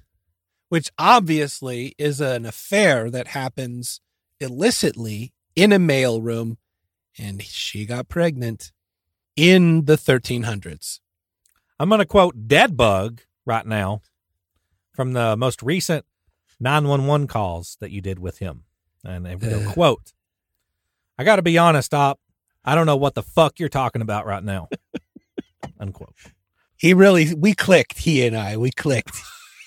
[0.69, 4.01] which obviously is an affair that happens
[4.41, 6.57] illicitly in a mailroom,
[7.19, 8.73] and she got pregnant.
[9.37, 11.01] in the 1300s.
[11.79, 14.01] I'm going to quote Dead Bug right now
[14.97, 16.05] from the most recent
[16.59, 18.65] 911 calls that you did with him.
[19.05, 19.73] And go, Ugh.
[19.75, 20.13] quote,
[21.19, 22.19] I got to be honest, Op.
[22.65, 24.69] I don't know what the fuck you're talking about right now.
[25.81, 26.15] Unquote.
[26.77, 27.99] He really, we clicked.
[27.99, 29.15] He and I, we clicked.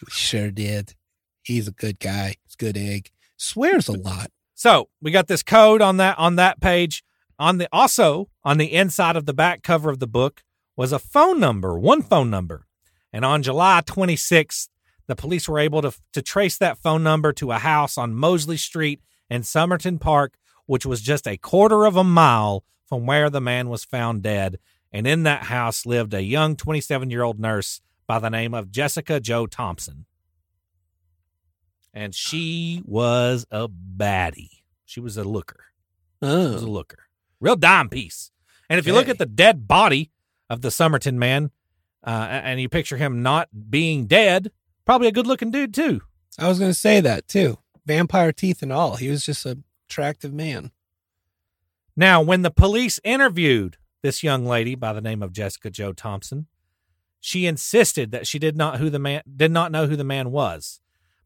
[0.02, 0.96] we sure did.
[1.42, 2.36] He's a good guy.
[2.44, 3.12] He's a good egg.
[3.38, 4.32] Swears a lot.
[4.54, 7.04] So we got this code on that on that page.
[7.40, 10.44] On the also on the inside of the back cover of the book
[10.76, 12.66] was a phone number, one phone number.
[13.14, 14.68] And on July 26th,
[15.10, 18.58] the police were able to to trace that phone number to a house on Moseley
[18.58, 20.36] Street in Somerton Park,
[20.68, 24.60] which was just a quarter of a mile from where the man was found dead.
[24.94, 28.72] And in that house lived a young 27 year old nurse by the name of
[28.72, 30.06] Jessica Joe Thompson.
[31.92, 34.62] And she was a baddie.
[34.86, 35.66] She was a looker.
[36.22, 37.08] She was a Oh, looker.
[37.40, 38.32] Real dime piece.
[38.70, 40.12] And if you look at the dead body
[40.50, 41.50] of the Somerton man,
[42.06, 44.52] uh, and you picture him not being dead,
[44.90, 46.02] probably a good looking dude too.
[46.40, 47.60] I was going to say that too.
[47.86, 48.96] Vampire teeth and all.
[48.96, 50.72] He was just a attractive man.
[51.96, 56.48] Now, when the police interviewed this young lady by the name of Jessica Joe Thompson,
[57.20, 60.32] she insisted that she did not who the man did not know who the man
[60.32, 60.82] was,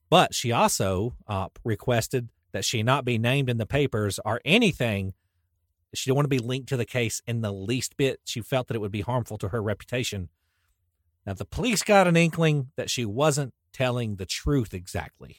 [0.10, 5.14] but she also uh, requested that she not be named in the papers or anything.
[5.94, 8.20] She didn't want to be linked to the case in the least bit.
[8.26, 10.28] She felt that it would be harmful to her reputation.
[11.26, 15.38] Now, the police got an inkling that she wasn't telling the truth exactly.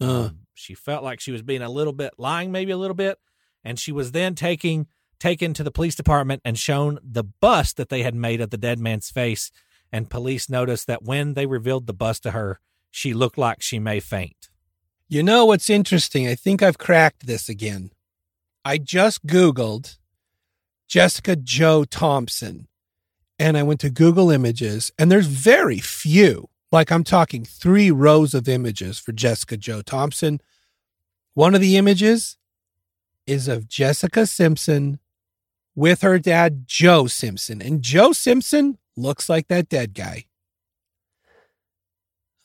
[0.00, 2.96] Uh, Um, she felt like she was being a little bit lying, maybe a little
[2.96, 3.18] bit,
[3.64, 4.86] and she was then taking
[5.20, 8.58] taken to the police department and shown the bust that they had made of the
[8.58, 9.50] dead man's face.
[9.92, 12.58] And police noticed that when they revealed the bust to her,
[12.90, 14.50] she looked like she may faint.
[15.08, 16.26] you know what's interesting?
[16.26, 17.90] I think I've cracked this again.
[18.64, 19.96] I just Googled
[20.88, 22.66] Jessica Joe Thompson
[23.38, 26.48] and I went to Google Images, and there's very few.
[26.70, 30.40] Like I'm talking three rows of images for Jessica Joe Thompson.
[31.34, 32.36] One of the images
[33.26, 34.98] is of Jessica Simpson
[35.74, 37.62] with her dad, Joe Simpson.
[37.62, 40.26] And Joe Simpson looks like that dead guy.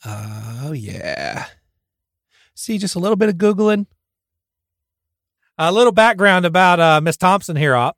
[0.06, 1.48] Oh, yeah.
[2.56, 3.88] See, just a little bit of Googling.
[5.58, 7.98] A little background about uh, Miss Thompson here, Op.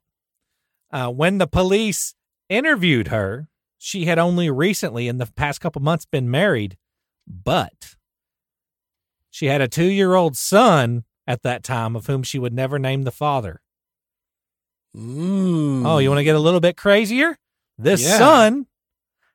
[0.90, 2.14] Uh, when the police
[2.48, 3.48] interviewed her,
[3.78, 6.76] she had only recently, in the past couple months, been married,
[7.26, 7.96] but
[9.30, 12.78] she had a two year old son at that time of whom she would never
[12.78, 13.60] name the father.
[14.96, 15.86] Mm.
[15.86, 17.36] Oh, you want to get a little bit crazier?
[17.78, 18.18] This Yeah.
[18.18, 18.66] son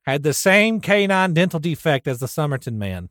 [0.05, 3.09] had the same canine dental defect as the Somerton man.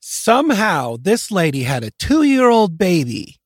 [0.00, 3.36] Somehow, this lady had a two year old baby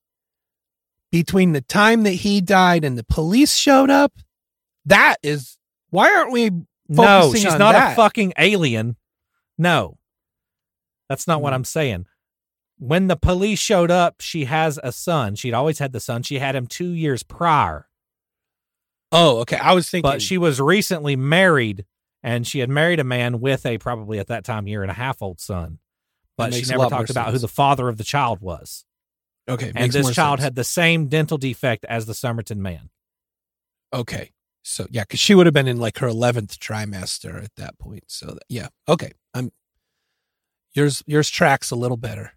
[1.10, 4.12] between the time that he died and the police showed up.
[4.86, 5.56] That is,
[5.90, 6.50] why aren't we
[6.88, 7.92] no, she's not that?
[7.92, 8.96] a fucking alien.
[9.56, 9.98] No,
[11.08, 11.56] that's not what Hmm.
[11.56, 12.06] I'm saying.
[12.78, 15.36] When the police showed up, she has a son.
[15.36, 16.22] She'd always had the son.
[16.22, 17.88] She had him two years prior,
[19.12, 19.56] Oh, okay.
[19.56, 21.84] I was thinking, but she was recently married,
[22.24, 24.94] and she had married a man with a probably at that time year and a
[24.94, 25.78] half old son.
[26.36, 28.84] But she never talked about who the father of the child was.
[29.48, 30.44] okay, and this child sense.
[30.44, 32.90] had the same dental defect as the Somerton man.
[33.92, 34.32] okay.
[34.66, 38.04] So yeah, because she would have been in like her eleventh trimester at that point.
[38.08, 39.12] So yeah, okay.
[39.34, 39.52] I'm
[40.72, 41.02] yours.
[41.06, 42.32] Yours tracks a little better.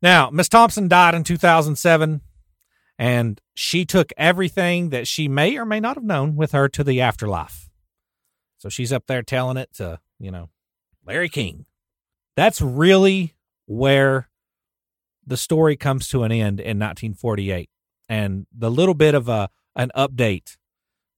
[0.00, 2.20] Now, Miss Thompson died in 2007,
[2.98, 6.84] and she took everything that she may or may not have known with her to
[6.84, 7.68] the afterlife.
[8.58, 10.50] So she's up there telling it to, you know,
[11.04, 11.66] Larry King.
[12.36, 13.34] That's really
[13.66, 14.28] where
[15.26, 17.68] the story comes to an end in 1948.
[18.08, 20.56] And the little bit of a an update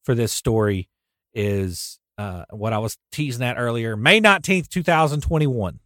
[0.07, 0.89] for this story
[1.35, 5.81] is uh, what I was teasing at earlier, May 19th, 2021.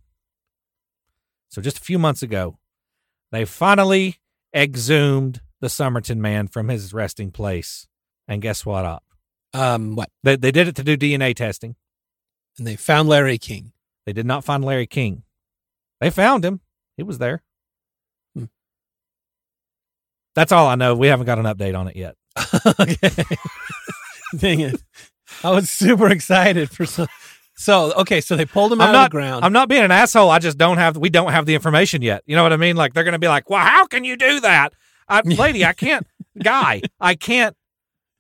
[1.49, 2.59] So just a few months ago,
[3.33, 4.19] they finally
[4.55, 7.89] exhumed the Somerton man from his resting place.
[8.29, 8.85] And guess what?
[8.85, 9.03] Up
[9.53, 10.11] Um, what?
[10.23, 11.75] they they did it to do DNA testing.
[12.59, 13.73] And they found Larry King.
[14.07, 15.23] They did not find Larry King.
[16.01, 16.61] They found him.
[16.97, 17.43] He was there.
[18.37, 18.45] Hmm.
[20.35, 20.95] That's all I know.
[20.95, 22.17] We haven't got an update on it yet.
[22.81, 23.25] okay.
[24.37, 24.83] Dang it.
[25.45, 27.09] I was super excited for some.
[27.57, 29.01] So, okay, so they pulled him I'm out not.
[29.07, 29.45] of the ground.
[29.45, 30.31] I'm not being an asshole.
[30.31, 30.97] I just don't have.
[30.97, 32.23] We don't have the information yet.
[32.27, 32.75] You know what I mean?
[32.77, 34.73] Like they're going to be like, "Well, how can you do that,
[35.09, 35.65] I, lady?
[35.65, 36.07] I can't,
[36.43, 36.81] guy.
[37.01, 37.55] I can't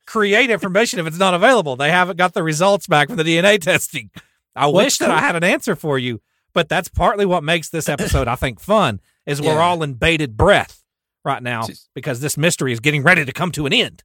[0.06, 1.76] create information if it's not available.
[1.76, 4.10] They haven't got the results back from the DNA testing.
[4.54, 6.20] I wish that cool- I had an answer for you,
[6.52, 9.00] but that's partly what makes this episode, I think, fun.
[9.26, 9.60] Is we're Yeah.
[9.60, 10.82] all in bated breath
[11.24, 14.02] right now because this mystery is getting ready to come to an end.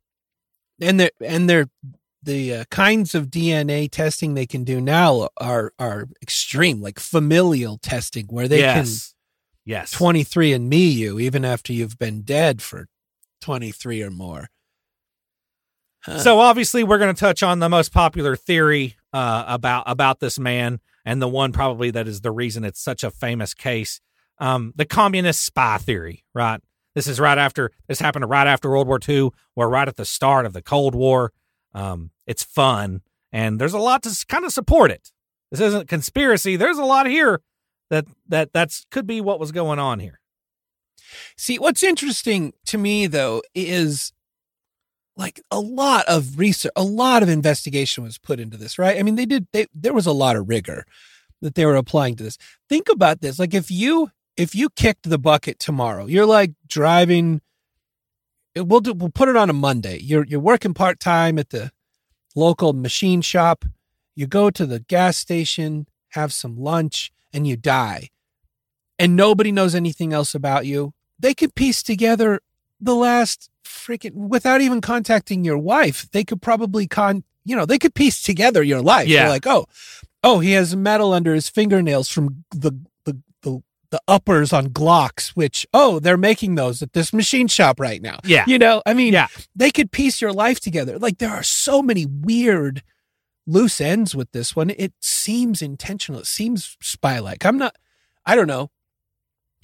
[0.82, 1.68] And they're and they're
[2.24, 7.78] the uh, kinds of DNA testing they can do now are are extreme, like familial
[7.78, 9.14] testing, where they yes.
[9.66, 9.90] Yes.
[9.92, 12.88] 23 and me you even after you've been dead for
[13.42, 14.50] 23 or more.
[16.04, 16.20] Huh.
[16.20, 20.38] So obviously, we're going to touch on the most popular theory uh, about about this
[20.38, 24.02] man, and the one probably that is the reason it's such a famous case,
[24.38, 26.24] um, the communist spy theory.
[26.34, 26.62] Right.
[26.96, 30.06] This is right after this happened right after World War II, or right at the
[30.06, 31.34] start of the Cold War.
[31.74, 33.02] Um, it's fun,
[33.32, 35.12] and there's a lot to kind of support it.
[35.52, 36.56] This isn't conspiracy.
[36.56, 37.42] There's a lot here
[37.90, 40.20] that that that's could be what was going on here.
[41.38, 44.12] See, what's interesting to me though is
[45.18, 48.98] like a lot of research, a lot of investigation was put into this, right?
[48.98, 50.86] I mean, they did, they, there was a lot of rigor
[51.42, 52.38] that they were applying to this.
[52.68, 53.40] Think about this.
[53.40, 57.42] Like if you, if you kicked the bucket tomorrow, you're like driving,
[58.56, 60.00] we'll do, we'll put it on a Monday.
[60.00, 61.72] You're, you're working part time at the
[62.36, 63.66] local machine shop.
[64.16, 68.10] You go to the gas station, have some lunch and you die
[68.98, 70.94] and nobody knows anything else about you.
[71.20, 72.42] They could piece together
[72.80, 76.10] the last freaking without even contacting your wife.
[76.12, 79.08] They could probably con, you know, they could piece together your life.
[79.08, 79.22] Yeah.
[79.22, 79.66] They're like, oh,
[80.24, 82.72] oh, he has metal under his fingernails from the
[83.06, 83.62] the the
[83.96, 88.20] the uppers on Glocks, which oh, they're making those at this machine shop right now.
[88.26, 88.44] Yeah.
[88.46, 89.28] You know, I mean, Yeah.
[89.56, 91.00] they could piece your life together.
[91.00, 92.84] Like there are so many weird
[93.48, 94.70] loose ends with this one.
[94.72, 96.20] It seems intentional.
[96.20, 97.46] It seems spy like.
[97.46, 97.74] I'm not
[98.26, 98.70] I don't know.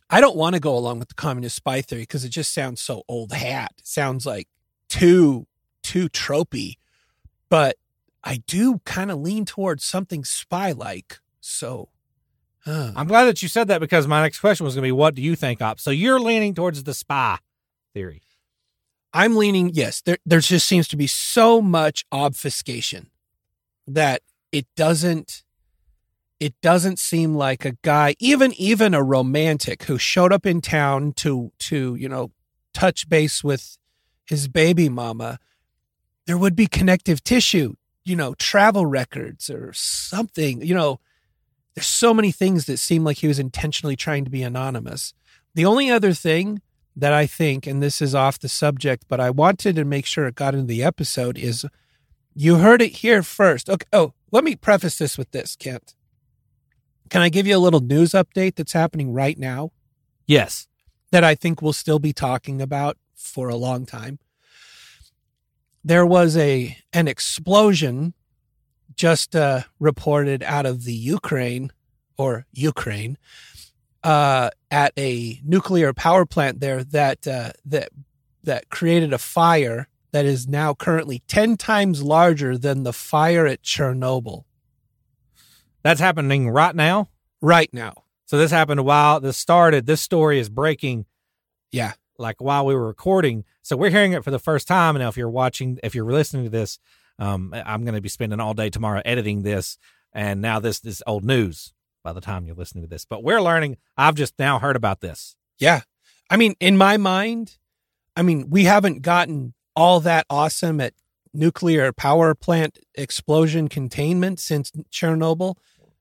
[0.09, 2.81] I don't want to go along with the communist spy theory because it just sounds
[2.81, 3.73] so old hat.
[3.79, 4.47] It sounds like
[4.87, 5.45] too
[5.83, 6.75] too tropey.
[7.49, 7.75] But
[8.23, 11.19] I do kind of lean towards something spy like.
[11.41, 11.89] So
[12.65, 15.15] I'm glad that you said that because my next question was going to be, what
[15.15, 15.79] do you think, Op?
[15.79, 17.39] So you're leaning towards the spy
[17.93, 18.21] theory.
[19.13, 23.09] I'm leaning, yes, there there just seems to be so much obfuscation
[23.87, 24.21] that
[24.51, 25.43] it doesn't
[26.39, 31.13] it doesn't seem like a guy, even even a romantic who showed up in town
[31.13, 32.31] to to, you know,
[32.73, 33.77] touch base with
[34.25, 35.39] his baby mama,
[36.25, 37.75] there would be connective tissue,
[38.05, 40.99] you know, travel records or something, you know.
[41.75, 45.13] There's so many things that seem like he was intentionally trying to be anonymous.
[45.55, 46.61] The only other thing
[46.95, 50.27] that I think, and this is off the subject, but I wanted to make sure
[50.27, 51.65] it got into the episode, is
[52.33, 53.69] you heard it here first.
[53.69, 53.87] Okay.
[53.93, 55.95] Oh, let me preface this with this, Kent.
[57.09, 59.71] Can I give you a little news update that's happening right now
[60.27, 60.67] Yes.
[61.11, 64.19] that I think we'll still be talking about for a long time?
[65.83, 68.13] There was a an explosion
[68.95, 71.71] just uh, reported out of the Ukraine
[72.17, 73.17] or Ukraine
[74.03, 77.89] uh, at a nuclear power plant there that uh, that
[78.43, 83.61] that created a fire that is now currently ten times larger than the fire at
[83.61, 84.43] Chernobyl
[85.83, 87.09] That's happening right now.
[87.41, 88.03] right now.
[88.25, 89.85] So this happened while this started.
[89.85, 91.05] This story is breaking
[91.71, 93.45] Yeah, like while we were recording.
[93.61, 94.95] So we're hearing it for the first time.
[94.95, 96.79] And now if you're watching, if you're listening to this,
[97.21, 99.77] um, I'm going to be spending all day tomorrow editing this.
[100.11, 101.71] And now this is old news
[102.03, 103.05] by the time you're listening to this.
[103.05, 103.77] But we're learning.
[103.95, 105.35] I've just now heard about this.
[105.57, 105.81] yeah.
[106.31, 107.57] I mean, in my mind,
[108.15, 110.93] I mean, we haven't gotten all that awesome at
[111.33, 115.55] nuclear power plant explosion containment since Chernobyl.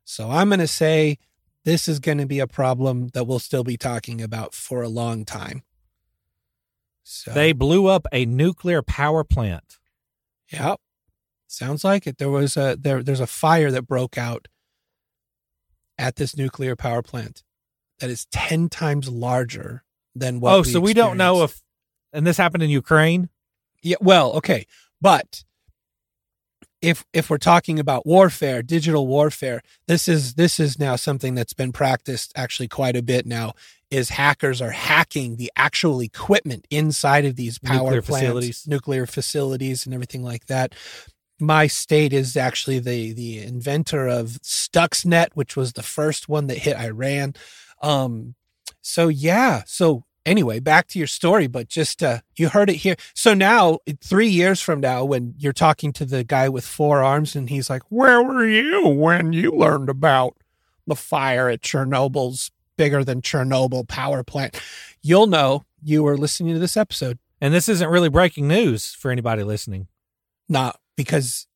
[0.04, 1.18] So I'm going to say
[1.64, 4.88] this is going to be a problem that we'll still be talking about for a
[4.88, 5.64] long time.
[7.02, 9.78] So They blew up a nuclear power plant.
[10.52, 10.80] Yep.
[11.50, 12.18] Sounds like it.
[12.18, 14.46] There was a there there's a fire that broke out
[15.98, 17.42] at this nuclear power plant
[17.98, 19.82] that is 10 times larger
[20.14, 21.62] than what oh, so we don't know experienced.
[22.12, 23.30] if, and this happened in Ukraine.
[23.82, 24.66] Yeah, well, okay.
[25.00, 25.44] But
[26.80, 31.52] if if we're talking about warfare, digital warfare, this is this is now something that's
[31.52, 33.54] been practiced actually quite a bit now
[33.90, 38.66] is hackers are hacking the actual equipment inside of these power Nuclear plants, facilities.
[38.68, 40.74] nuclear facilities and everything like that.
[41.40, 46.58] My state is actually the the inventor of Stuxnet, which was the first one that
[46.58, 47.34] hit Iran.
[47.82, 48.34] Um
[48.82, 52.96] so yeah, so anyway, back to your story, but just uh, you heard it here.
[53.14, 57.36] So now, three years from now, when you're talking to the guy with four arms,
[57.36, 60.36] and he's like, "Where were you when you learned about
[60.86, 64.60] the fire at Chernobyl's bigger than Chernobyl power plant?"
[65.02, 69.10] You'll know you were listening to this episode, And this isn't really breaking news for
[69.10, 69.88] anybody listening.
[70.48, 71.46] not because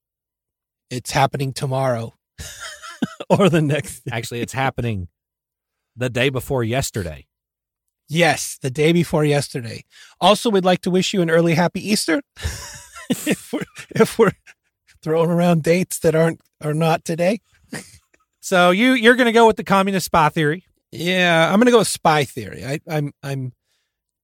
[0.91, 2.15] it's happening tomorrow
[3.31, 4.03] or the next.
[4.11, 5.09] Actually, it's happening
[5.97, 7.27] the day before yesterday.
[8.09, 9.85] Yes, the day before yesterday.
[10.21, 12.23] Also, we'd like to wish you an early happy Easter.
[13.11, 14.33] if we're if we're
[15.03, 17.41] throwing around dates that aren't are not today.
[18.41, 20.65] So you you're going to go with the communist spy theory.
[20.93, 22.65] Yeah, I'm gonna go with spy theory.
[22.65, 23.53] I, I'm I'm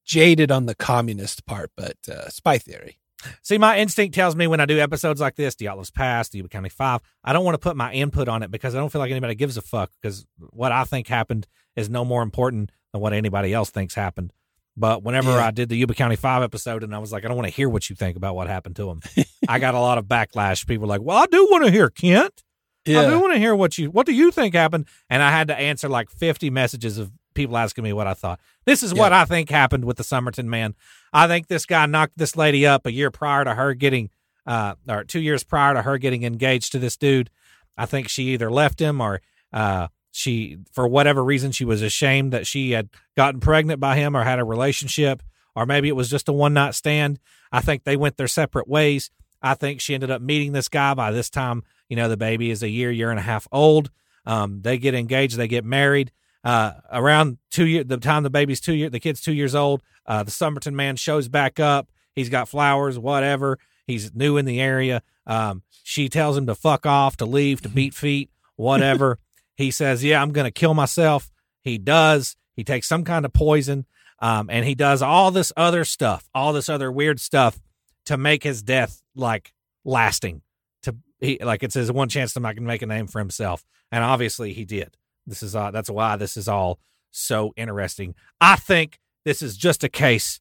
[0.05, 3.00] jaded on the communist part, but uh, spy theory.
[3.43, 6.49] See, my instinct tells me when I do episodes like this, Dyatlov's Pass, the Yuba
[6.49, 9.01] County Five, I don't want to put my input on it because I don't feel
[9.01, 13.01] like anybody gives a fuck because what I think happened is no more important than
[13.01, 14.33] what anybody else thinks happened.
[14.77, 15.47] But whenever Yeah.
[15.47, 17.55] I did the Yuba County Five episode, and I was like, I don't want to
[17.55, 19.01] hear what you think about what happened to him,
[19.49, 20.67] I got a lot of backlash.
[20.67, 22.43] People were like, Well, I do want to hear Kent.
[22.87, 23.03] Yeah.
[23.03, 24.87] I do want to hear what you what do you think happened?
[25.11, 28.41] And I had to answer like 50 messages of people asking me what I thought.
[28.65, 30.75] This is what I think happened with the Somerton man.
[31.13, 34.11] I think this guy knocked this lady up a year prior to her getting
[34.47, 37.31] uh or 2 years prior to her getting engaged to this dude.
[37.77, 39.21] I think she either left him or
[39.53, 44.17] uh she for whatever reason she was ashamed that she had gotten pregnant by him
[44.17, 45.23] or had a relationship
[45.55, 47.19] or maybe it was just a one night stand.
[47.53, 49.11] I think they went their separate ways.
[49.43, 51.63] I think she ended up meeting this guy by this time.
[51.89, 53.91] You know, the baby is a year, year and a half old.
[54.27, 56.13] Um, they get engaged, they get married.
[56.43, 59.83] Uh, around two year, the time the baby's two year, the kid's two years old.
[60.07, 61.91] Uh, the Somerton man shows back up.
[62.15, 63.59] He's got flowers, whatever.
[63.87, 65.03] He's new in the area.
[65.27, 69.19] Um, she tells him to fuck off, to leave, to beat feet, whatever.
[69.57, 71.31] he says, "Yeah, I'm gonna kill myself."
[71.63, 72.37] He does.
[72.55, 73.87] He takes some kind of poison,
[74.21, 77.61] um, and he does all this other stuff, all this other weird stuff
[78.07, 79.53] to make his death like
[79.85, 80.43] lasting.
[80.83, 84.03] To he like it's his one chance to make make a name for himself, and
[84.03, 84.97] obviously he did.
[85.31, 86.81] This is uh, that's why this is all
[87.13, 88.15] so interesting.
[88.41, 90.41] I think this is just a case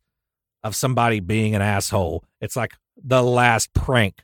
[0.64, 2.26] of somebody being an asshole.
[2.41, 4.24] It's like the last prank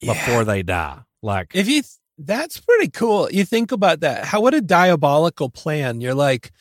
[0.00, 1.00] before they die.
[1.22, 3.30] Like If you, th- that's pretty cool.
[3.30, 4.26] You think about that.
[4.26, 6.00] How what a diabolical plan.
[6.00, 6.52] You're like,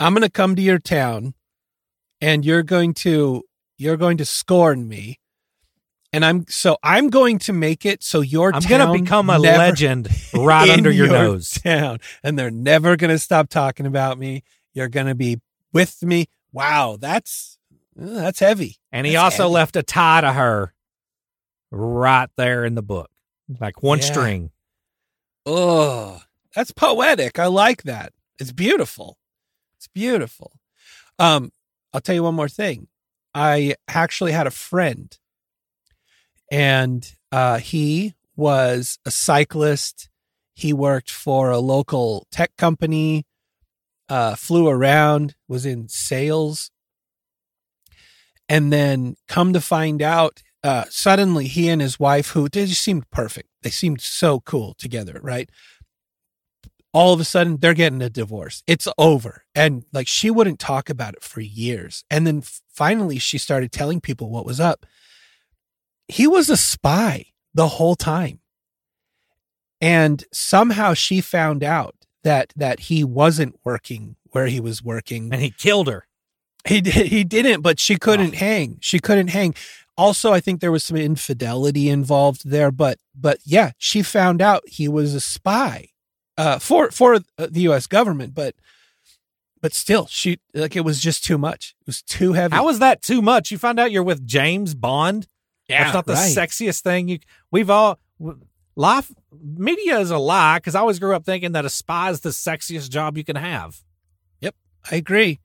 [0.00, 1.34] I'm going to come to your town,
[2.20, 3.42] and you're going to
[3.76, 5.18] you're going to scorn me,
[6.12, 10.08] and I'm so I'm going to make it so your I'm gonna become a legend
[10.34, 11.50] right under your, nose.
[11.62, 14.42] town, and they're never going to stop talking about me.
[14.74, 15.40] You're going to be
[15.72, 16.26] with me.
[16.52, 17.58] Wow, that's
[17.96, 18.76] that's heavy.
[18.92, 19.52] And he That's also heavy.
[19.54, 20.72] left a tie to her
[21.70, 23.10] right there in the book,
[23.60, 24.04] like one Yeah.
[24.04, 24.50] string.
[25.46, 26.20] Oh,
[26.54, 27.38] that's poetic.
[27.38, 28.12] I like that.
[28.38, 29.18] It's beautiful.
[29.78, 30.52] It's beautiful.
[31.18, 31.50] Um,
[31.92, 32.88] I'll tell you one more thing.
[33.34, 35.16] I actually had a friend,
[36.50, 40.08] and uh, he was a cyclist.
[40.54, 43.26] He worked for a local tech company,
[44.08, 46.70] uh, flew around, was in sales.
[48.48, 52.82] And then come to find out, uh, suddenly he and his wife, who they just
[52.82, 55.50] seemed perfect, they seemed so cool together, right?
[56.94, 58.62] All of a sudden, they're getting a divorce.
[58.66, 59.44] It's over.
[59.54, 62.04] And like she wouldn't talk about it for years.
[62.10, 62.42] And then
[62.72, 64.86] finally, she started telling people what was up.
[66.08, 68.40] He was a spy the whole time.
[69.80, 71.94] And somehow she found out
[72.24, 76.06] that that he wasn't working where he was working And he killed her.
[76.66, 78.38] he did, he didn't, but she couldn't Oh.
[78.38, 78.78] hang.
[78.80, 79.54] She couldn't hang.
[79.96, 84.62] Also, I think there was some infidelity involved there, but but yeah, she found out
[84.68, 85.88] he was a spy
[86.36, 87.86] uh, for for the U.S.
[87.86, 88.54] government, but
[89.60, 91.74] but still, she like it was just too much.
[91.80, 92.54] It was too heavy.
[92.54, 93.50] How was that too much?
[93.50, 95.26] You find out you're with James Bond.
[95.68, 96.34] That's not the right.
[96.34, 97.08] sexiest thing.
[97.08, 97.18] You
[97.50, 97.98] we've all
[98.76, 99.12] life
[99.42, 102.30] media is a lie because I always grew up thinking that a spy is the
[102.30, 103.82] sexiest job you can have.
[104.40, 104.54] Yep,
[104.90, 105.40] I agree,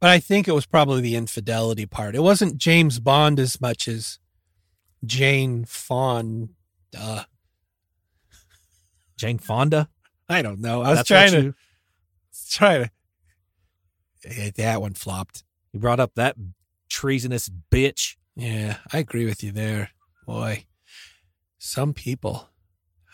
[0.00, 2.14] but I think it was probably the infidelity part.
[2.14, 4.18] It wasn't James Bond as much as
[5.04, 6.48] Jane Fonda.
[9.16, 9.88] Jane Fonda.
[10.28, 10.82] I don't know.
[10.82, 11.54] I was That's trying what to you,
[12.50, 12.90] trying to.
[14.36, 15.44] Yeah, that one flopped.
[15.72, 16.36] you brought up that
[16.88, 18.16] treasonous bitch.
[18.36, 19.90] Yeah, I agree with you there.
[20.26, 20.64] Boy,
[21.58, 22.48] some people.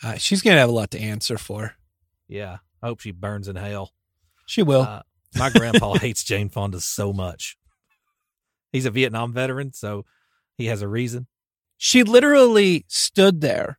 [0.03, 1.75] Uh, she's going to have a lot to answer for.
[2.29, 3.93] Yeah, I hope she burns in hell.
[4.47, 4.83] She will.
[4.83, 5.03] Uh,
[5.37, 7.57] my grandpa hates Jane Fonda so much.
[8.73, 10.05] He's a Vietnam veteran, so
[10.57, 11.27] he has a reason.
[11.77, 13.79] she literally stood there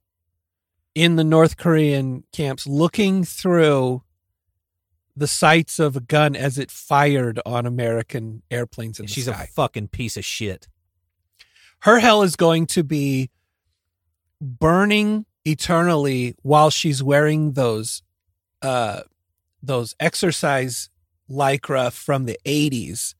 [0.93, 4.03] in the North Korean camps looking through
[5.15, 9.43] the sights of a gun as it fired on American airplanes in the She's sky.
[9.43, 10.67] a fucking piece of shit.
[11.81, 13.29] Her hell is going to be
[14.39, 18.01] burning eternally while she's wearing those
[18.61, 19.01] uh
[19.61, 20.89] those exercise
[21.29, 23.15] lycra from the 80s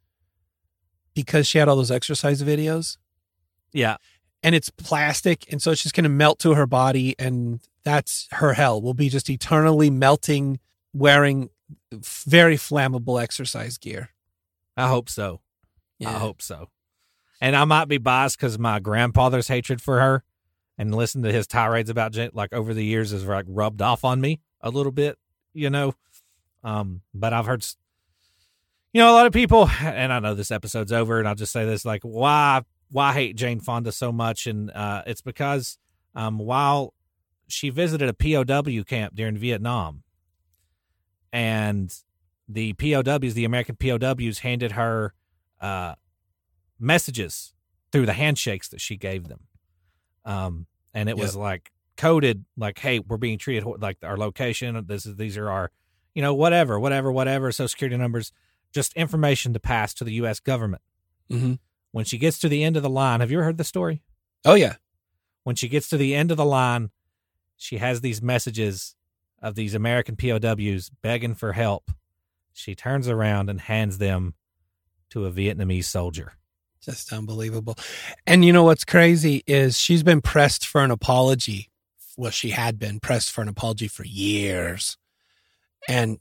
[1.14, 2.98] because she had all those exercise videos
[3.74, 3.98] Yeah,
[4.44, 8.28] and it's plastic and so it's just going to melt to her body and that's
[8.32, 10.60] her hell will be just eternally melting
[10.94, 11.50] wearing
[11.92, 14.10] very flammable exercise gear
[14.78, 15.42] I hope so.
[16.00, 16.10] yeah.
[16.10, 16.70] I hope so.
[17.42, 20.24] And I might be biased because my grandfather's hatred for her
[20.78, 24.06] and listen to his tirades about Jane, like over the years has like rubbed off
[24.06, 25.18] on me a little bit,
[25.54, 25.94] you know.
[26.64, 27.66] Um, but I've heard,
[28.94, 31.52] you know, a lot of people, and I know this episode's over, and I'll just
[31.52, 32.62] say this: like, why,
[32.92, 34.46] why hate Jane Fonda so much?
[34.46, 35.80] And uh, it's because,
[36.14, 36.94] um, while
[37.48, 40.04] she visited a POW camp during Vietnam,
[41.34, 41.92] and
[42.48, 45.14] the POWs, the American POWs, handed her
[45.60, 45.96] uh,
[46.82, 47.54] messages
[47.92, 49.48] through the handshakes that she gave them.
[50.26, 54.86] Um, and it was like coded, like, "Hey, we're being treated like our location.
[54.88, 55.72] This is these are our,
[56.14, 58.32] you know, whatever, whatever, whatever, social security numbers,
[58.74, 60.40] just information to pass to the U.S.
[60.40, 60.82] government."
[61.32, 61.54] Mm-hmm.
[61.92, 64.04] When she gets to the end of the line, have you ever heard the story?
[64.46, 64.76] Oh yeah.
[65.44, 66.92] when she gets to the end of the line,
[67.58, 68.96] she has these messages
[69.42, 71.92] of these American POWs begging for help.
[72.54, 74.36] She turns around and hands them
[75.10, 76.34] to a Vietnamese soldier.
[76.84, 77.78] Just unbelievable.
[78.26, 81.70] And you know what's crazy is she's been pressed for an apology.
[82.18, 84.98] Well, she had been pressed for an apology for years.
[85.88, 86.20] And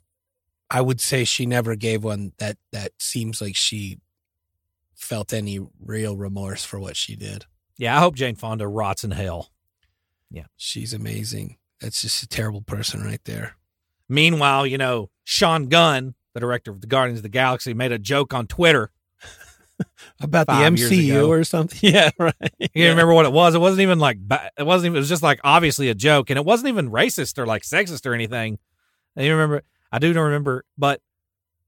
[0.71, 3.99] I would say she never gave one that that seems like she
[4.95, 7.47] felt any real remorse for what she did.
[7.79, 9.51] Yeah, I hope Jane Fonda rots in hell.
[10.31, 10.45] Yeah.
[10.57, 11.57] She's amazing.
[11.81, 13.57] That's just a terrible person right there.
[14.09, 17.99] Meanwhile, you know, Sean Gunn, the director of the Guardians of the Galaxy, made a
[17.99, 18.91] joke on Twitter.
[20.21, 21.79] About the MCU or something.
[21.83, 22.35] Yeah, right.
[22.59, 23.55] You can't remember what it was.
[23.55, 24.19] It wasn't even like
[24.59, 24.97] it wasn't even.
[24.97, 28.07] It was just like obviously a joke, and it wasn't even racist or like sexist
[28.07, 28.59] or anything.
[29.17, 29.63] And you remember?
[29.93, 31.01] I do remember, but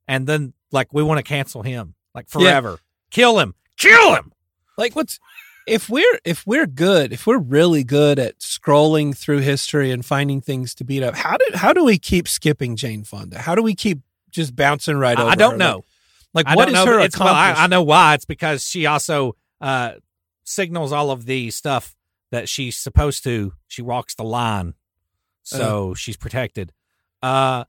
[0.06, 2.78] and then like we want to cancel him like forever,
[3.10, 4.32] kill him, kill him.
[4.76, 5.18] like what's
[5.66, 10.40] if we're if we're good if we're really good at scrolling through history and finding
[10.40, 13.62] things to beat up how do how do we keep skipping jane fonda how do
[13.62, 14.00] we keep
[14.32, 15.84] just bouncing right I, over I don't know.
[16.34, 18.14] Like, I what is know, her it's, well, I, I know why.
[18.14, 19.92] It's because she also uh,
[20.44, 21.94] signals all of the stuff
[22.30, 23.52] that she's supposed to.
[23.68, 24.74] She walks the line,
[25.42, 26.72] so she's protected.
[27.22, 27.64] Uh,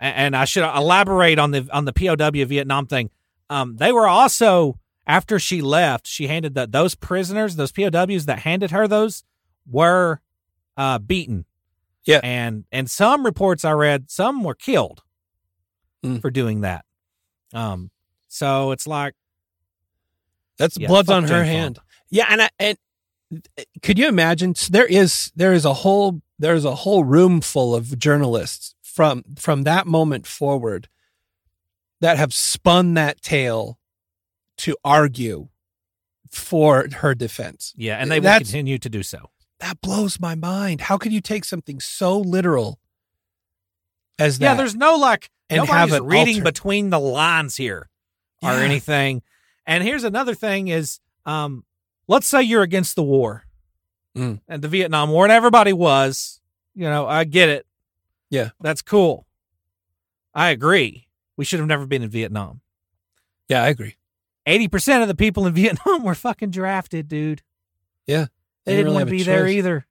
[0.00, 3.10] a- and I should elaborate on the on the POW Vietnam thing.
[3.50, 8.40] Um, they were also after she left, she handed that those prisoners, those POWs that
[8.40, 9.22] handed her those,
[9.70, 10.20] were
[10.76, 11.44] uh, beaten.
[12.06, 12.20] Yeah.
[12.22, 15.02] and and some reports I read, some were killed
[16.04, 16.20] Mm.
[16.20, 16.84] for doing that.
[17.54, 17.90] Um,
[18.34, 19.14] so it's like
[20.58, 21.82] that's yeah, blood's on her Jane hand Fonda.
[22.10, 22.78] yeah and I, and
[23.82, 27.74] could you imagine So there is there is a whole there's a whole room full
[27.74, 30.88] of journalists from from that moment forward
[32.00, 33.78] that have spun that tale
[34.58, 35.48] to argue
[36.30, 39.30] for her defense Yeah, and they will That's- continue to do so.
[39.60, 40.80] that blows my mind.
[40.82, 42.78] How could you take something so literal
[44.18, 44.44] as that?
[44.52, 46.44] Yeah, there's no like And nobody's have it reading altered.
[46.44, 47.88] between the lines here
[48.44, 49.22] or anything.
[49.66, 51.64] And here's another thing is um
[52.06, 53.44] let's say you're against the war.
[54.16, 54.40] Mm.
[54.46, 56.40] And the Vietnam War and everybody was,
[56.74, 57.66] you know, I get it.
[58.30, 58.50] Yeah.
[58.60, 59.26] That's cool.
[60.34, 61.08] I agree.
[61.36, 62.60] We should have never been in Vietnam.
[63.48, 63.96] yeah, I agree.
[64.46, 67.42] 80% of the people in Vietnam were fucking drafted, dude.
[68.06, 68.26] Yeah,
[68.64, 69.86] They, They didn't really want to be there either.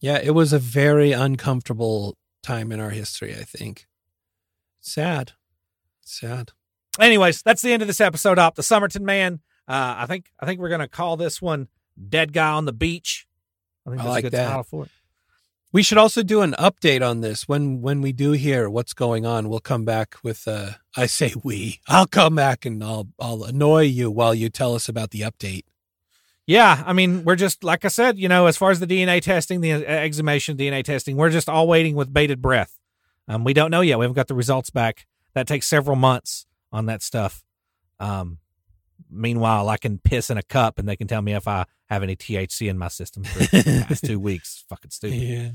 [0.00, 3.32] Yeah, it was a very uncomfortable time in our history.
[3.34, 3.86] I think.
[4.80, 5.32] Sad,
[6.02, 6.52] sad.
[7.00, 8.38] Anyways, that's the end of this episode.
[8.38, 9.40] Up the Somerton Man.
[9.68, 11.68] Uh, I think I think we're gonna call this one
[12.08, 13.26] "Dead Guy on the Beach."
[13.86, 14.48] I think I that's like a good that.
[14.48, 14.90] title for it.
[15.72, 19.26] We should also do an update on this when when we do hear what's going
[19.26, 19.48] on.
[19.48, 20.46] We'll come back with.
[20.48, 21.80] Uh, I say we.
[21.88, 25.64] I'll come back and I'll I'll annoy you while you tell us about the update.
[26.46, 29.20] Yeah, I mean, we're just like I said, you know, as far as the DNA
[29.20, 32.78] testing, the uh, exhumation DNA testing, we're just all waiting with bated breath.
[33.28, 33.98] Um, we don't know yet.
[33.98, 35.06] We haven't got the results back.
[35.34, 37.42] That takes several months on that stuff.
[38.00, 38.38] Um,
[39.10, 42.02] meanwhile, I can piss in a cup and they can tell me if I have
[42.02, 44.64] any THC in my system for the past two weeks.
[44.68, 45.16] Fucking stupid.
[45.16, 45.50] Yeah.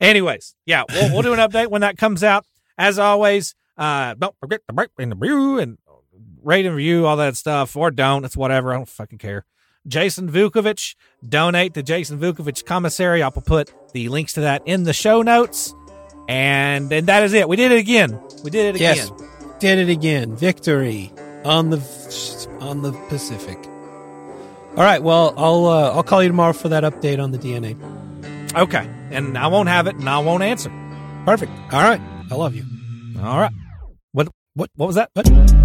[0.00, 2.46] Anyways, yeah, we'll, we'll do an update when that comes out.
[2.78, 5.78] As always, uh, don't forget to break in the brew and
[6.42, 8.24] rate and review all that stuff, or don't.
[8.24, 8.72] It's whatever.
[8.72, 9.44] I don't fucking care.
[9.86, 10.94] Jason Vukovic,
[11.28, 13.22] donate to Jason Vukovic Commissary.
[13.22, 15.74] I'll put the links to that in the show notes.
[16.28, 17.48] And and that is it.
[17.48, 18.18] We did it again.
[18.44, 18.96] We did it again.
[18.96, 19.10] Yes,
[19.62, 20.34] did it again.
[20.34, 21.12] Victory
[21.44, 21.78] on the
[22.60, 23.56] on the Pacific.
[24.76, 25.00] All right.
[25.00, 27.76] Well, I'll uh, I'll call you tomorrow for that update on the DNA.
[28.56, 28.90] Okay.
[29.12, 30.70] And I won't have it, and I won't answer.
[31.24, 31.52] Perfect.
[31.72, 32.00] All right.
[32.28, 32.64] I love you.
[33.22, 33.52] All right.
[34.10, 35.10] What what what was that?
[35.14, 35.61] What?